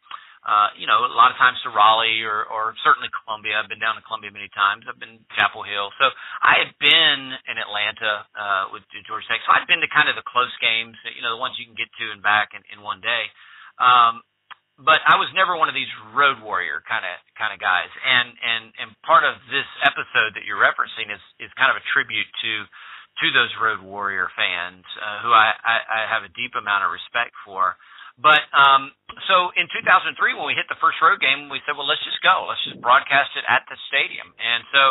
uh, 0.47 0.71
you 0.79 0.87
know, 0.87 1.03
a 1.03 1.11
lot 1.11 1.35
of 1.35 1.37
times 1.43 1.59
to 1.67 1.75
Raleigh 1.75 2.23
or, 2.23 2.47
or 2.47 2.79
certainly 2.87 3.11
Columbia. 3.11 3.59
I've 3.59 3.67
been 3.67 3.83
down 3.83 3.99
to 3.99 4.05
Columbia 4.07 4.31
many 4.31 4.47
times. 4.55 4.87
I've 4.87 5.03
been 5.03 5.19
Chapel 5.35 5.67
Hill. 5.67 5.91
So 5.99 6.07
I 6.39 6.63
had 6.63 6.71
been 6.79 7.21
in 7.51 7.59
Atlanta 7.59 8.23
uh, 8.31 8.65
with 8.71 8.87
Georgia 9.11 9.27
Tech. 9.27 9.43
So 9.43 9.51
I'd 9.51 9.67
been 9.67 9.83
to 9.83 9.91
kind 9.91 10.07
of 10.07 10.15
the 10.15 10.23
close 10.23 10.55
games, 10.63 10.95
you 11.03 11.19
know, 11.19 11.35
the 11.35 11.43
ones 11.43 11.59
you 11.59 11.67
can 11.67 11.75
get 11.75 11.91
to 11.99 12.15
and 12.15 12.23
back 12.23 12.55
in, 12.55 12.63
in 12.71 12.79
one 12.79 13.03
day. 13.03 13.27
Um, 13.83 14.23
but 14.79 15.01
I 15.09 15.17
was 15.17 15.33
never 15.33 15.57
one 15.57 15.73
of 15.73 15.75
these 15.75 15.91
road 16.13 16.37
warrior 16.45 16.85
kind 16.85 17.03
of 17.03 17.17
kind 17.35 17.51
of 17.51 17.59
guys. 17.59 17.89
And 18.05 18.29
and 18.37 18.65
and 18.77 18.89
part 19.09 19.25
of 19.25 19.41
this 19.49 19.67
episode 19.83 20.37
that 20.37 20.45
you're 20.45 20.61
referencing 20.61 21.09
is 21.09 21.23
is 21.41 21.51
kind 21.57 21.73
of 21.73 21.81
a 21.81 21.85
tribute 21.91 22.29
to 22.45 22.53
to 23.25 23.27
those 23.33 23.49
road 23.57 23.81
warrior 23.81 24.29
fans 24.37 24.85
uh, 25.01 25.25
who 25.25 25.33
I, 25.33 25.57
I 25.65 25.77
I 25.81 26.01
have 26.13 26.29
a 26.29 26.33
deep 26.37 26.53
amount 26.55 26.85
of 26.85 26.93
respect 26.93 27.33
for. 27.43 27.75
But 28.17 28.49
um, 28.57 28.97
so 29.29 29.53
in 29.57 29.69
2003, 29.69 30.17
when 30.37 30.49
we 30.49 30.57
hit 30.57 30.69
the 30.73 30.81
first 30.81 30.97
road 31.05 31.21
game, 31.21 31.53
we 31.53 31.61
said, 31.69 31.77
well, 31.77 31.89
let's 31.89 32.03
just 32.05 32.21
go. 32.25 32.49
Let's 32.49 32.65
just 32.65 32.81
broadcast 32.81 33.37
it 33.37 33.45
at 33.45 33.69
the 33.69 33.77
stadium. 33.93 34.33
And 34.41 34.65
so 34.73 34.83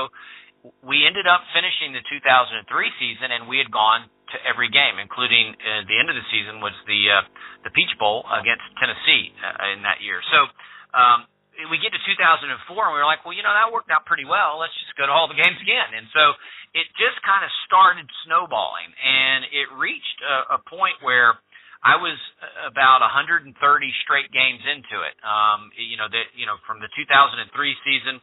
we 0.85 1.05
ended 1.05 1.29
up 1.29 1.45
finishing 1.53 1.93
the 1.93 2.01
2003 2.05 2.65
season, 2.97 3.33
and 3.33 3.45
we 3.49 3.57
had 3.61 3.69
gone 3.69 4.09
to 4.33 4.37
every 4.45 4.69
game, 4.69 4.97
including 4.97 5.53
uh, 5.61 5.85
the 5.85 5.97
end 5.97 6.09
of 6.09 6.17
the 6.17 6.25
season 6.33 6.57
was 6.57 6.73
the 6.89 7.01
uh, 7.09 7.21
the 7.61 7.71
Peach 7.73 7.93
Bowl 8.01 8.25
against 8.33 8.65
Tennessee 8.81 9.29
uh, 9.41 9.73
in 9.77 9.85
that 9.85 10.01
year. 10.01 10.21
So 10.33 10.49
um, 10.97 11.29
we 11.69 11.77
get 11.77 11.93
to 11.93 12.01
2004, 12.01 12.49
and 12.49 12.93
we 12.93 12.99
were 12.99 13.05
like, 13.05 13.21
well, 13.21 13.37
you 13.37 13.45
know, 13.45 13.53
that 13.53 13.69
worked 13.69 13.93
out 13.93 14.09
pretty 14.09 14.25
well. 14.25 14.57
Let's 14.57 14.73
just 14.81 14.97
go 14.97 15.05
to 15.05 15.13
all 15.13 15.29
the 15.29 15.37
games 15.37 15.57
again. 15.61 15.93
And 15.93 16.09
so 16.11 16.33
it 16.73 16.89
just 16.97 17.21
kind 17.21 17.45
of 17.45 17.51
started 17.69 18.09
snowballing, 18.25 18.89
and 18.89 19.45
it 19.53 19.69
reached 19.77 20.19
a, 20.25 20.57
a 20.57 20.59
point 20.65 20.97
where 21.05 21.37
I 21.85 22.01
was 22.01 22.17
about 22.65 23.05
130 23.05 23.53
straight 24.01 24.33
games 24.33 24.65
into 24.65 25.05
it. 25.05 25.13
Um, 25.21 25.69
you 25.77 26.01
know 26.01 26.09
that 26.09 26.33
you 26.33 26.49
know 26.49 26.57
from 26.65 26.81
the 26.81 26.89
2003 26.97 27.45
season 27.85 28.17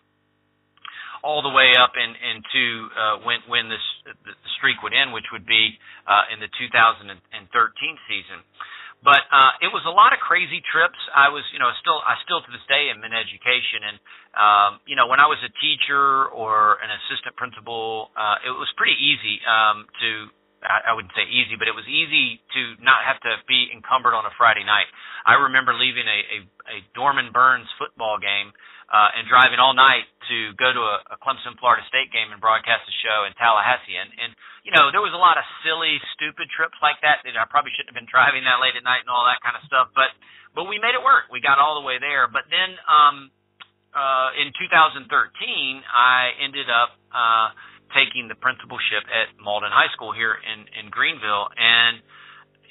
all 1.22 1.38
the 1.46 1.54
way 1.54 1.70
up 1.78 1.94
in, 1.94 2.10
into 2.10 2.64
uh, 2.90 3.16
when 3.22 3.38
when 3.46 3.70
this 3.70 3.86
the 4.26 4.34
streak 4.58 4.82
would 4.82 4.90
end, 4.90 5.14
which 5.14 5.30
would 5.30 5.46
be 5.46 5.78
uh, 6.10 6.34
in 6.34 6.42
the 6.42 6.50
2013 6.58 7.14
season. 8.10 8.42
But 9.02 9.26
uh, 9.34 9.58
it 9.58 9.70
was 9.74 9.82
a 9.82 9.90
lot 9.90 10.14
of 10.14 10.22
crazy 10.22 10.62
trips. 10.62 10.98
I 11.10 11.26
was, 11.26 11.42
you 11.50 11.58
know, 11.58 11.70
still 11.82 11.98
I 12.02 12.18
still 12.22 12.38
to 12.42 12.50
this 12.50 12.62
day 12.66 12.90
am 12.90 13.02
in 13.02 13.10
education, 13.14 13.86
and 13.86 13.96
um, 14.34 14.70
you 14.86 14.94
know, 14.94 15.06
when 15.06 15.22
I 15.22 15.26
was 15.30 15.38
a 15.42 15.50
teacher 15.62 16.30
or 16.34 16.82
an 16.82 16.90
assistant 16.90 17.34
principal, 17.38 18.10
uh, 18.18 18.42
it 18.46 18.54
was 18.54 18.70
pretty 18.74 18.98
easy 18.98 19.38
um, 19.46 19.86
to 20.02 20.10
I 20.62 20.94
wouldn't 20.94 21.14
say 21.18 21.26
easy, 21.26 21.58
but 21.58 21.66
it 21.66 21.74
was 21.74 21.86
easy 21.90 22.38
to 22.54 22.60
not 22.78 23.02
have 23.02 23.18
to 23.26 23.42
be 23.50 23.70
encumbered 23.74 24.14
on 24.14 24.22
a 24.26 24.32
Friday 24.38 24.62
night. 24.62 24.86
I 25.26 25.50
remember 25.50 25.74
leaving 25.74 26.06
a, 26.06 26.18
a, 26.22 26.38
a 26.70 26.76
Dorman 26.94 27.34
Byrnes 27.34 27.66
football 27.78 28.22
game 28.22 28.54
uh, 28.86 29.10
and 29.18 29.26
driving 29.26 29.58
all 29.58 29.74
night 29.74 30.06
to 30.30 30.54
go 30.60 30.70
to 30.70 30.82
a, 30.82 30.96
a 31.14 31.16
Clemson 31.18 31.58
Florida 31.58 31.82
State 31.90 32.14
game 32.14 32.30
and 32.30 32.38
broadcast 32.38 32.86
a 32.86 32.94
show 33.02 33.26
in 33.26 33.34
Tallahassee. 33.34 33.98
And, 33.98 34.10
and 34.20 34.30
you 34.62 34.70
know, 34.70 34.94
there 34.94 35.02
was 35.02 35.16
a 35.16 35.18
lot 35.18 35.40
of 35.40 35.44
silly, 35.66 35.98
stupid 36.14 36.46
trips 36.52 36.78
like 36.78 37.00
that 37.02 37.26
that 37.26 37.34
I 37.34 37.48
probably 37.50 37.74
shouldn't 37.74 37.96
have 37.96 37.98
been 37.98 38.10
driving 38.10 38.46
that 38.46 38.62
late 38.62 38.78
at 38.78 38.86
night 38.86 39.02
and 39.02 39.10
all 39.10 39.26
that 39.26 39.42
kind 39.42 39.58
of 39.58 39.66
stuff. 39.66 39.90
But 39.96 40.14
but 40.52 40.68
we 40.68 40.76
made 40.76 40.92
it 40.92 41.02
work. 41.02 41.32
We 41.32 41.40
got 41.40 41.56
all 41.56 41.80
the 41.80 41.86
way 41.86 41.96
there. 41.96 42.28
But 42.28 42.46
then 42.52 42.76
um, 42.84 43.32
uh, 43.96 44.36
in 44.36 44.52
2013, 44.54 45.08
I 45.08 46.36
ended 46.38 46.68
up. 46.68 46.94
Uh, 47.10 47.71
taking 47.92 48.28
the 48.28 48.36
principalship 48.36 49.04
at 49.08 49.32
Mauldin 49.38 49.72
High 49.72 49.92
School 49.92 50.12
here 50.12 50.36
in 50.36 50.66
in 50.80 50.90
Greenville, 50.90 51.48
and 51.56 52.00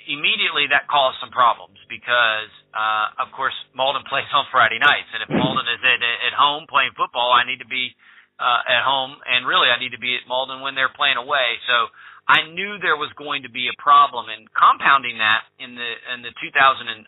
immediately 0.10 0.66
that 0.74 0.90
caused 0.90 1.22
some 1.22 1.30
problems 1.30 1.78
because, 1.86 2.50
uh, 2.74 3.22
of 3.22 3.30
course, 3.34 3.54
Mauldin 3.78 4.06
plays 4.12 4.30
on 4.34 4.46
Friday 4.50 4.82
nights, 4.82 5.10
and 5.14 5.22
if 5.26 5.30
Mauldin 5.30 5.68
is 5.70 5.82
at 5.82 6.02
at 6.02 6.34
home 6.34 6.66
playing 6.70 6.94
football, 6.98 7.34
I 7.34 7.46
need 7.46 7.62
to 7.62 7.70
be 7.70 7.94
uh, 8.42 8.62
at 8.66 8.82
home, 8.82 9.18
and 9.26 9.46
really 9.46 9.70
I 9.70 9.78
need 9.78 9.94
to 9.94 10.02
be 10.02 10.18
at 10.18 10.26
Mauldin 10.26 10.66
when 10.66 10.74
they're 10.74 10.94
playing 10.94 11.22
away. 11.22 11.62
So 11.70 11.94
I 12.26 12.50
knew 12.50 12.82
there 12.82 12.98
was 12.98 13.14
going 13.14 13.44
to 13.46 13.52
be 13.52 13.70
a 13.70 13.76
problem, 13.78 14.30
and 14.30 14.50
compounding 14.54 15.22
that 15.22 15.46
in 15.62 15.78
the 15.78 15.92
in 16.14 16.26
the 16.26 16.34
2013 16.42 17.06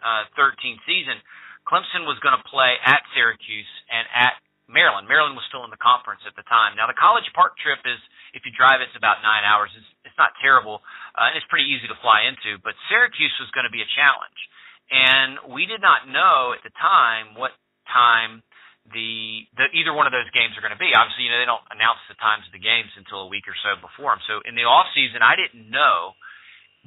season, 0.86 1.18
Clemson 1.66 2.05
was 2.05 2.20
going 2.22 2.38
to 2.38 2.45
play 2.45 2.78
at 2.86 3.01
Syracuse 3.16 3.70
and 3.89 4.05
at 4.14 4.38
Maryland. 4.74 5.05
Maryland 5.05 5.38
was 5.38 5.45
still 5.47 5.61
in 5.63 5.69
the 5.69 5.80
conference 5.80 6.26
at 6.26 6.34
the 6.34 6.43
time. 6.49 6.74
Now 6.74 6.89
the 6.89 6.97
College 6.97 7.30
Park 7.38 7.55
trip 7.61 7.80
is, 7.86 8.01
if 8.34 8.41
you 8.43 8.51
drive, 8.51 8.82
it's 8.82 8.97
about 8.97 9.21
nine 9.21 9.45
hours. 9.45 9.69
It's, 9.78 10.09
it's 10.09 10.19
not 10.19 10.34
terrible, 10.41 10.82
uh, 11.13 11.30
and 11.30 11.38
it's 11.38 11.45
pretty 11.47 11.69
easy 11.69 11.86
to 11.88 11.97
fly 12.01 12.26
into. 12.26 12.57
But 12.65 12.74
Syracuse 12.89 13.34
was 13.38 13.53
going 13.53 13.69
to 13.69 13.74
be 13.74 13.86
a 13.86 13.89
challenge, 13.93 14.39
and 14.89 15.53
we 15.53 15.69
did 15.69 15.80
not 15.80 16.09
know 16.09 16.57
at 16.57 16.65
the 16.65 16.74
time 16.82 17.38
what 17.38 17.53
time 17.86 18.41
the, 18.91 19.47
the 19.55 19.71
either 19.71 19.95
one 19.95 20.09
of 20.09 20.13
those 20.13 20.28
games 20.36 20.57
are 20.59 20.63
going 20.65 20.76
to 20.76 20.82
be. 20.82 20.91
Obviously, 20.91 21.30
you 21.30 21.32
know 21.32 21.39
they 21.39 21.47
don't 21.47 21.63
announce 21.71 22.03
the 22.11 22.19
times 22.19 22.43
of 22.49 22.51
the 22.51 22.59
games 22.59 22.91
until 22.99 23.24
a 23.24 23.30
week 23.32 23.47
or 23.47 23.55
so 23.63 23.80
before 23.80 24.11
them. 24.11 24.21
So 24.28 24.43
in 24.43 24.59
the 24.59 24.67
off 24.67 24.91
season, 24.91 25.24
I 25.24 25.39
didn't 25.39 25.71
know 25.71 26.17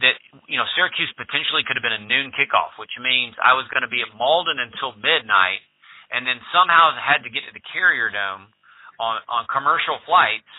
that 0.05 0.21
you 0.45 0.61
know 0.61 0.69
Syracuse 0.77 1.09
potentially 1.17 1.65
could 1.65 1.79
have 1.79 1.87
been 1.87 1.97
a 1.97 2.05
noon 2.05 2.37
kickoff, 2.37 2.77
which 2.77 2.93
means 3.01 3.33
I 3.41 3.57
was 3.57 3.65
going 3.73 3.87
to 3.87 3.89
be 3.89 4.05
at 4.05 4.13
Mauldin 4.13 4.61
until 4.61 4.93
midnight 5.01 5.65
and 6.11 6.27
then 6.27 6.39
somehow 6.51 6.95
had 6.99 7.23
to 7.27 7.31
get 7.31 7.47
to 7.49 7.53
the 7.53 7.65
Carrier 7.73 8.11
Dome 8.11 8.51
on 8.99 9.21
on 9.29 9.45
commercial 9.51 9.99
flights 10.09 10.51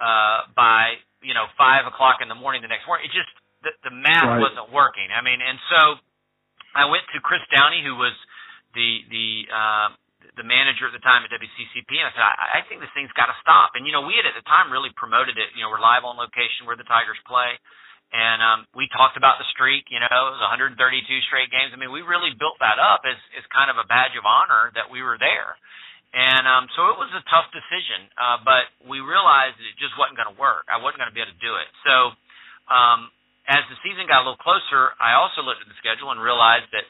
uh, 0.00 0.50
by 0.54 0.98
you 1.22 1.34
know 1.34 1.46
five 1.58 1.86
o'clock 1.86 2.24
in 2.24 2.28
the 2.28 2.38
morning 2.38 2.62
the 2.62 2.72
next 2.72 2.86
morning. 2.86 3.06
It 3.06 3.14
just 3.14 3.30
the, 3.62 3.72
the 3.86 3.94
math 3.94 4.26
right. 4.26 4.42
wasn't 4.42 4.70
working. 4.74 5.08
I 5.14 5.22
mean, 5.22 5.38
and 5.38 5.58
so 5.70 5.80
I 6.74 6.88
went 6.88 7.06
to 7.14 7.18
Chris 7.22 7.42
Downey, 7.52 7.84
who 7.84 7.94
was 7.94 8.14
the 8.74 9.06
the 9.08 9.28
uh, 9.48 9.88
the 10.38 10.46
manager 10.46 10.88
at 10.88 10.94
the 10.96 11.04
time 11.04 11.26
at 11.26 11.30
WCCP, 11.34 11.90
and 11.92 12.08
I 12.08 12.12
said, 12.14 12.24
I, 12.24 12.34
I 12.58 12.60
think 12.66 12.80
this 12.80 12.92
thing's 12.96 13.12
got 13.12 13.28
to 13.28 13.36
stop. 13.44 13.76
And 13.76 13.84
you 13.84 13.92
know, 13.92 14.06
we 14.06 14.16
had 14.16 14.24
at 14.24 14.36
the 14.38 14.46
time 14.48 14.72
really 14.72 14.90
promoted 14.96 15.36
it. 15.36 15.52
You 15.54 15.66
know, 15.66 15.70
we're 15.70 15.82
live 15.82 16.06
on 16.08 16.16
location 16.16 16.64
where 16.64 16.78
the 16.78 16.88
Tigers 16.88 17.20
play. 17.28 17.58
And 18.12 18.44
um, 18.44 18.58
we 18.76 18.92
talked 18.92 19.16
about 19.16 19.40
the 19.40 19.48
streak, 19.56 19.88
you 19.88 19.96
know, 19.96 20.12
it 20.12 20.32
was 20.36 20.44
132 20.44 20.76
straight 21.32 21.48
games. 21.48 21.72
I 21.72 21.80
mean, 21.80 21.88
we 21.88 22.04
really 22.04 22.36
built 22.36 22.60
that 22.60 22.76
up 22.76 23.08
as, 23.08 23.16
as 23.40 23.44
kind 23.48 23.72
of 23.72 23.80
a 23.80 23.88
badge 23.88 24.12
of 24.20 24.28
honor 24.28 24.68
that 24.76 24.92
we 24.92 25.00
were 25.00 25.16
there. 25.16 25.56
And 26.12 26.44
um, 26.44 26.68
so 26.76 26.92
it 26.92 27.00
was 27.00 27.08
a 27.16 27.24
tough 27.32 27.48
decision, 27.56 28.04
uh, 28.20 28.44
but 28.44 28.68
we 28.84 29.00
realized 29.00 29.56
it 29.56 29.80
just 29.80 29.96
wasn't 29.96 30.20
going 30.20 30.28
to 30.28 30.36
work. 30.36 30.68
I 30.68 30.76
wasn't 30.76 31.00
going 31.00 31.08
to 31.08 31.16
be 31.16 31.24
able 31.24 31.32
to 31.32 31.40
do 31.40 31.56
it. 31.56 31.72
So 31.88 32.12
um, 32.68 33.08
as 33.48 33.64
the 33.72 33.80
season 33.80 34.04
got 34.04 34.20
a 34.20 34.24
little 34.28 34.44
closer, 34.44 34.92
I 35.00 35.16
also 35.16 35.40
looked 35.40 35.64
at 35.64 35.72
the 35.72 35.78
schedule 35.80 36.12
and 36.12 36.20
realized 36.20 36.68
that 36.76 36.84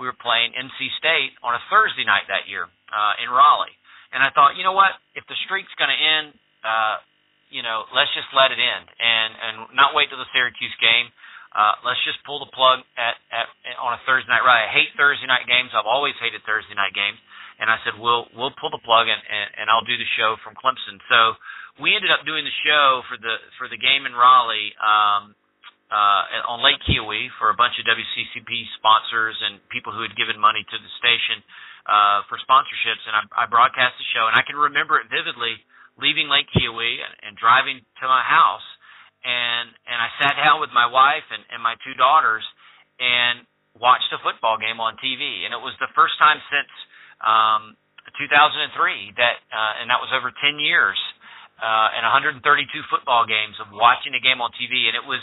we 0.00 0.08
were 0.08 0.16
playing 0.16 0.56
NC 0.56 0.88
State 0.96 1.36
on 1.44 1.52
a 1.52 1.60
Thursday 1.68 2.08
night 2.08 2.24
that 2.32 2.48
year 2.48 2.64
uh, 2.88 3.20
in 3.20 3.28
Raleigh. 3.28 3.76
And 4.08 4.24
I 4.24 4.32
thought, 4.32 4.56
you 4.56 4.64
know 4.64 4.72
what? 4.72 4.96
If 5.12 5.28
the 5.28 5.36
streak's 5.44 5.72
going 5.76 5.92
to 5.92 6.00
end, 6.00 6.32
uh, 6.64 6.96
you 7.52 7.60
know, 7.60 7.84
let's 7.92 8.10
just 8.16 8.32
let 8.32 8.50
it 8.50 8.58
end 8.58 8.88
and 8.88 9.30
and 9.36 9.54
not 9.76 9.92
wait 9.92 10.08
till 10.08 10.18
the 10.18 10.28
Syracuse 10.32 10.74
game. 10.80 11.12
Uh, 11.52 11.76
let's 11.84 12.00
just 12.08 12.16
pull 12.24 12.40
the 12.40 12.48
plug 12.48 12.80
at, 12.96 13.20
at 13.28 13.46
on 13.76 13.92
a 13.92 14.00
Thursday 14.08 14.32
night. 14.32 14.40
Right, 14.40 14.64
I 14.64 14.72
hate 14.72 14.96
Thursday 14.96 15.28
night 15.28 15.44
games. 15.44 15.68
I've 15.76 15.86
always 15.86 16.16
hated 16.16 16.40
Thursday 16.48 16.72
night 16.72 16.96
games. 16.96 17.20
And 17.60 17.68
I 17.68 17.76
said, 17.84 18.00
we'll 18.00 18.26
we'll 18.32 18.56
pull 18.56 18.72
the 18.72 18.80
plug 18.80 19.06
and, 19.06 19.20
and 19.20 19.48
and 19.60 19.66
I'll 19.68 19.84
do 19.84 19.94
the 20.00 20.08
show 20.16 20.40
from 20.40 20.56
Clemson. 20.56 20.96
So 21.12 21.36
we 21.76 21.92
ended 21.92 22.08
up 22.08 22.24
doing 22.24 22.48
the 22.48 22.56
show 22.64 23.04
for 23.06 23.20
the 23.20 23.36
for 23.60 23.68
the 23.68 23.76
game 23.76 24.08
in 24.08 24.16
Raleigh 24.16 24.72
um, 24.80 25.36
uh, 25.92 26.48
on 26.48 26.64
Lake 26.64 26.80
Keowee 26.88 27.28
for 27.36 27.52
a 27.52 27.56
bunch 27.56 27.76
of 27.76 27.84
WCCP 27.84 28.48
sponsors 28.80 29.36
and 29.44 29.60
people 29.68 29.92
who 29.92 30.00
had 30.00 30.16
given 30.16 30.40
money 30.40 30.64
to 30.64 30.76
the 30.80 30.90
station 30.96 31.44
uh, 31.84 32.24
for 32.32 32.40
sponsorships. 32.40 33.04
And 33.04 33.12
I, 33.12 33.44
I 33.44 33.44
broadcast 33.44 34.00
the 34.00 34.08
show, 34.16 34.24
and 34.24 34.34
I 34.36 34.42
can 34.42 34.56
remember 34.56 34.96
it 34.96 35.12
vividly 35.12 35.60
leaving 36.00 36.28
Lake 36.28 36.48
Keowee 36.52 37.00
and, 37.00 37.14
and 37.26 37.32
driving 37.36 37.80
to 38.00 38.04
my 38.08 38.22
house, 38.24 38.64
and 39.22 39.70
and 39.86 39.98
I 39.98 40.08
sat 40.18 40.34
down 40.40 40.58
with 40.58 40.70
my 40.74 40.86
wife 40.86 41.26
and, 41.30 41.42
and 41.52 41.62
my 41.62 41.78
two 41.84 41.94
daughters 41.94 42.42
and 42.98 43.46
watched 43.78 44.10
a 44.12 44.20
football 44.20 44.60
game 44.60 44.80
on 44.80 44.98
TV, 45.00 45.48
and 45.48 45.56
it 45.56 45.62
was 45.62 45.72
the 45.80 45.88
first 45.96 46.18
time 46.20 46.38
since 46.52 46.70
um, 47.24 47.76
2003 48.18 49.16
that, 49.16 49.40
uh, 49.48 49.80
and 49.80 49.88
that 49.88 50.02
was 50.02 50.12
over 50.12 50.28
10 50.28 50.60
years, 50.60 50.98
uh, 51.62 51.94
and 51.96 52.04
132 52.04 52.42
football 52.90 53.24
games 53.24 53.56
of 53.62 53.70
watching 53.72 54.12
a 54.12 54.20
game 54.20 54.42
on 54.42 54.52
TV, 54.58 54.90
and 54.90 54.94
it 54.98 55.06
was, 55.06 55.22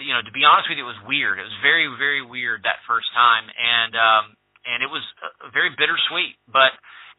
you 0.00 0.10
know, 0.10 0.24
to 0.24 0.32
be 0.34 0.42
honest 0.42 0.66
with 0.66 0.80
you, 0.80 0.84
it 0.84 0.90
was 0.90 0.98
weird. 1.06 1.38
It 1.38 1.46
was 1.46 1.58
very, 1.62 1.86
very 2.00 2.24
weird 2.24 2.66
that 2.66 2.82
first 2.88 3.06
time, 3.14 3.46
and 3.46 3.92
um, 3.94 4.24
and 4.64 4.80
it 4.80 4.88
was 4.88 5.04
very 5.52 5.70
bittersweet, 5.76 6.40
but 6.48 6.72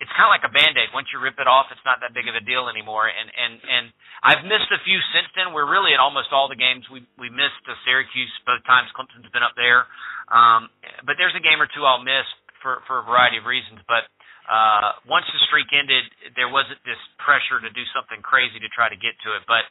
it's 0.03 0.11
kind 0.11 0.27
of 0.27 0.33
like 0.35 0.43
a 0.43 0.51
band-aid. 0.51 0.91
Once 0.91 1.07
you 1.15 1.23
rip 1.23 1.39
it 1.39 1.47
off, 1.47 1.71
it's 1.71 1.83
not 1.87 2.03
that 2.03 2.11
big 2.11 2.27
of 2.27 2.35
a 2.35 2.43
deal 2.43 2.67
anymore. 2.67 3.07
And 3.07 3.31
and 3.31 3.53
and 3.63 3.85
I've 4.19 4.43
missed 4.43 4.67
a 4.71 4.79
few 4.83 4.99
since 5.15 5.31
then. 5.39 5.55
We're 5.55 5.69
really 5.69 5.95
at 5.95 6.03
almost 6.03 6.35
all 6.35 6.51
the 6.51 6.59
games. 6.59 6.83
We 6.91 7.07
we 7.15 7.31
missed 7.31 7.63
uh, 7.63 7.79
Syracuse 7.87 8.31
both 8.43 8.63
times. 8.67 8.91
Clemson's 8.91 9.31
been 9.31 9.45
up 9.45 9.55
there, 9.55 9.87
um, 10.27 10.67
but 11.07 11.15
there's 11.15 11.35
a 11.35 11.43
game 11.43 11.63
or 11.63 11.69
two 11.71 11.87
I'll 11.87 12.03
miss 12.03 12.27
for 12.59 12.83
for 12.91 12.99
a 12.99 13.05
variety 13.07 13.39
of 13.39 13.47
reasons. 13.47 13.79
But 13.87 14.03
uh, 14.51 14.99
once 15.07 15.25
the 15.31 15.39
streak 15.47 15.71
ended, 15.71 16.03
there 16.35 16.51
wasn't 16.51 16.83
this 16.83 16.99
pressure 17.23 17.63
to 17.63 17.71
do 17.71 17.87
something 17.95 18.19
crazy 18.19 18.59
to 18.59 18.69
try 18.75 18.91
to 18.91 18.99
get 18.99 19.15
to 19.23 19.39
it. 19.39 19.47
But 19.47 19.63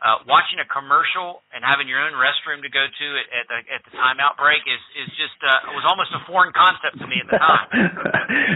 uh, 0.00 0.24
watching 0.24 0.56
a 0.56 0.64
commercial 0.64 1.44
and 1.52 1.60
having 1.60 1.84
your 1.84 2.00
own 2.00 2.16
restroom 2.16 2.64
to 2.64 2.72
go 2.72 2.88
to 2.88 3.06
at, 3.20 3.26
at 3.36 3.46
the 3.52 3.58
at 3.68 3.80
the 3.84 3.92
timeout 3.92 4.36
break 4.40 4.64
is 4.64 4.80
is 4.96 5.08
just 5.20 5.36
uh, 5.44 5.76
was 5.76 5.84
almost 5.84 6.08
a 6.16 6.24
foreign 6.24 6.52
concept 6.56 6.96
to 7.00 7.06
me 7.06 7.20
at 7.20 7.28
the 7.28 7.36
time. 7.36 7.68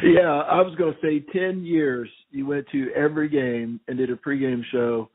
yeah, 0.17 0.41
I 0.49 0.65
was 0.65 0.75
going 0.77 0.95
to 0.97 1.01
say 1.05 1.21
ten 1.37 1.65
years. 1.65 2.09
You 2.31 2.47
went 2.47 2.67
to 2.73 2.89
every 2.97 3.29
game 3.29 3.79
and 3.89 3.99
did 3.99 4.11
a 4.11 4.17
pregame 4.17 4.63
show. 4.73 5.11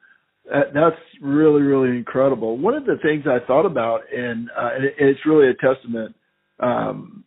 Uh, 0.45 0.69
that's 0.73 1.01
really 1.21 1.63
really 1.63 1.97
incredible. 1.97 2.57
One 2.57 2.75
of 2.75 2.85
the 2.85 2.97
things 3.01 3.25
I 3.25 3.45
thought 3.45 3.65
about, 3.65 4.01
and, 4.15 4.49
uh, 4.55 4.69
and 4.75 4.85
it's 4.99 5.25
really 5.25 5.49
a 5.49 5.53
testament 5.53 6.15
um, 6.59 7.23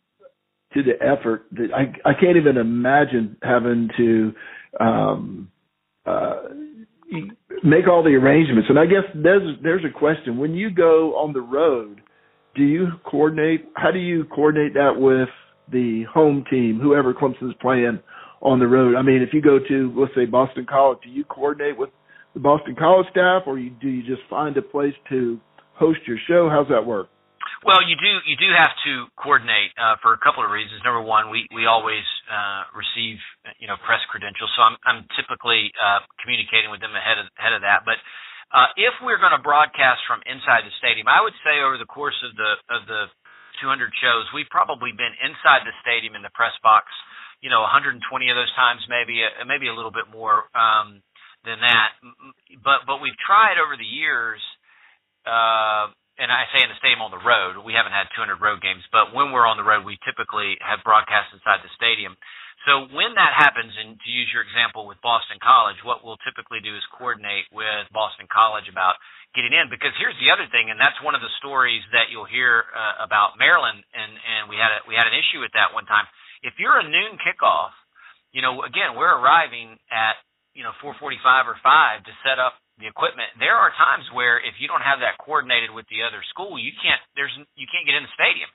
to 0.74 0.82
the 0.82 0.94
effort 1.03 1.46
that 1.53 1.74
I 1.74 1.90
I 2.09 2.14
can't 2.14 2.36
even 2.36 2.57
imagine 2.57 3.36
having 3.42 3.90
to. 3.96 4.32
Um, 4.78 5.48
uh, 6.07 6.42
make 7.62 7.88
all 7.88 8.02
the 8.02 8.10
arrangements. 8.10 8.68
And 8.68 8.78
I 8.78 8.86
guess 8.86 9.04
there's 9.14 9.56
there's 9.62 9.84
a 9.84 9.98
question 9.98 10.38
when 10.38 10.54
you 10.54 10.70
go 10.70 11.16
on 11.16 11.32
the 11.32 11.40
road, 11.40 12.00
do 12.54 12.62
you 12.62 12.88
coordinate? 13.04 13.68
How 13.74 13.90
do 13.90 13.98
you 13.98 14.24
coordinate 14.24 14.74
that 14.74 14.94
with 14.96 15.28
the 15.70 16.04
home 16.12 16.44
team, 16.50 16.80
whoever 16.80 17.14
Clemson's 17.14 17.54
playing 17.60 18.00
on 18.40 18.58
the 18.58 18.66
road? 18.66 18.96
I 18.96 19.02
mean, 19.02 19.22
if 19.22 19.32
you 19.32 19.40
go 19.40 19.58
to 19.58 19.94
let's 19.96 20.14
say 20.14 20.26
Boston 20.26 20.66
College, 20.68 20.98
do 21.04 21.10
you 21.10 21.24
coordinate 21.24 21.78
with 21.78 21.90
the 22.34 22.40
Boston 22.40 22.74
College 22.78 23.06
staff, 23.10 23.42
or 23.46 23.58
you, 23.58 23.70
do 23.70 23.88
you 23.88 24.02
just 24.02 24.28
find 24.28 24.56
a 24.56 24.62
place 24.62 24.94
to 25.10 25.38
host 25.74 26.00
your 26.06 26.18
show? 26.28 26.48
How's 26.50 26.68
that 26.68 26.84
work? 26.84 27.08
Well, 27.62 27.78
you 27.86 27.94
do 27.94 28.10
you 28.26 28.34
do 28.34 28.50
have 28.58 28.74
to 28.86 29.06
coordinate 29.14 29.70
uh, 29.78 29.94
for 30.02 30.18
a 30.18 30.20
couple 30.20 30.42
of 30.42 30.50
reasons. 30.50 30.82
Number 30.82 31.02
one, 31.02 31.30
we 31.30 31.46
we 31.54 31.70
always 31.70 32.02
uh, 32.26 32.66
receive 32.74 33.22
you 33.62 33.70
know 33.70 33.78
press 33.86 34.02
credentials, 34.10 34.50
so 34.58 34.66
I'm 34.66 34.76
I'm 34.82 35.06
typically 35.14 35.70
uh, 35.78 36.02
communicating 36.18 36.74
with 36.74 36.82
them 36.82 36.90
ahead 36.98 37.22
of 37.22 37.30
ahead 37.38 37.54
of 37.54 37.62
that. 37.62 37.86
But 37.86 38.02
uh, 38.50 38.74
if 38.74 38.98
we're 38.98 39.22
going 39.22 39.34
to 39.34 39.42
broadcast 39.42 40.02
from 40.10 40.26
inside 40.26 40.66
the 40.66 40.74
stadium, 40.82 41.06
I 41.06 41.22
would 41.22 41.38
say 41.46 41.62
over 41.62 41.78
the 41.78 41.86
course 41.86 42.18
of 42.26 42.34
the 42.34 42.50
of 42.66 42.82
the 42.90 43.06
200 43.62 43.94
shows, 44.02 44.26
we've 44.34 44.50
probably 44.50 44.90
been 44.90 45.14
inside 45.22 45.62
the 45.62 45.74
stadium 45.86 46.18
in 46.18 46.26
the 46.26 46.34
press 46.34 46.54
box, 46.66 46.90
you 47.46 47.50
know, 47.50 47.62
120 47.62 48.02
of 48.02 48.34
those 48.34 48.50
times, 48.58 48.82
maybe 48.90 49.22
uh, 49.22 49.46
maybe 49.46 49.70
a 49.70 49.74
little 49.74 49.94
bit 49.94 50.10
more. 50.10 50.50
Um, 50.52 50.98
than 51.44 51.58
that. 51.58 51.98
But 52.62 52.86
but 52.86 53.02
we've 53.02 53.18
tried 53.18 53.58
over 53.58 53.74
the 53.74 53.86
years, 53.86 54.38
uh, 55.26 55.90
and 56.20 56.28
I 56.28 56.44
say 56.52 56.60
in 56.60 56.68
the 56.68 56.76
stadium 56.76 57.00
on 57.00 57.14
the 57.14 57.22
road. 57.22 57.64
We 57.64 57.72
haven't 57.72 57.96
had 57.96 58.12
200 58.12 58.36
road 58.36 58.60
games, 58.60 58.84
but 58.92 59.16
when 59.16 59.32
we're 59.32 59.48
on 59.48 59.56
the 59.56 59.64
road, 59.64 59.84
we 59.84 59.96
typically 60.04 60.60
have 60.60 60.84
broadcasts 60.84 61.32
inside 61.32 61.64
the 61.64 61.72
stadium. 61.72 62.16
So 62.68 62.86
when 62.94 63.16
that 63.18 63.34
happens, 63.34 63.74
and 63.74 63.98
to 63.98 64.08
use 64.12 64.30
your 64.30 64.46
example 64.46 64.86
with 64.86 65.00
Boston 65.02 65.42
College, 65.42 65.82
what 65.82 66.06
we'll 66.06 66.20
typically 66.22 66.62
do 66.62 66.70
is 66.78 66.84
coordinate 66.94 67.50
with 67.50 67.90
Boston 67.90 68.30
College 68.30 68.70
about 68.70 69.02
getting 69.34 69.50
in. 69.50 69.66
Because 69.66 69.90
here's 69.98 70.14
the 70.22 70.30
other 70.30 70.46
thing, 70.54 70.70
and 70.70 70.78
that's 70.78 70.94
one 71.02 71.18
of 71.18 71.24
the 71.24 71.32
stories 71.42 71.82
that 71.90 72.14
you'll 72.14 72.28
hear 72.28 72.70
uh, 72.70 73.02
about 73.02 73.34
Maryland, 73.34 73.82
and 73.90 74.12
and 74.14 74.46
we 74.46 74.54
had 74.54 74.70
a, 74.70 74.78
we 74.86 74.94
had 74.94 75.10
an 75.10 75.16
issue 75.16 75.42
with 75.42 75.50
that 75.58 75.74
one 75.74 75.90
time. 75.90 76.06
If 76.46 76.54
you're 76.62 76.78
a 76.78 76.86
noon 76.86 77.18
kickoff, 77.18 77.74
you 78.30 78.46
know, 78.46 78.62
again, 78.62 78.94
we're 78.94 79.10
arriving 79.10 79.74
at 79.90 80.22
you 80.54 80.62
know 80.62 80.70
4:45 80.78 81.50
or 81.50 81.58
5 81.58 82.06
to 82.06 82.12
set 82.22 82.38
up 82.38 82.61
the 82.82 82.90
equipment. 82.90 83.30
There 83.38 83.54
are 83.54 83.70
times 83.78 84.04
where 84.10 84.42
if 84.42 84.58
you 84.58 84.66
don't 84.66 84.82
have 84.82 84.98
that 85.00 85.16
coordinated 85.22 85.70
with 85.70 85.86
the 85.86 86.02
other 86.02 86.20
school, 86.34 86.58
you 86.58 86.74
can't 86.82 86.98
there's 87.14 87.32
you 87.54 87.70
can't 87.70 87.86
get 87.86 87.94
in 87.94 88.02
the 88.02 88.14
stadium. 88.18 88.50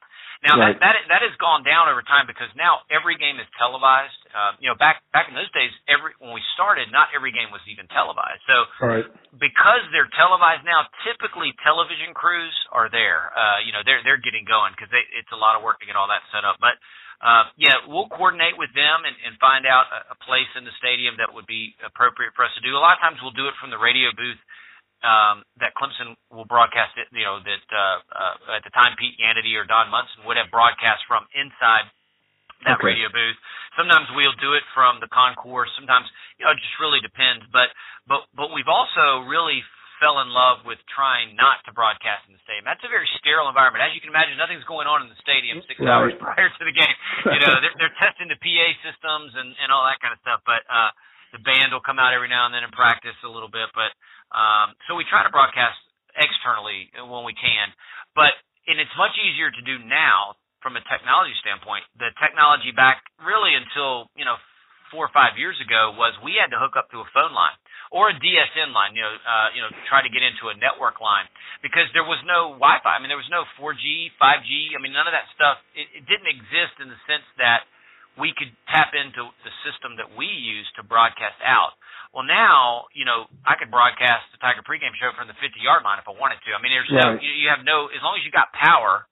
Now 0.45 0.61
right. 0.61 0.77
that, 0.77 0.93
that 0.93 0.95
that 1.09 1.21
has 1.25 1.33
gone 1.41 1.65
down 1.65 1.89
over 1.89 2.05
time 2.05 2.29
because 2.29 2.51
now 2.53 2.85
every 2.93 3.17
game 3.17 3.41
is 3.41 3.49
televised. 3.57 4.19
Uh, 4.29 4.53
you 4.61 4.69
know, 4.69 4.77
back 4.77 5.01
back 5.09 5.25
in 5.25 5.33
those 5.33 5.49
days, 5.49 5.73
every 5.89 6.13
when 6.21 6.29
we 6.29 6.43
started, 6.53 6.93
not 6.93 7.09
every 7.15 7.33
game 7.33 7.49
was 7.49 7.63
even 7.65 7.89
televised. 7.89 8.43
So 8.45 8.69
right. 8.85 9.07
because 9.33 9.81
they're 9.89 10.11
televised 10.13 10.61
now, 10.61 10.85
typically 11.01 11.57
television 11.65 12.13
crews 12.13 12.53
are 12.69 12.85
there. 12.85 13.33
Uh, 13.33 13.65
you 13.65 13.73
know, 13.73 13.81
they're 13.81 14.05
they're 14.05 14.21
getting 14.21 14.45
going 14.45 14.77
because 14.77 14.93
it's 14.93 15.33
a 15.33 15.39
lot 15.39 15.57
of 15.57 15.65
work 15.65 15.81
to 15.81 15.89
get 15.89 15.97
all 15.97 16.11
that 16.11 16.21
set 16.29 16.45
up. 16.45 16.61
But 16.61 16.77
uh, 17.17 17.49
yeah, 17.57 17.81
we'll 17.89 18.09
coordinate 18.13 18.61
with 18.61 18.69
them 18.77 19.01
and, 19.01 19.17
and 19.25 19.33
find 19.41 19.65
out 19.65 19.89
a, 19.89 20.13
a 20.13 20.17
place 20.21 20.49
in 20.53 20.61
the 20.61 20.75
stadium 20.77 21.17
that 21.17 21.33
would 21.33 21.49
be 21.49 21.73
appropriate 21.81 22.37
for 22.37 22.45
us 22.45 22.53
to 22.53 22.61
do. 22.61 22.77
A 22.77 22.81
lot 22.81 22.93
of 22.93 23.01
times 23.01 23.17
we'll 23.25 23.33
do 23.33 23.49
it 23.49 23.57
from 23.57 23.73
the 23.73 23.81
radio 23.81 24.13
booth 24.13 24.37
um, 25.01 25.41
that 25.57 25.73
Clemson 25.77 26.13
will 26.29 26.45
broadcast 26.45 26.93
it, 26.97 27.09
you 27.13 27.25
know, 27.25 27.41
that 27.41 27.65
uh, 27.69 27.97
uh, 28.13 28.57
at 28.57 28.63
the 28.65 28.73
time 28.73 28.93
Pete 28.97 29.17
Yanity 29.17 29.57
or 29.57 29.65
Don 29.65 29.89
Munson 29.89 30.25
would 30.29 30.37
have 30.37 30.49
broadcast 30.53 31.05
from 31.09 31.25
inside 31.33 31.89
that 32.65 32.81
okay. 32.81 32.97
radio 32.97 33.09
booth. 33.09 33.37
Sometimes 33.77 34.09
we'll 34.17 34.33
do 34.41 34.57
it 34.57 34.65
from 34.73 34.97
the 34.97 35.09
concourse. 35.13 35.69
Sometimes, 35.77 36.09
you 36.41 36.45
know, 36.45 36.53
it 36.53 36.61
just 36.61 36.77
really 36.81 37.01
depends. 37.01 37.45
But 37.53 37.69
but 38.09 38.25
but 38.33 38.49
we've 38.49 38.69
also 38.69 39.25
really 39.29 39.61
fell 39.97 40.21
in 40.21 40.29
love 40.29 40.61
with 40.65 40.77
trying 40.89 41.33
not 41.33 41.61
to 41.65 41.73
broadcast 41.73 42.25
in 42.29 42.37
the 42.37 42.41
stadium. 42.45 42.65
That's 42.65 42.81
a 42.85 42.91
very 42.91 43.09
sterile 43.17 43.49
environment. 43.49 43.81
As 43.81 43.93
you 43.93 44.01
can 44.01 44.13
imagine, 44.13 44.37
nothing's 44.37 44.65
going 44.69 44.85
on 44.85 45.01
in 45.05 45.09
the 45.09 45.19
stadium 45.21 45.61
six 45.65 45.77
right. 45.81 45.89
hours 45.89 46.13
prior 46.21 46.49
to 46.49 46.63
the 46.63 46.73
game. 46.73 46.95
You 47.25 47.41
know, 47.41 47.57
they're, 47.61 47.75
they're 47.81 47.97
testing 47.97 48.29
the 48.29 48.39
PA 48.39 48.67
systems 48.85 49.33
and 49.33 49.53
and 49.57 49.69
all 49.73 49.85
that 49.89 49.97
kind 50.01 50.13
of 50.13 50.21
stuff. 50.21 50.45
But 50.45 50.63
uh, 50.69 50.93
the 51.33 51.41
band 51.41 51.73
will 51.73 51.83
come 51.83 51.97
out 51.97 52.13
every 52.13 52.29
now 52.29 52.45
and 52.45 52.53
then 52.53 52.63
and 52.63 52.73
practice 52.73 53.17
a 53.25 53.31
little 53.31 53.51
bit. 53.51 53.69
But 53.73 53.91
um, 54.33 54.77
so 54.85 54.95
we 54.95 55.03
try 55.09 55.25
to 55.25 55.33
broadcast 55.33 55.77
externally 56.17 56.89
when 56.97 57.25
we 57.25 57.33
can, 57.37 57.73
but 58.17 58.33
and 58.69 58.81
it's 58.81 58.93
much 58.97 59.15
easier 59.21 59.49
to 59.49 59.61
do 59.63 59.79
now 59.85 60.37
from 60.61 60.75
a 60.75 60.83
technology 60.89 61.33
standpoint. 61.39 61.85
The 62.01 62.11
technology 62.19 62.73
back 62.73 63.01
really 63.21 63.53
until 63.53 64.09
you 64.17 64.25
know 64.25 64.37
four 64.91 65.03
or 65.03 65.13
five 65.13 65.35
years 65.35 65.59
ago 65.59 65.95
was 65.95 66.15
we 66.23 66.39
had 66.39 66.51
to 66.55 66.59
hook 66.59 66.79
up 66.79 66.87
to 66.95 67.03
a 67.03 67.07
phone 67.11 67.35
line 67.35 67.55
or 67.91 68.11
a 68.11 68.15
DSN 68.19 68.75
line, 68.75 68.95
you 68.95 69.03
know, 69.03 69.15
uh, 69.15 69.49
you 69.55 69.61
know, 69.63 69.71
try 69.87 70.03
to 70.03 70.11
get 70.11 70.23
into 70.23 70.51
a 70.51 70.55
network 70.59 70.99
line 70.99 71.25
because 71.63 71.87
there 71.95 72.03
was 72.03 72.19
no 72.27 72.55
Wi-Fi. 72.59 72.91
I 72.91 72.99
mean, 72.99 73.07
there 73.07 73.19
was 73.19 73.31
no 73.31 73.47
4G, 73.55 74.11
5G. 74.19 74.75
I 74.75 74.79
mean, 74.83 74.91
none 74.91 75.07
of 75.07 75.15
that 75.15 75.27
stuff. 75.33 75.63
It, 75.71 75.87
it 75.95 76.03
didn't 76.03 76.27
exist 76.27 76.79
in 76.83 76.91
the 76.91 76.99
sense 77.07 77.25
that 77.39 77.63
we 78.17 78.33
could 78.33 78.49
tap 78.67 78.97
into 78.97 79.29
the 79.45 79.53
system 79.61 79.95
that 80.01 80.09
we 80.17 80.25
use 80.25 80.65
to 80.75 80.81
broadcast 80.83 81.37
out. 81.45 81.77
Well, 82.11 82.25
now 82.25 82.89
you 82.97 83.05
know 83.05 83.29
I 83.45 83.53
could 83.61 83.69
broadcast 83.69 84.25
the 84.33 84.41
Tiger 84.41 84.65
pregame 84.65 84.95
show 84.97 85.13
from 85.13 85.29
the 85.29 85.37
50 85.37 85.61
yard 85.61 85.85
line 85.85 86.01
if 86.01 86.09
I 86.09 86.17
wanted 86.17 86.41
to. 86.49 86.55
I 86.55 86.59
mean, 86.59 86.73
there's 86.73 86.89
right. 86.89 87.13
no 87.13 87.21
you 87.21 87.47
have 87.53 87.61
no 87.61 87.93
as 87.93 88.01
long 88.01 88.17
as 88.17 88.25
you 88.25 88.33
got 88.33 88.49
power, 88.57 89.05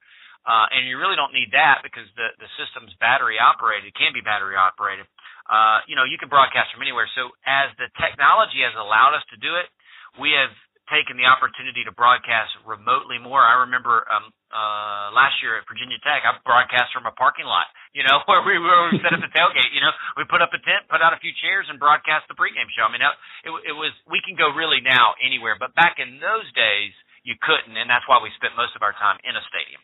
uh, 0.43 0.73
and 0.73 0.89
you 0.89 0.97
really 0.97 1.13
don't 1.13 1.35
need 1.35 1.53
that 1.53 1.85
because 1.85 2.09
the 2.17 2.33
the 2.41 2.49
system's 2.57 2.97
battery 2.97 3.37
operated. 3.37 3.93
It 3.93 3.95
can 3.95 4.09
be 4.09 4.25
battery 4.25 4.57
operated. 4.57 5.05
Uh, 5.45 5.85
you 5.85 5.93
know, 5.93 6.03
you 6.03 6.17
can 6.17 6.29
broadcast 6.29 6.73
from 6.73 6.81
anywhere. 6.81 7.05
So 7.13 7.29
as 7.45 7.69
the 7.77 7.89
technology 8.01 8.65
has 8.65 8.73
allowed 8.73 9.13
us 9.13 9.25
to 9.29 9.37
do 9.37 9.55
it, 9.61 9.69
we 10.17 10.33
have 10.33 10.53
taken 10.89 11.17
the 11.17 11.25
opportunity 11.25 11.81
to 11.85 11.93
broadcast 11.93 12.53
remotely 12.61 13.17
more. 13.17 13.41
I 13.41 13.65
remember 13.65 14.05
um, 14.05 14.29
uh, 14.53 15.09
last 15.17 15.41
year 15.41 15.57
at 15.57 15.65
Virginia 15.65 15.97
Tech, 16.05 16.21
I 16.21 16.37
broadcast 16.45 16.93
from 16.93 17.09
a 17.09 17.13
parking 17.17 17.49
lot. 17.49 17.65
You 17.97 18.05
know, 18.05 18.21
where 18.29 18.45
we 18.45 18.57
were 18.61 18.93
we 18.93 19.01
set 19.01 19.13
up 19.13 19.21
the 19.21 19.33
tailgate. 19.33 19.73
You 19.73 19.81
know, 19.81 19.93
we 20.17 20.29
put 20.29 20.45
up 20.45 20.53
a 20.53 20.61
tent, 20.61 20.85
put 20.89 21.01
out 21.01 21.13
a 21.13 21.21
few 21.21 21.33
chairs, 21.41 21.65
and 21.69 21.81
broadcast 21.81 22.29
the 22.29 22.37
pregame 22.37 22.69
show. 22.73 22.85
I 22.85 22.91
mean, 22.93 23.01
it, 23.01 23.73
it 23.73 23.75
was 23.75 23.93
we 24.05 24.21
can 24.21 24.37
go 24.37 24.53
really 24.53 24.81
now 24.81 25.17
anywhere, 25.21 25.57
but 25.57 25.73
back 25.73 25.97
in 25.97 26.21
those 26.21 26.45
days 26.53 26.93
you 27.25 27.33
couldn't, 27.41 27.73
and 27.73 27.89
that's 27.89 28.05
why 28.05 28.21
we 28.21 28.29
spent 28.37 28.53
most 28.53 28.77
of 28.77 28.85
our 28.85 28.93
time 28.93 29.17
in 29.25 29.33
a 29.33 29.43
stadium. 29.49 29.81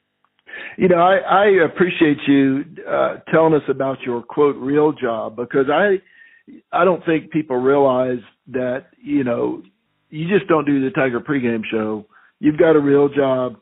You 0.77 0.87
know, 0.87 0.97
I, 0.97 1.17
I 1.17 1.45
appreciate 1.65 2.17
you 2.27 2.63
uh, 2.87 3.17
telling 3.31 3.53
us 3.53 3.63
about 3.69 4.01
your 4.01 4.21
quote 4.21 4.55
real 4.55 4.91
job 4.91 5.35
because 5.35 5.65
I 5.71 6.01
I 6.71 6.85
don't 6.85 7.05
think 7.05 7.31
people 7.31 7.57
realize 7.57 8.19
that 8.47 8.87
you 9.01 9.23
know 9.23 9.63
you 10.09 10.27
just 10.27 10.47
don't 10.47 10.65
do 10.65 10.83
the 10.83 10.91
Tiger 10.91 11.19
pregame 11.19 11.63
show. 11.69 12.05
You've 12.39 12.57
got 12.57 12.75
a 12.75 12.79
real 12.79 13.09
job 13.09 13.57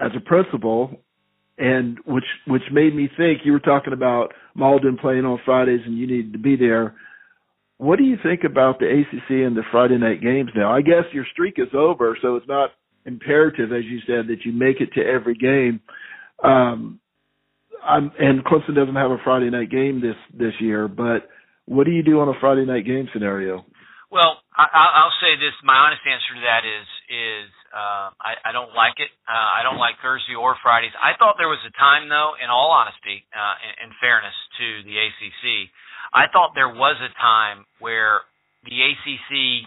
as 0.00 0.10
a 0.16 0.20
principal, 0.20 1.00
and 1.58 1.98
which 2.06 2.24
which 2.46 2.62
made 2.72 2.94
me 2.94 3.08
think 3.16 3.40
you 3.44 3.52
were 3.52 3.60
talking 3.60 3.92
about 3.92 4.32
Mauldin 4.56 4.98
playing 5.00 5.24
on 5.24 5.38
Fridays 5.44 5.80
and 5.84 5.96
you 5.96 6.06
needed 6.06 6.32
to 6.32 6.38
be 6.38 6.56
there. 6.56 6.94
What 7.78 7.98
do 7.98 8.04
you 8.04 8.16
think 8.22 8.44
about 8.44 8.78
the 8.78 8.86
ACC 8.86 9.30
and 9.30 9.56
the 9.56 9.64
Friday 9.70 9.98
night 9.98 10.22
games 10.22 10.50
now? 10.54 10.72
I 10.72 10.80
guess 10.80 11.04
your 11.12 11.26
streak 11.32 11.54
is 11.58 11.74
over, 11.74 12.16
so 12.22 12.36
it's 12.36 12.48
not 12.48 12.70
imperative, 13.06 13.72
as 13.72 13.84
you 13.84 14.00
said, 14.06 14.28
that 14.28 14.44
you 14.44 14.52
make 14.52 14.80
it 14.80 14.92
to 14.94 15.04
every 15.04 15.34
game. 15.34 15.80
Um, 16.42 17.00
I'm, 17.84 18.10
and 18.18 18.44
Clemson 18.44 18.74
doesn't 18.74 18.96
have 18.96 19.10
a 19.10 19.18
Friday 19.22 19.50
night 19.50 19.70
game 19.70 20.00
this 20.00 20.16
this 20.32 20.54
year, 20.60 20.88
but 20.88 21.28
what 21.66 21.84
do 21.84 21.92
you 21.92 22.02
do 22.02 22.20
on 22.20 22.28
a 22.28 22.38
Friday 22.40 22.64
night 22.64 22.86
game 22.86 23.08
scenario? 23.12 23.64
Well, 24.14 24.38
I, 24.54 25.02
will 25.02 25.18
say 25.18 25.34
this. 25.42 25.52
My 25.66 25.74
honest 25.74 26.06
answer 26.06 26.38
to 26.38 26.42
that 26.46 26.62
is 26.62 26.86
is 27.10 27.50
uh, 27.74 28.14
I, 28.14 28.38
I 28.46 28.50
don't 28.54 28.70
like 28.70 29.02
it. 29.02 29.10
Uh, 29.26 29.34
I 29.34 29.66
don't 29.66 29.82
like 29.82 29.98
Thursday 29.98 30.38
or 30.38 30.54
Fridays. 30.62 30.94
I 30.94 31.18
thought 31.18 31.34
there 31.34 31.50
was 31.50 31.58
a 31.66 31.74
time, 31.74 32.06
though, 32.06 32.38
in 32.38 32.46
all 32.46 32.70
honesty, 32.70 33.26
uh, 33.34 33.56
in, 33.66 33.88
in 33.88 33.90
fairness 33.98 34.36
to 34.62 34.86
the 34.86 34.94
ACC, 34.94 35.66
I 36.14 36.30
thought 36.30 36.54
there 36.54 36.70
was 36.70 36.94
a 37.02 37.10
time 37.18 37.66
where 37.82 38.22
the 38.62 38.78
ACC. 38.78 39.66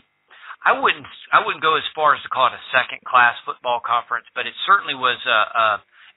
I 0.68 0.76
wouldn't 0.76 1.08
I 1.32 1.40
wouldn't 1.48 1.64
go 1.64 1.80
as 1.80 1.88
far 1.96 2.12
as 2.12 2.20
to 2.28 2.30
call 2.30 2.52
it 2.52 2.60
a 2.60 2.64
second 2.76 3.00
class 3.08 3.40
football 3.48 3.80
conference, 3.80 4.28
but 4.36 4.44
it 4.44 4.54
certainly 4.68 5.00
was 5.00 5.16
a, 5.24 5.40
a 5.56 5.68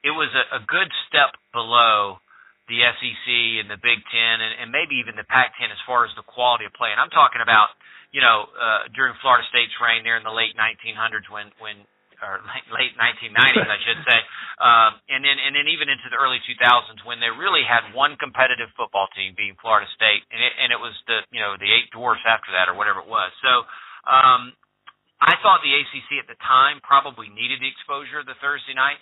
it 0.02 0.14
was 0.14 0.30
a, 0.34 0.58
a 0.58 0.60
good 0.66 0.90
step 1.06 1.38
below 1.54 2.18
the 2.66 2.82
SEC 2.82 3.26
and 3.62 3.70
the 3.70 3.78
Big 3.78 4.02
Ten 4.10 4.42
and, 4.42 4.66
and 4.66 4.68
maybe 4.70 4.98
even 5.02 5.18
the 5.18 5.26
Pac-10 5.26 5.74
as 5.74 5.82
far 5.86 6.06
as 6.06 6.14
the 6.14 6.22
quality 6.22 6.66
of 6.66 6.72
play. 6.74 6.94
And 6.94 7.02
I'm 7.02 7.10
talking 7.10 7.42
about 7.42 7.74
you 8.10 8.18
know, 8.18 8.50
uh, 8.50 8.90
during 8.94 9.14
Florida 9.22 9.46
State's 9.54 9.74
reign 9.78 10.02
there 10.02 10.18
in 10.18 10.26
the 10.26 10.34
late 10.34 10.58
1900s 10.58 11.30
when 11.30 11.54
when 11.62 11.86
or 12.20 12.36
late 12.68 12.92
1990s, 13.00 13.64
I 13.64 13.80
should 13.80 14.00
say, 14.04 14.18
um, 14.60 15.00
and 15.08 15.24
then 15.24 15.40
and 15.40 15.56
then 15.56 15.70
even 15.72 15.88
into 15.88 16.10
the 16.12 16.20
early 16.20 16.36
2000s 16.44 17.00
when 17.08 17.16
they 17.16 17.32
really 17.32 17.64
had 17.64 17.96
one 17.96 18.20
competitive 18.20 18.68
football 18.76 19.08
team, 19.16 19.32
being 19.38 19.56
Florida 19.62 19.88
State, 19.96 20.26
and 20.28 20.42
it, 20.42 20.52
and 20.58 20.68
it 20.68 20.76
was 20.76 20.92
the 21.08 21.24
you 21.32 21.40
know 21.40 21.56
the 21.56 21.70
eight 21.70 21.88
dwarfs 21.94 22.20
after 22.28 22.52
that 22.52 22.68
or 22.68 22.76
whatever 22.76 23.00
it 23.00 23.08
was. 23.08 23.32
So 23.40 23.64
um, 24.08 24.52
I 25.20 25.36
thought 25.44 25.60
the 25.60 25.76
ACC 25.76 26.16
at 26.16 26.28
the 26.28 26.38
time 26.40 26.80
probably 26.80 27.28
needed 27.28 27.60
the 27.60 27.68
exposure 27.68 28.24
of 28.24 28.26
the 28.26 28.38
Thursday 28.40 28.72
night. 28.72 29.00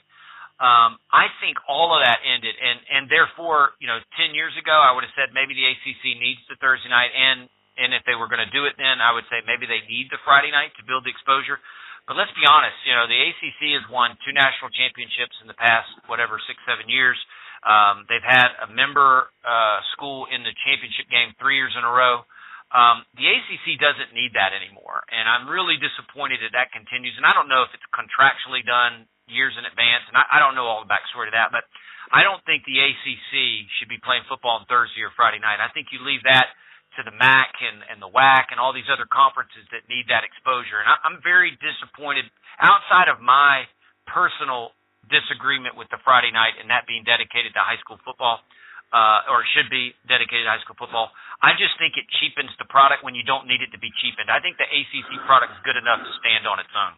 Um, 0.59 0.99
I 1.15 1.31
think 1.39 1.55
all 1.71 1.95
of 1.95 2.03
that 2.03 2.19
ended, 2.27 2.59
and 2.59 2.83
and 2.91 3.03
therefore, 3.07 3.79
you 3.79 3.87
know, 3.87 4.03
ten 4.19 4.35
years 4.35 4.51
ago, 4.59 4.75
I 4.75 4.91
would 4.91 5.07
have 5.07 5.15
said 5.15 5.31
maybe 5.31 5.55
the 5.55 5.63
ACC 5.63 6.19
needs 6.19 6.43
the 6.51 6.59
Thursday 6.59 6.91
night, 6.91 7.15
and 7.15 7.47
and 7.79 7.95
if 7.95 8.03
they 8.03 8.19
were 8.19 8.27
going 8.27 8.43
to 8.43 8.51
do 8.51 8.67
it 8.67 8.75
then, 8.75 8.99
I 8.99 9.15
would 9.15 9.23
say 9.31 9.39
maybe 9.47 9.71
they 9.71 9.87
need 9.87 10.11
the 10.11 10.19
Friday 10.27 10.51
night 10.51 10.75
to 10.77 10.83
build 10.83 11.07
the 11.07 11.15
exposure. 11.15 11.63
But 12.11 12.19
let's 12.19 12.35
be 12.35 12.43
honest, 12.43 12.75
you 12.83 12.97
know, 12.97 13.07
the 13.07 13.15
ACC 13.15 13.79
has 13.79 13.87
won 13.87 14.19
two 14.27 14.35
national 14.35 14.75
championships 14.75 15.39
in 15.39 15.47
the 15.47 15.55
past, 15.55 15.87
whatever, 16.11 16.43
six, 16.51 16.59
seven 16.67 16.91
years. 16.91 17.15
Um, 17.63 18.09
they've 18.11 18.25
had 18.25 18.51
a 18.65 18.69
member 18.73 19.31
uh, 19.47 19.79
school 19.95 20.27
in 20.27 20.43
the 20.43 20.55
championship 20.67 21.07
game 21.07 21.37
three 21.39 21.61
years 21.61 21.75
in 21.79 21.87
a 21.87 21.93
row. 21.93 22.27
Um, 22.69 23.09
the 23.17 23.25
ACC 23.25 23.81
doesn't 23.81 24.13
need 24.13 24.37
that 24.37 24.53
anymore, 24.53 25.01
and 25.09 25.25
I'm 25.25 25.49
really 25.49 25.81
disappointed 25.81 26.45
that 26.45 26.53
that 26.53 26.69
continues. 26.69 27.17
And 27.17 27.25
I 27.25 27.33
don't 27.33 27.49
know 27.49 27.65
if 27.65 27.73
it's 27.73 27.87
contractually 27.97 28.61
done 28.61 29.09
years 29.25 29.57
in 29.57 29.65
advance, 29.65 30.05
and 30.13 30.21
I, 30.21 30.37
I 30.37 30.39
don't 30.39 30.53
know 30.53 30.69
all 30.69 30.85
the 30.85 30.91
backstory 30.91 31.33
to 31.33 31.35
that, 31.37 31.49
but 31.49 31.65
I 32.13 32.25
don't 32.25 32.41
think 32.45 32.65
the 32.69 32.77
ACC 32.77 33.69
should 33.81 33.89
be 33.89 34.01
playing 34.01 34.29
football 34.29 34.61
on 34.61 34.69
Thursday 34.69 35.01
or 35.01 35.13
Friday 35.17 35.41
night. 35.41 35.61
I 35.61 35.73
think 35.73 35.93
you 35.93 36.01
leave 36.05 36.25
that 36.29 36.53
to 36.97 37.05
the 37.05 37.13
MAC 37.13 37.53
and, 37.61 37.85
and 37.93 38.01
the 38.01 38.09
WAC 38.09 38.53
and 38.53 38.59
all 38.61 38.73
these 38.73 38.89
other 38.89 39.09
conferences 39.09 39.65
that 39.73 39.85
need 39.93 40.09
that 40.09 40.25
exposure. 40.25 40.81
And 40.81 40.89
I, 40.89 40.97
I'm 41.05 41.21
very 41.21 41.53
disappointed 41.61 42.29
outside 42.61 43.13
of 43.13 43.21
my 43.21 43.69
personal 44.09 44.73
disagreement 45.13 45.77
with 45.77 45.89
the 45.93 46.01
Friday 46.05 46.33
night 46.33 46.57
and 46.61 46.69
that 46.73 46.89
being 46.89 47.05
dedicated 47.05 47.53
to 47.57 47.61
high 47.61 47.81
school 47.81 48.01
football. 48.05 48.41
Uh, 48.93 49.29
or 49.29 49.45
should 49.53 49.69
be 49.69 49.93
dedicated 50.09 50.49
to 50.49 50.51
high 50.51 50.63
school 50.65 50.77
football. 50.79 51.13
I 51.43 51.55
just 51.55 51.77
think 51.77 51.95
it 52.01 52.09
cheapens 52.21 52.51
the 52.59 52.67
product 52.67 53.05
when 53.05 53.15
you 53.15 53.23
don't 53.23 53.47
need 53.47 53.61
it 53.61 53.71
to 53.77 53.81
be 53.81 53.93
cheapened. 54.01 54.33
I 54.33 54.41
think 54.41 54.57
the 54.57 54.67
ACC 54.67 55.23
product 55.29 55.55
is 55.55 55.61
good 55.65 55.77
enough 55.77 56.01
to 56.03 56.13
stand 56.19 56.49
on 56.49 56.59
its 56.59 56.73
own. 56.73 56.95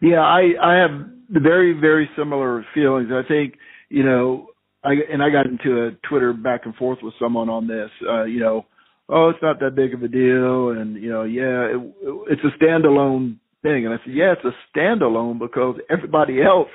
Yeah, 0.00 0.24
I 0.24 0.56
I 0.60 0.72
have 0.80 0.92
very 1.30 1.72
very 1.72 2.08
similar 2.16 2.64
feelings. 2.74 3.08
I 3.12 3.26
think 3.26 3.56
you 3.88 4.04
know 4.04 4.48
I 4.84 4.94
and 5.10 5.22
I 5.22 5.30
got 5.30 5.46
into 5.46 5.86
a 5.86 5.90
Twitter 6.08 6.32
back 6.32 6.62
and 6.64 6.74
forth 6.74 6.98
with 7.02 7.14
someone 7.18 7.48
on 7.48 7.66
this. 7.66 7.90
Uh, 8.06 8.24
you 8.24 8.40
know, 8.40 8.66
oh, 9.08 9.30
it's 9.30 9.42
not 9.42 9.60
that 9.60 9.74
big 9.74 9.94
of 9.94 10.02
a 10.02 10.08
deal, 10.08 10.70
and 10.70 10.96
you 11.00 11.10
know, 11.10 11.24
yeah, 11.24 11.76
it, 11.76 11.94
it's 12.30 12.42
a 12.44 12.62
standalone 12.62 13.36
thing. 13.62 13.86
And 13.86 13.94
I 13.94 13.98
said, 14.04 14.14
yeah, 14.14 14.32
it's 14.32 14.44
a 14.44 14.78
standalone 14.78 15.38
because 15.38 15.76
everybody 15.90 16.42
else 16.42 16.68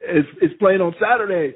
is 0.00 0.24
is 0.42 0.50
playing 0.58 0.80
on 0.80 0.94
Saturdays. 1.00 1.54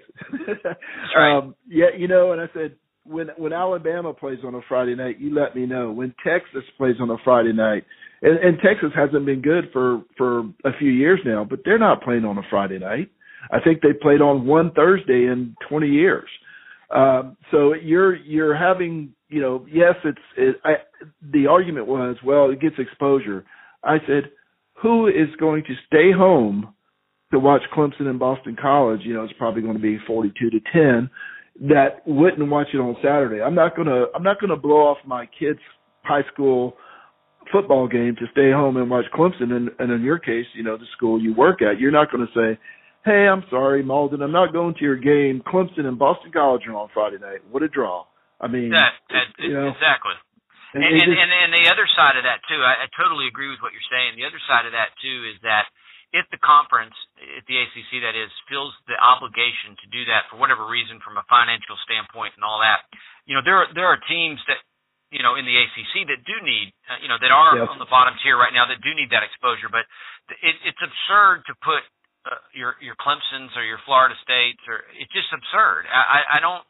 right. 1.16 1.38
um, 1.38 1.54
yeah, 1.68 1.86
you 1.96 2.08
know, 2.08 2.32
and 2.32 2.40
I 2.40 2.46
said 2.54 2.76
when 3.04 3.28
when 3.36 3.52
Alabama 3.52 4.12
plays 4.12 4.38
on 4.44 4.54
a 4.54 4.60
Friday 4.68 4.94
night, 4.94 5.20
you 5.20 5.34
let 5.34 5.56
me 5.56 5.66
know. 5.66 5.90
When 5.90 6.14
Texas 6.24 6.64
plays 6.76 6.96
on 7.00 7.10
a 7.10 7.16
Friday 7.24 7.52
night, 7.52 7.84
and, 8.22 8.38
and 8.38 8.58
Texas 8.58 8.90
hasn't 8.94 9.26
been 9.26 9.42
good 9.42 9.70
for 9.72 10.02
for 10.16 10.40
a 10.64 10.76
few 10.78 10.90
years 10.90 11.20
now, 11.24 11.44
but 11.48 11.60
they're 11.64 11.78
not 11.78 12.02
playing 12.02 12.24
on 12.24 12.38
a 12.38 12.42
Friday 12.48 12.78
night. 12.78 13.10
I 13.50 13.58
think 13.60 13.82
they 13.82 13.92
played 13.92 14.20
on 14.20 14.46
one 14.46 14.70
Thursday 14.72 15.26
in 15.26 15.56
20 15.68 15.88
years. 15.88 16.28
Um, 16.94 17.36
so 17.50 17.74
you're 17.74 18.14
you're 18.14 18.54
having 18.54 19.14
you 19.28 19.40
know 19.40 19.66
yes 19.70 19.94
it's 20.04 20.18
it, 20.36 20.56
I, 20.64 20.74
the 21.32 21.46
argument 21.46 21.86
was 21.86 22.16
well 22.24 22.50
it 22.50 22.60
gets 22.60 22.76
exposure. 22.78 23.44
I 23.82 23.96
said 24.06 24.30
who 24.82 25.06
is 25.06 25.28
going 25.38 25.64
to 25.64 25.74
stay 25.86 26.12
home 26.12 26.74
to 27.32 27.38
watch 27.38 27.62
Clemson 27.74 28.06
and 28.06 28.18
Boston 28.18 28.56
College? 28.60 29.00
You 29.04 29.14
know 29.14 29.24
it's 29.24 29.32
probably 29.38 29.62
going 29.62 29.76
to 29.76 29.80
be 29.82 29.98
42 30.06 30.50
to 30.50 30.60
10 30.72 31.10
that 31.68 32.06
wouldn't 32.06 32.48
watch 32.48 32.68
it 32.72 32.78
on 32.78 32.96
Saturday. 33.02 33.42
I'm 33.42 33.54
not 33.54 33.76
gonna 33.76 34.06
I'm 34.14 34.22
not 34.22 34.40
gonna 34.40 34.56
blow 34.56 34.88
off 34.88 34.98
my 35.06 35.26
kids' 35.38 35.60
high 36.02 36.22
school 36.32 36.76
football 37.52 37.88
game 37.88 38.16
to 38.18 38.26
stay 38.32 38.50
home 38.50 38.76
and 38.76 38.88
watch 38.88 39.04
Clemson. 39.14 39.52
And, 39.52 39.70
and 39.78 39.92
in 39.92 40.02
your 40.02 40.18
case, 40.18 40.46
you 40.54 40.62
know 40.62 40.76
the 40.76 40.86
school 40.96 41.20
you 41.20 41.34
work 41.34 41.60
at, 41.60 41.78
you're 41.78 41.90
not 41.90 42.10
going 42.10 42.26
to 42.26 42.32
say 42.32 42.58
hey, 43.04 43.26
I'm 43.26 43.42
sorry, 43.50 43.82
Mauldin, 43.82 44.22
I'm 44.22 44.32
not 44.32 44.52
going 44.52 44.74
to 44.74 44.80
your 44.80 44.96
game. 44.96 45.42
Clemson 45.44 45.86
and 45.86 45.98
Boston 45.98 46.30
College 46.32 46.62
are 46.68 46.76
on 46.76 46.88
Friday 46.94 47.18
night. 47.18 47.40
What 47.50 47.62
a 47.62 47.68
draw! 47.68 48.04
I 48.40 48.48
mean, 48.48 48.70
that, 48.70 48.90
that, 49.10 49.42
you 49.42 49.52
know, 49.52 49.68
exactly. 49.68 50.12
And 50.72 50.80
and, 50.80 51.12
and, 51.12 51.30
and 51.30 51.52
the 51.52 51.68
other 51.68 51.84
side 51.92 52.16
of 52.16 52.24
that 52.24 52.40
too, 52.48 52.60
I, 52.64 52.84
I 52.84 52.86
totally 52.96 53.28
agree 53.28 53.52
with 53.52 53.60
what 53.60 53.76
you're 53.76 53.90
saying. 53.92 54.16
The 54.16 54.24
other 54.24 54.40
side 54.48 54.64
of 54.64 54.72
that 54.72 54.96
too 55.04 55.28
is 55.28 55.36
that 55.44 55.68
if 56.12 56.28
the 56.28 56.40
conference, 56.40 56.92
if 57.16 57.44
the 57.48 57.56
ACC 57.56 58.04
that 58.04 58.12
is, 58.12 58.28
feels 58.48 58.72
the 58.84 58.96
obligation 59.00 59.76
to 59.80 59.86
do 59.88 60.04
that 60.12 60.28
for 60.28 60.36
whatever 60.36 60.68
reason, 60.68 61.00
from 61.00 61.16
a 61.16 61.24
financial 61.24 61.76
standpoint 61.88 62.36
and 62.36 62.44
all 62.44 62.60
that, 62.60 62.84
you 63.24 63.32
know, 63.32 63.40
there 63.40 63.64
are, 63.64 63.68
there 63.72 63.88
are 63.88 64.00
teams 64.08 64.40
that 64.48 64.60
you 65.12 65.20
know 65.20 65.36
in 65.36 65.44
the 65.44 65.56
ACC 65.56 66.08
that 66.08 66.24
do 66.24 66.36
need 66.40 66.72
uh, 66.88 66.96
you 67.04 67.08
know 67.08 67.20
that 67.20 67.28
are 67.28 67.56
yes. 67.56 67.68
on 67.68 67.76
the 67.76 67.88
bottom 67.92 68.16
tier 68.24 68.40
right 68.40 68.52
now 68.52 68.64
that 68.64 68.80
do 68.80 68.92
need 68.96 69.12
that 69.12 69.24
exposure. 69.24 69.68
But 69.68 69.84
it, 70.40 70.56
it's 70.64 70.80
absurd 70.80 71.44
to 71.48 71.54
put 71.60 71.84
uh, 72.24 72.40
your 72.56 72.80
your 72.80 72.96
Clemson's 72.96 73.52
or 73.56 73.64
your 73.64 73.80
Florida 73.84 74.16
States 74.24 74.60
or 74.64 74.88
it's 74.96 75.12
just 75.12 75.28
absurd. 75.32 75.84
I 75.92 76.36
I 76.36 76.38
don't 76.40 76.64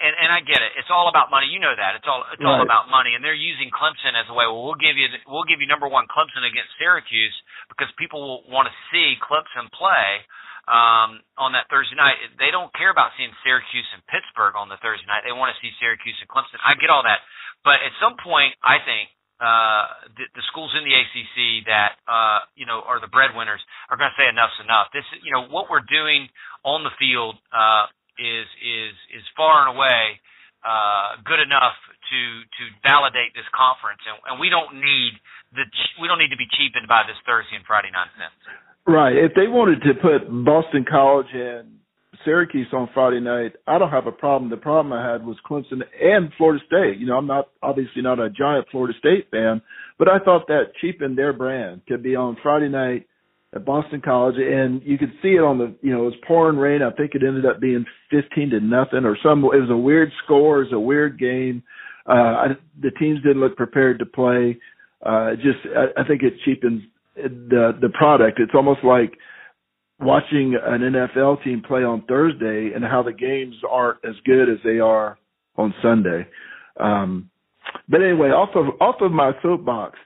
and 0.00 0.14
and 0.16 0.30
I 0.30 0.40
get 0.42 0.62
it. 0.62 0.74
It's 0.78 0.90
all 0.90 1.06
about 1.10 1.30
money. 1.30 1.50
You 1.50 1.58
know 1.58 1.74
that. 1.74 1.98
It's 1.98 2.06
all 2.06 2.22
it's 2.30 2.42
right. 2.42 2.48
all 2.48 2.62
about 2.62 2.88
money 2.88 3.14
and 3.14 3.22
they're 3.22 3.36
using 3.36 3.70
Clemson 3.70 4.14
as 4.14 4.26
a 4.30 4.34
way. 4.34 4.46
Well, 4.46 4.62
we'll 4.62 4.80
give 4.80 4.94
you 4.94 5.06
we'll 5.26 5.46
give 5.46 5.62
you 5.62 5.68
number 5.68 5.86
1 5.86 6.10
Clemson 6.10 6.46
against 6.46 6.74
Syracuse 6.78 7.34
because 7.68 7.90
people 7.98 8.20
will 8.22 8.42
want 8.48 8.70
to 8.70 8.74
see 8.90 9.18
Clemson 9.22 9.70
play 9.74 10.24
um 10.70 11.22
on 11.36 11.52
that 11.58 11.66
Thursday 11.68 11.98
night. 11.98 12.18
They 12.38 12.54
don't 12.54 12.70
care 12.78 12.90
about 12.90 13.14
seeing 13.18 13.34
Syracuse 13.42 13.88
and 13.94 14.02
Pittsburgh 14.06 14.54
on 14.54 14.70
the 14.70 14.78
Thursday 14.78 15.06
night. 15.10 15.26
They 15.26 15.34
want 15.34 15.50
to 15.54 15.58
see 15.58 15.74
Syracuse 15.82 16.18
and 16.22 16.30
Clemson. 16.30 16.62
I 16.62 16.78
get 16.78 16.90
all 16.90 17.02
that. 17.02 17.22
But 17.66 17.82
at 17.82 17.94
some 18.02 18.18
point, 18.18 18.54
I 18.62 18.82
think 18.82 19.10
uh, 19.42 20.06
the, 20.14 20.24
the 20.38 20.44
schools 20.54 20.70
in 20.78 20.86
the 20.86 20.94
ACC 20.94 21.66
that 21.66 21.98
uh, 22.06 22.46
you 22.54 22.62
know 22.62 22.78
are 22.86 23.02
the 23.02 23.10
breadwinners 23.10 23.58
are 23.90 23.98
going 23.98 24.06
to 24.06 24.14
say 24.14 24.30
enough's 24.30 24.54
enough. 24.62 24.94
This, 24.94 25.02
is 25.10 25.18
you 25.26 25.34
know, 25.34 25.50
what 25.50 25.66
we're 25.66 25.82
doing 25.82 26.30
on 26.62 26.86
the 26.86 26.94
field 26.94 27.34
uh, 27.50 27.90
is 28.18 28.48
is 28.60 28.94
is 29.20 29.24
far 29.36 29.68
and 29.68 29.76
away 29.76 30.20
uh, 30.62 31.18
good 31.24 31.40
enough 31.40 31.76
to 32.10 32.20
to 32.44 32.62
validate 32.86 33.34
this 33.34 33.48
conference, 33.50 34.02
and, 34.06 34.16
and 34.30 34.36
we 34.38 34.46
don't 34.52 34.78
need 34.78 35.16
the 35.54 35.64
we 36.00 36.06
don't 36.06 36.18
need 36.18 36.32
to 36.34 36.40
be 36.40 36.48
cheapened 36.54 36.86
by 36.86 37.02
this 37.06 37.18
Thursday 37.26 37.56
and 37.56 37.66
Friday 37.66 37.90
nonsense. 37.90 38.36
Right. 38.86 39.14
If 39.14 39.34
they 39.34 39.46
wanted 39.46 39.82
to 39.86 39.94
put 39.94 40.26
Boston 40.44 40.84
College 40.88 41.30
and 41.32 41.78
Syracuse 42.24 42.66
on 42.72 42.90
Friday 42.94 43.20
night, 43.20 43.54
I 43.66 43.78
don't 43.78 43.90
have 43.90 44.06
a 44.06 44.12
problem. 44.12 44.50
The 44.50 44.56
problem 44.56 44.92
I 44.92 45.02
had 45.02 45.24
was 45.24 45.36
Clemson 45.48 45.82
and 46.00 46.30
Florida 46.36 46.62
State. 46.66 46.98
You 46.98 47.06
know, 47.06 47.16
I'm 47.16 47.26
not 47.26 47.50
obviously 47.62 48.02
not 48.02 48.18
a 48.18 48.30
giant 48.30 48.66
Florida 48.70 48.94
State 48.98 49.30
fan, 49.30 49.62
but 49.98 50.08
I 50.08 50.18
thought 50.18 50.46
that 50.48 50.74
cheapened 50.80 51.16
their 51.16 51.32
brand 51.32 51.82
to 51.88 51.98
be 51.98 52.14
on 52.16 52.36
Friday 52.42 52.68
night 52.68 53.06
at 53.54 53.64
Boston 53.64 54.00
College, 54.00 54.36
and 54.38 54.82
you 54.82 54.96
could 54.96 55.12
see 55.22 55.30
it 55.30 55.42
on 55.42 55.58
the. 55.58 55.74
You 55.82 55.92
know, 55.92 56.02
it 56.02 56.06
was 56.06 56.14
pouring 56.26 56.56
rain. 56.56 56.82
I 56.82 56.90
think 56.90 57.14
it 57.14 57.22
ended 57.26 57.46
up 57.46 57.60
being 57.60 57.84
15 58.10 58.50
to 58.50 58.60
nothing 58.60 59.04
or 59.04 59.16
some. 59.22 59.44
It 59.44 59.60
was 59.60 59.70
a 59.70 59.76
weird 59.76 60.10
score. 60.24 60.62
It 60.62 60.64
was 60.64 60.72
a 60.72 60.80
weird 60.80 61.18
game. 61.18 61.62
Uh, 62.08 62.12
I, 62.12 62.46
the 62.80 62.90
teams 62.92 63.22
didn't 63.22 63.40
look 63.40 63.56
prepared 63.56 63.98
to 63.98 64.06
play. 64.06 64.58
Uh, 65.04 65.34
just, 65.36 65.58
I, 65.76 66.00
I 66.00 66.06
think 66.06 66.22
it 66.22 66.34
cheapens 66.44 66.82
the 67.16 67.76
the 67.80 67.90
product. 67.90 68.40
It's 68.40 68.54
almost 68.54 68.80
like 68.84 69.12
watching 70.00 70.56
an 70.60 70.80
NFL 70.80 71.44
team 71.44 71.62
play 71.66 71.84
on 71.84 72.04
Thursday 72.06 72.72
and 72.74 72.84
how 72.84 73.02
the 73.02 73.12
games 73.12 73.54
aren't 73.68 73.98
as 74.04 74.14
good 74.24 74.48
as 74.48 74.58
they 74.64 74.78
are 74.78 75.18
on 75.56 75.74
Sunday. 75.82 76.26
Um, 76.80 77.30
but 77.88 78.02
anyway, 78.02 78.28
off 78.28 78.50
of 78.54 78.80
off 78.80 78.96
of 79.00 79.12
my 79.12 79.32
soapbox. 79.42 79.98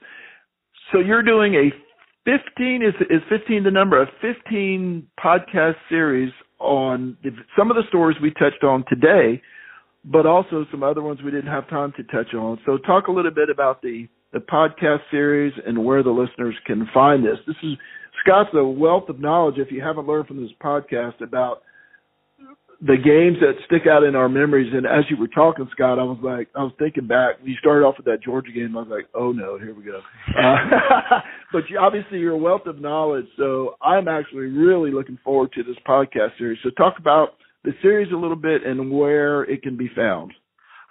So 0.91 0.99
you're 0.99 1.23
doing 1.23 1.55
a 1.55 1.86
15 2.27 2.83
is 2.83 2.93
is 3.09 3.21
15 3.29 3.63
the 3.63 3.71
number 3.71 4.01
of 4.01 4.09
15 4.21 5.07
podcast 5.17 5.75
series 5.87 6.33
on 6.59 7.15
some 7.57 7.71
of 7.71 7.77
the 7.77 7.83
stories 7.87 8.17
we 8.21 8.31
touched 8.31 8.65
on 8.65 8.83
today, 8.89 9.41
but 10.03 10.25
also 10.25 10.65
some 10.69 10.83
other 10.83 11.01
ones 11.01 11.19
we 11.23 11.31
didn't 11.31 11.49
have 11.49 11.69
time 11.69 11.93
to 11.95 12.03
touch 12.03 12.33
on. 12.33 12.59
So 12.65 12.77
talk 12.79 13.07
a 13.07 13.11
little 13.11 13.31
bit 13.31 13.49
about 13.49 13.81
the 13.81 14.09
the 14.33 14.39
podcast 14.39 14.99
series 15.09 15.53
and 15.65 15.85
where 15.85 16.03
the 16.03 16.09
listeners 16.09 16.55
can 16.65 16.85
find 16.93 17.23
this. 17.23 17.37
This 17.47 17.55
is 17.63 17.77
Scott's 18.19 18.49
a 18.53 18.63
wealth 18.63 19.07
of 19.07 19.21
knowledge. 19.21 19.55
If 19.57 19.71
you 19.71 19.81
haven't 19.81 20.05
learned 20.05 20.27
from 20.27 20.41
this 20.41 20.51
podcast 20.61 21.21
about 21.21 21.61
the 22.79 22.97
games 22.97 23.41
that 23.41 23.57
stick 23.65 23.89
out 23.89 24.03
in 24.03 24.15
our 24.15 24.29
memories, 24.29 24.71
and 24.71 24.85
as 24.85 25.09
you 25.09 25.17
were 25.17 25.27
talking, 25.27 25.67
Scott, 25.71 25.97
I 25.97 26.03
was 26.03 26.19
like, 26.21 26.49
I 26.53 26.61
was 26.61 26.73
thinking 26.77 27.07
back. 27.07 27.41
You 27.43 27.55
started 27.57 27.85
off 27.85 27.97
with 27.97 28.05
that 28.05 28.21
Georgia 28.21 28.51
game. 28.51 28.77
I 28.77 28.81
was 28.81 28.91
like, 28.91 29.09
oh 29.15 29.31
no, 29.31 29.57
here 29.57 29.73
we 29.73 29.83
go. 29.83 29.99
Uh, 30.37 30.55
but 31.51 31.63
you, 31.69 31.79
obviously, 31.79 32.19
you're 32.19 32.37
a 32.37 32.37
wealth 32.37 32.67
of 32.67 32.79
knowledge, 32.79 33.25
so 33.35 33.75
I'm 33.81 34.07
actually 34.07 34.53
really 34.53 34.91
looking 34.91 35.17
forward 35.23 35.51
to 35.53 35.63
this 35.63 35.77
podcast 35.87 36.37
series. 36.37 36.59
So, 36.63 36.69
talk 36.77 36.99
about 36.99 37.29
the 37.63 37.71
series 37.81 38.11
a 38.13 38.17
little 38.17 38.37
bit 38.37 38.61
and 38.63 38.91
where 38.91 39.43
it 39.43 39.63
can 39.63 39.75
be 39.75 39.89
found. 39.95 40.33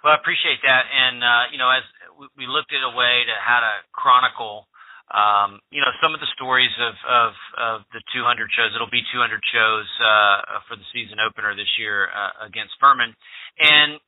Well, 0.03 0.11
I 0.11 0.19
appreciate 0.19 0.59
that, 0.67 0.83
and 0.91 1.23
uh, 1.23 1.43
you 1.51 1.57
know, 1.57 1.71
as 1.71 1.87
we 2.35 2.47
looked 2.47 2.75
at 2.75 2.83
a 2.83 2.91
way 2.97 3.23
to 3.31 3.35
how 3.39 3.63
to 3.63 3.73
chronicle 3.93 4.67
um, 5.13 5.63
you 5.71 5.79
know, 5.79 5.91
some 6.03 6.11
of 6.11 6.19
the 6.19 6.27
stories 6.35 6.73
of, 6.83 6.95
of, 7.07 7.31
of 7.55 7.77
the 7.95 8.03
200 8.11 8.51
shows. 8.51 8.75
It'll 8.75 8.91
be 8.91 9.05
200 9.07 9.39
shows 9.53 9.87
uh, 10.03 10.59
for 10.67 10.75
the 10.75 10.87
season 10.91 11.23
opener 11.23 11.55
this 11.55 11.69
year 11.79 12.11
uh, 12.11 12.43
against 12.43 12.75
Furman, 12.79 13.15
and 13.59 13.99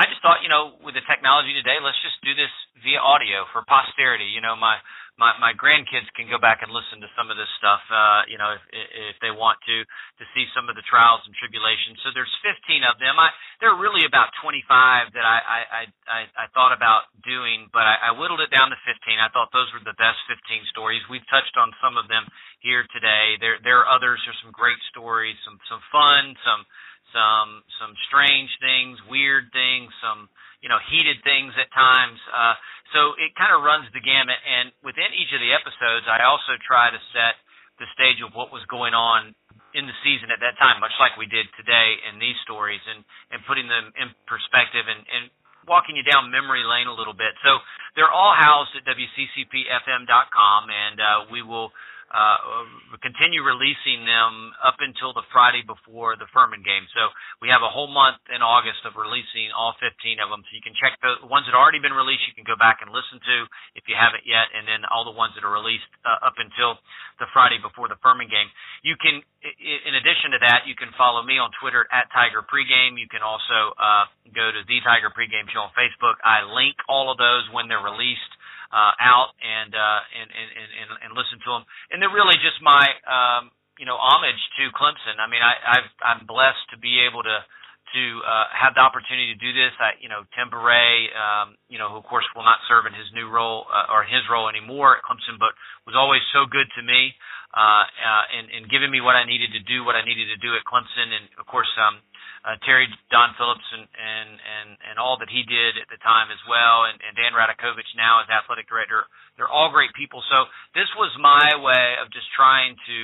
I 0.00 0.08
just 0.08 0.24
thought, 0.24 0.40
you 0.40 0.48
know, 0.48 0.80
with 0.80 0.96
the 0.96 1.04
technology 1.04 1.52
today, 1.52 1.76
let's 1.76 2.00
just 2.00 2.16
do 2.24 2.32
this 2.32 2.50
via 2.80 2.96
audio 2.96 3.44
for 3.52 3.60
posterity. 3.68 4.24
You 4.32 4.40
know, 4.40 4.56
my 4.56 4.80
my 5.20 5.36
my 5.36 5.52
grandkids 5.52 6.08
can 6.16 6.24
go 6.26 6.40
back 6.40 6.64
and 6.64 6.72
listen 6.72 7.04
to 7.04 7.10
some 7.12 7.28
of 7.28 7.36
this 7.36 7.50
stuff, 7.60 7.84
uh, 7.92 8.24
you 8.28 8.40
know, 8.40 8.56
if 8.56 8.64
if 9.12 9.16
they 9.20 9.28
want 9.28 9.60
to 9.68 9.84
to 9.84 10.24
see 10.32 10.48
some 10.56 10.72
of 10.72 10.74
the 10.74 10.84
trials 10.88 11.20
and 11.28 11.36
tribulations. 11.36 12.00
So 12.00 12.16
there's 12.16 12.32
15 12.40 12.80
of 12.88 12.96
them. 12.96 13.20
I 13.20 13.28
there 13.60 13.68
are 13.68 13.80
really 13.80 14.08
about 14.08 14.32
25 14.40 15.12
that 15.12 15.26
I 15.26 15.38
I 15.44 15.82
I, 16.08 16.20
I 16.32 16.46
thought 16.56 16.72
about 16.72 17.12
doing, 17.20 17.68
but 17.76 17.84
I, 17.84 18.08
I 18.08 18.16
whittled 18.16 18.40
it 18.40 18.48
down 18.48 18.72
to 18.72 18.78
15. 18.88 19.20
I 19.20 19.28
thought 19.36 19.52
those 19.52 19.68
were 19.76 19.84
the 19.84 19.96
best 20.00 20.18
15 20.32 20.64
stories. 20.72 21.04
We've 21.12 21.26
touched 21.28 21.60
on 21.60 21.76
some 21.84 22.00
of 22.00 22.08
them 22.08 22.24
here 22.64 22.88
today. 22.96 23.36
There 23.36 23.60
there 23.60 23.84
are 23.84 23.88
others. 23.92 24.16
There's 24.24 24.40
some 24.40 24.54
great 24.54 24.80
stories, 24.88 25.36
some 25.44 25.60
some 25.68 25.82
fun, 25.92 26.32
some 26.40 26.64
some 27.12 27.48
some 27.76 27.92
strange 28.08 28.48
things, 28.64 28.96
weird 29.12 29.52
things, 29.52 29.92
some 30.00 30.32
you 30.62 30.70
know 30.70 30.80
heated 30.88 31.20
things 31.26 31.52
at 31.58 31.68
times. 31.74 32.18
Uh, 32.30 32.54
so 32.94 33.18
it 33.18 33.34
kind 33.34 33.52
of 33.52 33.60
runs 33.66 33.90
the 33.92 34.00
gamut. 34.00 34.38
And 34.40 34.70
within 34.80 35.10
each 35.12 35.34
of 35.34 35.42
the 35.42 35.52
episodes, 35.52 36.06
I 36.08 36.24
also 36.24 36.56
try 36.62 36.88
to 36.88 37.00
set 37.12 37.36
the 37.82 37.88
stage 37.92 38.22
of 38.22 38.32
what 38.32 38.54
was 38.54 38.62
going 38.70 38.94
on 38.94 39.34
in 39.74 39.88
the 39.88 39.96
season 40.04 40.28
at 40.28 40.38
that 40.44 40.60
time, 40.60 40.78
much 40.84 40.94
like 41.00 41.16
we 41.16 41.24
did 41.26 41.48
today 41.56 41.96
in 42.08 42.22
these 42.22 42.36
stories, 42.46 42.80
and 42.86 43.02
and 43.34 43.42
putting 43.44 43.66
them 43.66 43.90
in 43.98 44.14
perspective 44.24 44.86
and 44.86 45.02
and 45.10 45.28
walking 45.66 45.94
you 45.94 46.02
down 46.02 46.30
memory 46.30 46.66
lane 46.66 46.90
a 46.90 46.94
little 46.94 47.14
bit. 47.14 47.34
So 47.46 47.58
they're 47.94 48.10
all 48.10 48.34
housed 48.34 48.74
at 48.74 48.82
WCCPFM.com, 48.86 50.60
and 50.70 50.96
uh, 50.98 51.06
we 51.30 51.42
will 51.42 51.70
uh, 52.12 52.68
continue 53.00 53.40
releasing 53.40 54.04
them 54.04 54.52
up 54.60 54.76
until 54.84 55.16
the 55.16 55.24
Friday 55.32 55.64
before 55.64 56.14
the 56.20 56.28
Furman 56.28 56.60
game. 56.60 56.84
So 56.92 57.08
we 57.40 57.48
have 57.48 57.64
a 57.64 57.72
whole 57.72 57.88
month 57.88 58.20
in 58.28 58.44
August 58.44 58.84
of 58.84 59.00
releasing 59.00 59.48
all 59.56 59.72
15 59.80 60.20
of 60.20 60.28
them. 60.28 60.44
So 60.44 60.52
you 60.52 60.60
can 60.60 60.76
check 60.76 61.00
the 61.00 61.24
ones 61.24 61.48
that 61.48 61.56
already 61.56 61.80
been 61.80 61.96
released. 61.96 62.28
You 62.28 62.36
can 62.36 62.44
go 62.44 62.56
back 62.60 62.84
and 62.84 62.92
listen 62.92 63.16
to 63.16 63.36
if 63.80 63.88
you 63.88 63.96
haven't 63.96 64.28
yet, 64.28 64.52
and 64.52 64.68
then 64.68 64.84
all 64.92 65.08
the 65.08 65.16
ones 65.16 65.32
that 65.40 65.42
are 65.42 65.52
released 65.52 65.88
uh, 66.04 66.20
up 66.20 66.36
until 66.36 66.76
the 67.16 67.26
Friday 67.32 67.56
before 67.56 67.88
the 67.88 67.96
Furman 68.04 68.28
game. 68.28 68.52
You 68.84 69.00
can, 69.00 69.24
in 69.56 69.94
addition 69.96 70.36
to 70.36 70.40
that, 70.44 70.68
you 70.68 70.76
can 70.76 70.92
follow 71.00 71.24
me 71.24 71.40
on 71.40 71.48
Twitter 71.64 71.88
at 71.88 72.12
Tiger 72.12 72.44
Pregame. 72.44 73.00
You 73.00 73.08
can 73.08 73.24
also 73.24 73.72
uh, 73.80 74.04
go 74.36 74.52
to 74.52 74.60
the 74.68 74.78
Tiger 74.84 75.08
Pregame 75.08 75.48
Show 75.48 75.64
on 75.64 75.72
Facebook. 75.72 76.20
I 76.20 76.44
link 76.44 76.76
all 76.92 77.08
of 77.08 77.16
those 77.16 77.48
when 77.56 77.72
they're 77.72 77.82
released 77.82 78.32
uh, 78.72 78.92
out 78.98 79.36
and, 79.44 79.76
uh, 79.76 80.00
and, 80.16 80.28
and 80.32 80.48
and 80.80 80.88
and 81.04 81.10
listen 81.12 81.36
to 81.44 81.50
them. 81.52 81.62
And 81.92 82.00
they're 82.00 82.12
really 82.12 82.40
just 82.40 82.56
my 82.64 82.88
um, 83.04 83.52
you 83.76 83.84
know 83.84 84.00
homage 84.00 84.40
to 84.58 84.72
Clemson. 84.72 85.20
I 85.20 85.28
mean, 85.28 85.44
I, 85.44 85.54
I've, 85.60 85.90
I'm 86.00 86.22
blessed 86.24 86.72
to 86.72 86.80
be 86.80 87.04
able 87.04 87.22
to 87.22 87.44
to 87.92 88.04
uh, 88.24 88.48
have 88.56 88.72
the 88.72 88.80
opportunity 88.80 89.36
to 89.36 89.38
do 89.38 89.52
this. 89.52 89.72
I, 89.76 90.00
you 90.00 90.08
know, 90.08 90.24
Tim 90.32 90.48
Bourret, 90.48 91.12
um, 91.12 91.60
you 91.68 91.76
know, 91.76 91.92
who 91.92 92.00
of 92.00 92.08
course 92.08 92.24
will 92.32 92.44
not 92.44 92.64
serve 92.64 92.88
in 92.88 92.96
his 92.96 93.04
new 93.12 93.28
role 93.28 93.68
uh, 93.68 93.92
or 93.92 94.08
his 94.08 94.24
role 94.32 94.48
anymore 94.48 94.96
at 94.96 95.04
Clemson, 95.04 95.36
but 95.36 95.52
was 95.84 95.92
always 95.92 96.24
so 96.32 96.48
good 96.48 96.72
to 96.80 96.82
me 96.82 97.12
uh, 97.52 97.84
uh, 97.84 98.24
and, 98.32 98.48
and 98.48 98.62
giving 98.72 98.88
me 98.88 99.04
what 99.04 99.12
I 99.12 99.28
needed 99.28 99.52
to 99.52 99.62
do, 99.68 99.84
what 99.84 99.92
I 99.92 100.00
needed 100.04 100.32
to 100.32 100.40
do 100.40 100.56
at 100.56 100.64
Clemson, 100.64 101.12
and 101.12 101.28
of 101.36 101.44
course, 101.44 101.68
um, 101.76 102.00
uh, 102.42 102.58
Terry 102.66 102.90
Don 103.14 103.34
Phillips 103.38 103.66
and, 103.70 103.86
and 103.86 104.30
and 104.34 104.68
and 104.90 104.96
all 104.98 105.14
that 105.22 105.30
he 105.30 105.46
did 105.46 105.78
at 105.78 105.86
the 105.86 105.98
time 106.02 106.34
as 106.34 106.42
well, 106.50 106.90
and, 106.90 106.98
and 106.98 107.14
Dan 107.14 107.38
Radakovich 107.38 107.94
now 107.94 108.18
as 108.18 108.26
athletic 108.26 108.66
director. 108.66 109.06
They're 109.38 109.50
all 109.50 109.70
great 109.70 109.94
people. 109.94 110.20
So 110.26 110.50
this 110.74 110.90
was 110.98 111.14
my 111.22 111.54
way 111.62 111.96
of 112.02 112.10
just 112.10 112.26
trying 112.34 112.74
to 112.90 112.98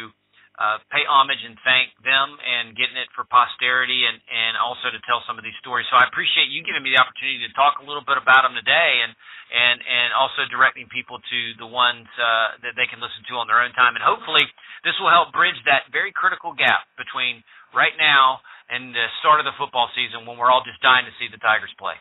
uh, 0.59 0.83
pay 0.91 1.07
homage 1.07 1.39
and 1.47 1.55
thank 1.63 1.95
them 2.03 2.35
and 2.35 2.75
getting 2.75 2.99
it 2.99 3.07
for 3.15 3.23
posterity 3.31 4.11
and 4.11 4.19
and 4.27 4.59
also 4.59 4.91
to 4.91 4.99
tell 5.07 5.23
some 5.23 5.39
of 5.39 5.47
these 5.47 5.55
stories. 5.63 5.87
So 5.87 5.95
I 5.95 6.11
appreciate 6.11 6.51
you 6.51 6.67
giving 6.67 6.83
me 6.83 6.91
the 6.91 6.99
opportunity 6.99 7.47
to 7.47 7.55
talk 7.55 7.79
a 7.79 7.87
little 7.87 8.03
bit 8.03 8.19
about 8.19 8.43
them 8.43 8.59
today 8.59 9.07
and 9.07 9.15
and 9.55 9.79
and 9.87 10.11
also 10.19 10.51
directing 10.51 10.91
people 10.91 11.23
to 11.23 11.41
the 11.63 11.69
ones 11.71 12.11
uh, 12.19 12.59
that 12.67 12.75
they 12.75 12.91
can 12.91 12.99
listen 12.99 13.23
to 13.31 13.39
on 13.39 13.47
their 13.47 13.63
own 13.63 13.71
time. 13.79 13.95
And 13.95 14.03
hopefully 14.03 14.43
this 14.83 14.99
will 14.99 15.15
help 15.15 15.31
bridge 15.31 15.59
that 15.71 15.87
very 15.95 16.11
critical 16.11 16.51
gap 16.59 16.91
between 16.99 17.47
right 17.71 17.95
now 17.95 18.43
and 18.71 18.95
the 18.95 19.07
start 19.21 19.41
of 19.41 19.47
the 19.47 19.57
football 19.59 19.89
season 19.97 20.27
when 20.27 20.37
we're 20.37 20.51
all 20.51 20.63
just 20.65 20.81
dying 20.83 21.05
to 21.07 21.15
see 21.19 21.29
the 21.31 21.39
Tigers 21.39 21.73
play. 21.79 21.95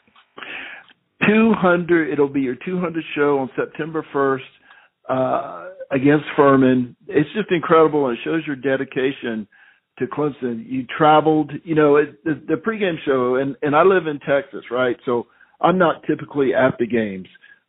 200. 1.26 2.12
It'll 2.12 2.30
be 2.30 2.42
your 2.42 2.56
200 2.56 3.04
show 3.16 3.40
on 3.40 3.50
September 3.56 4.06
1st 4.14 4.40
uh, 5.10 5.70
against 5.92 6.26
Furman. 6.36 6.96
It's 7.08 7.30
just 7.34 7.52
incredible, 7.52 8.08
and 8.08 8.18
it 8.18 8.24
shows 8.24 8.44
your 8.46 8.56
dedication 8.56 9.48
to 10.00 10.06
Clemson. 10.06 10.64
You 10.66 10.86
traveled, 10.98 11.52
you 11.64 11.76
know, 11.76 11.96
it, 11.98 12.24
the, 12.24 12.42
the 12.48 12.56
pregame 12.56 12.98
show, 13.06 13.36
and 13.36 13.56
and 13.62 13.76
I 13.76 13.84
live 13.84 14.08
in 14.08 14.20
Texas, 14.20 14.66
right? 14.70 14.98
So 15.06 15.28
I'm 15.62 15.78
not 15.78 16.04
typically 16.04 16.54
at 16.54 16.78
the 16.78 16.86
games, 16.86 17.28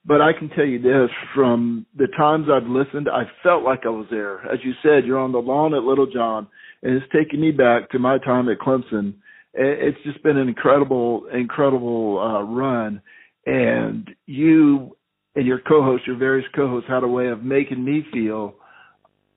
but 0.09 0.23
I 0.23 0.33
can 0.33 0.49
tell 0.49 0.65
you 0.65 0.81
this: 0.81 1.11
from 1.35 1.85
the 1.97 2.09
times 2.17 2.47
I've 2.51 2.69
listened, 2.69 3.09
I 3.09 3.25
felt 3.43 3.63
like 3.63 3.81
I 3.85 3.91
was 3.91 4.07
there. 4.11 4.41
As 4.51 4.59
you 4.65 4.73
said, 4.83 5.05
you're 5.05 5.19
on 5.19 5.33
the 5.33 5.39
lawn 5.39 5.75
at 5.75 5.83
Littlejohn, 5.83 6.47
and 6.83 6.95
it's 6.95 7.13
taken 7.13 7.41
me 7.41 7.51
back 7.51 7.91
to 7.91 7.99
my 7.99 8.17
time 8.19 8.49
at 8.49 8.59
Clemson. 8.59 9.15
It's 9.53 9.99
just 10.05 10.23
been 10.23 10.39
an 10.39 10.49
incredible, 10.49 11.27
incredible 11.33 12.19
uh, 12.21 12.43
run, 12.43 13.03
and 13.45 14.09
you 14.27 14.97
and 15.37 15.47
your 15.47 15.61
co-hosts, 15.61 16.07
your 16.07 16.17
various 16.17 16.47
co-hosts, 16.57 16.89
had 16.89 17.05
a 17.05 17.09
way 17.09 17.29
of 17.29 17.45
making 17.45 17.85
me 17.85 18.03
feel 18.13 18.55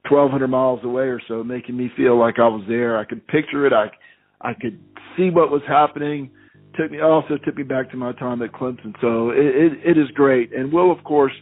1,200 0.10 0.48
miles 0.48 0.80
away 0.84 1.04
or 1.04 1.22
so, 1.28 1.44
making 1.44 1.78
me 1.78 1.92
feel 1.98 2.18
like 2.18 2.40
I 2.40 2.48
was 2.48 2.64
there. 2.68 2.98
I 2.98 3.04
could 3.04 3.28
picture 3.28 3.68
it. 3.68 3.74
I 3.74 3.90
I 4.40 4.54
could 4.54 4.80
see 5.18 5.30
what 5.30 5.52
was 5.52 5.62
happening. 5.68 6.32
Took 6.76 6.92
me 6.92 7.02
also 7.02 7.38
took 7.44 7.58
me 7.58 7.64
back 7.64 7.92
to 7.92 7.98
my 7.98 8.14
time 8.14 8.42
at 8.42 8.54
Clemson. 8.54 8.94
So 9.02 9.32
it, 9.32 9.46
it, 9.46 9.72
it 9.92 9.98
is 9.98 10.10
great, 10.14 10.54
and 10.54 10.72
we'll 10.72 10.92
of 10.92 11.04
course 11.04 11.34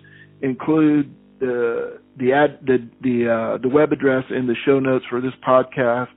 include 0.42 1.14
the 1.40 2.00
the 2.18 2.34
ad 2.34 2.60
the 2.66 2.90
the 3.02 3.30
uh, 3.30 3.58
the 3.62 3.70
web 3.70 3.92
address 3.92 4.26
in 4.30 4.48
the 4.48 4.56
show 4.66 4.80
notes 4.80 5.06
for 5.10 5.22
this 5.22 5.34
podcast. 5.48 6.08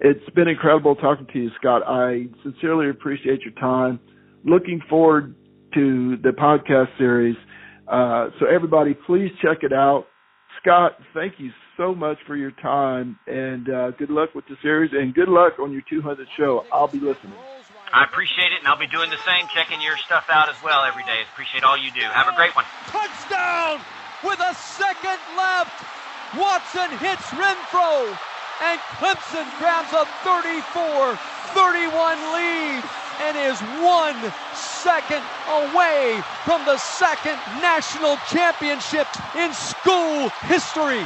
It's 0.00 0.28
been 0.34 0.48
incredible 0.48 0.96
talking 0.96 1.26
to 1.32 1.38
you, 1.38 1.50
Scott. 1.60 1.82
I 1.86 2.26
sincerely 2.42 2.90
appreciate 2.90 3.42
your 3.42 3.54
time. 3.54 4.00
Looking 4.44 4.80
forward 4.88 5.36
to 5.74 6.16
the 6.16 6.30
podcast 6.30 6.96
series. 6.98 7.36
Uh, 7.86 8.30
so 8.40 8.46
everybody, 8.46 8.94
please 9.06 9.30
check 9.40 9.58
it 9.62 9.72
out. 9.72 10.06
Scott, 10.60 10.92
thank 11.14 11.34
you 11.38 11.50
so 11.76 11.94
much 11.94 12.18
for 12.26 12.36
your 12.36 12.52
time, 12.62 13.18
and 13.26 13.68
uh, 13.68 13.90
good 13.92 14.10
luck 14.10 14.34
with 14.34 14.44
the 14.46 14.56
series, 14.62 14.90
and 14.92 15.14
good 15.14 15.28
luck 15.28 15.58
on 15.58 15.72
your 15.72 15.82
200 15.88 16.26
show. 16.36 16.64
I'll 16.72 16.88
be 16.88 17.00
listening. 17.00 17.34
I 17.92 18.04
appreciate 18.04 18.52
it, 18.52 18.58
and 18.58 18.68
I'll 18.68 18.80
be 18.80 18.86
doing 18.86 19.10
the 19.10 19.20
same, 19.24 19.46
checking 19.52 19.80
your 19.80 19.96
stuff 19.98 20.24
out 20.32 20.48
as 20.48 20.56
well 20.64 20.84
every 20.84 21.04
day. 21.04 21.20
Appreciate 21.32 21.62
all 21.62 21.76
you 21.76 21.92
do. 21.92 22.00
Have 22.00 22.28
a 22.28 22.36
great 22.36 22.56
one. 22.56 22.64
Touchdown! 22.88 23.80
with 24.24 24.40
a 24.40 24.54
second 24.54 25.18
left. 25.36 25.84
Watson 26.38 26.88
hits 26.98 27.26
Renfrow, 27.34 28.06
and 28.62 28.80
Clemson 28.96 29.46
grabs 29.58 29.92
a 29.92 30.06
34 30.24 31.18
31 31.52 32.16
lead 32.32 32.82
and 33.20 33.36
is 33.36 33.60
one 33.82 34.16
second 34.54 35.22
away 35.48 36.22
from 36.44 36.64
the 36.64 36.78
second 36.78 37.36
national 37.60 38.16
championship 38.30 39.06
in 39.36 39.52
school 39.52 40.30
history. 40.48 41.04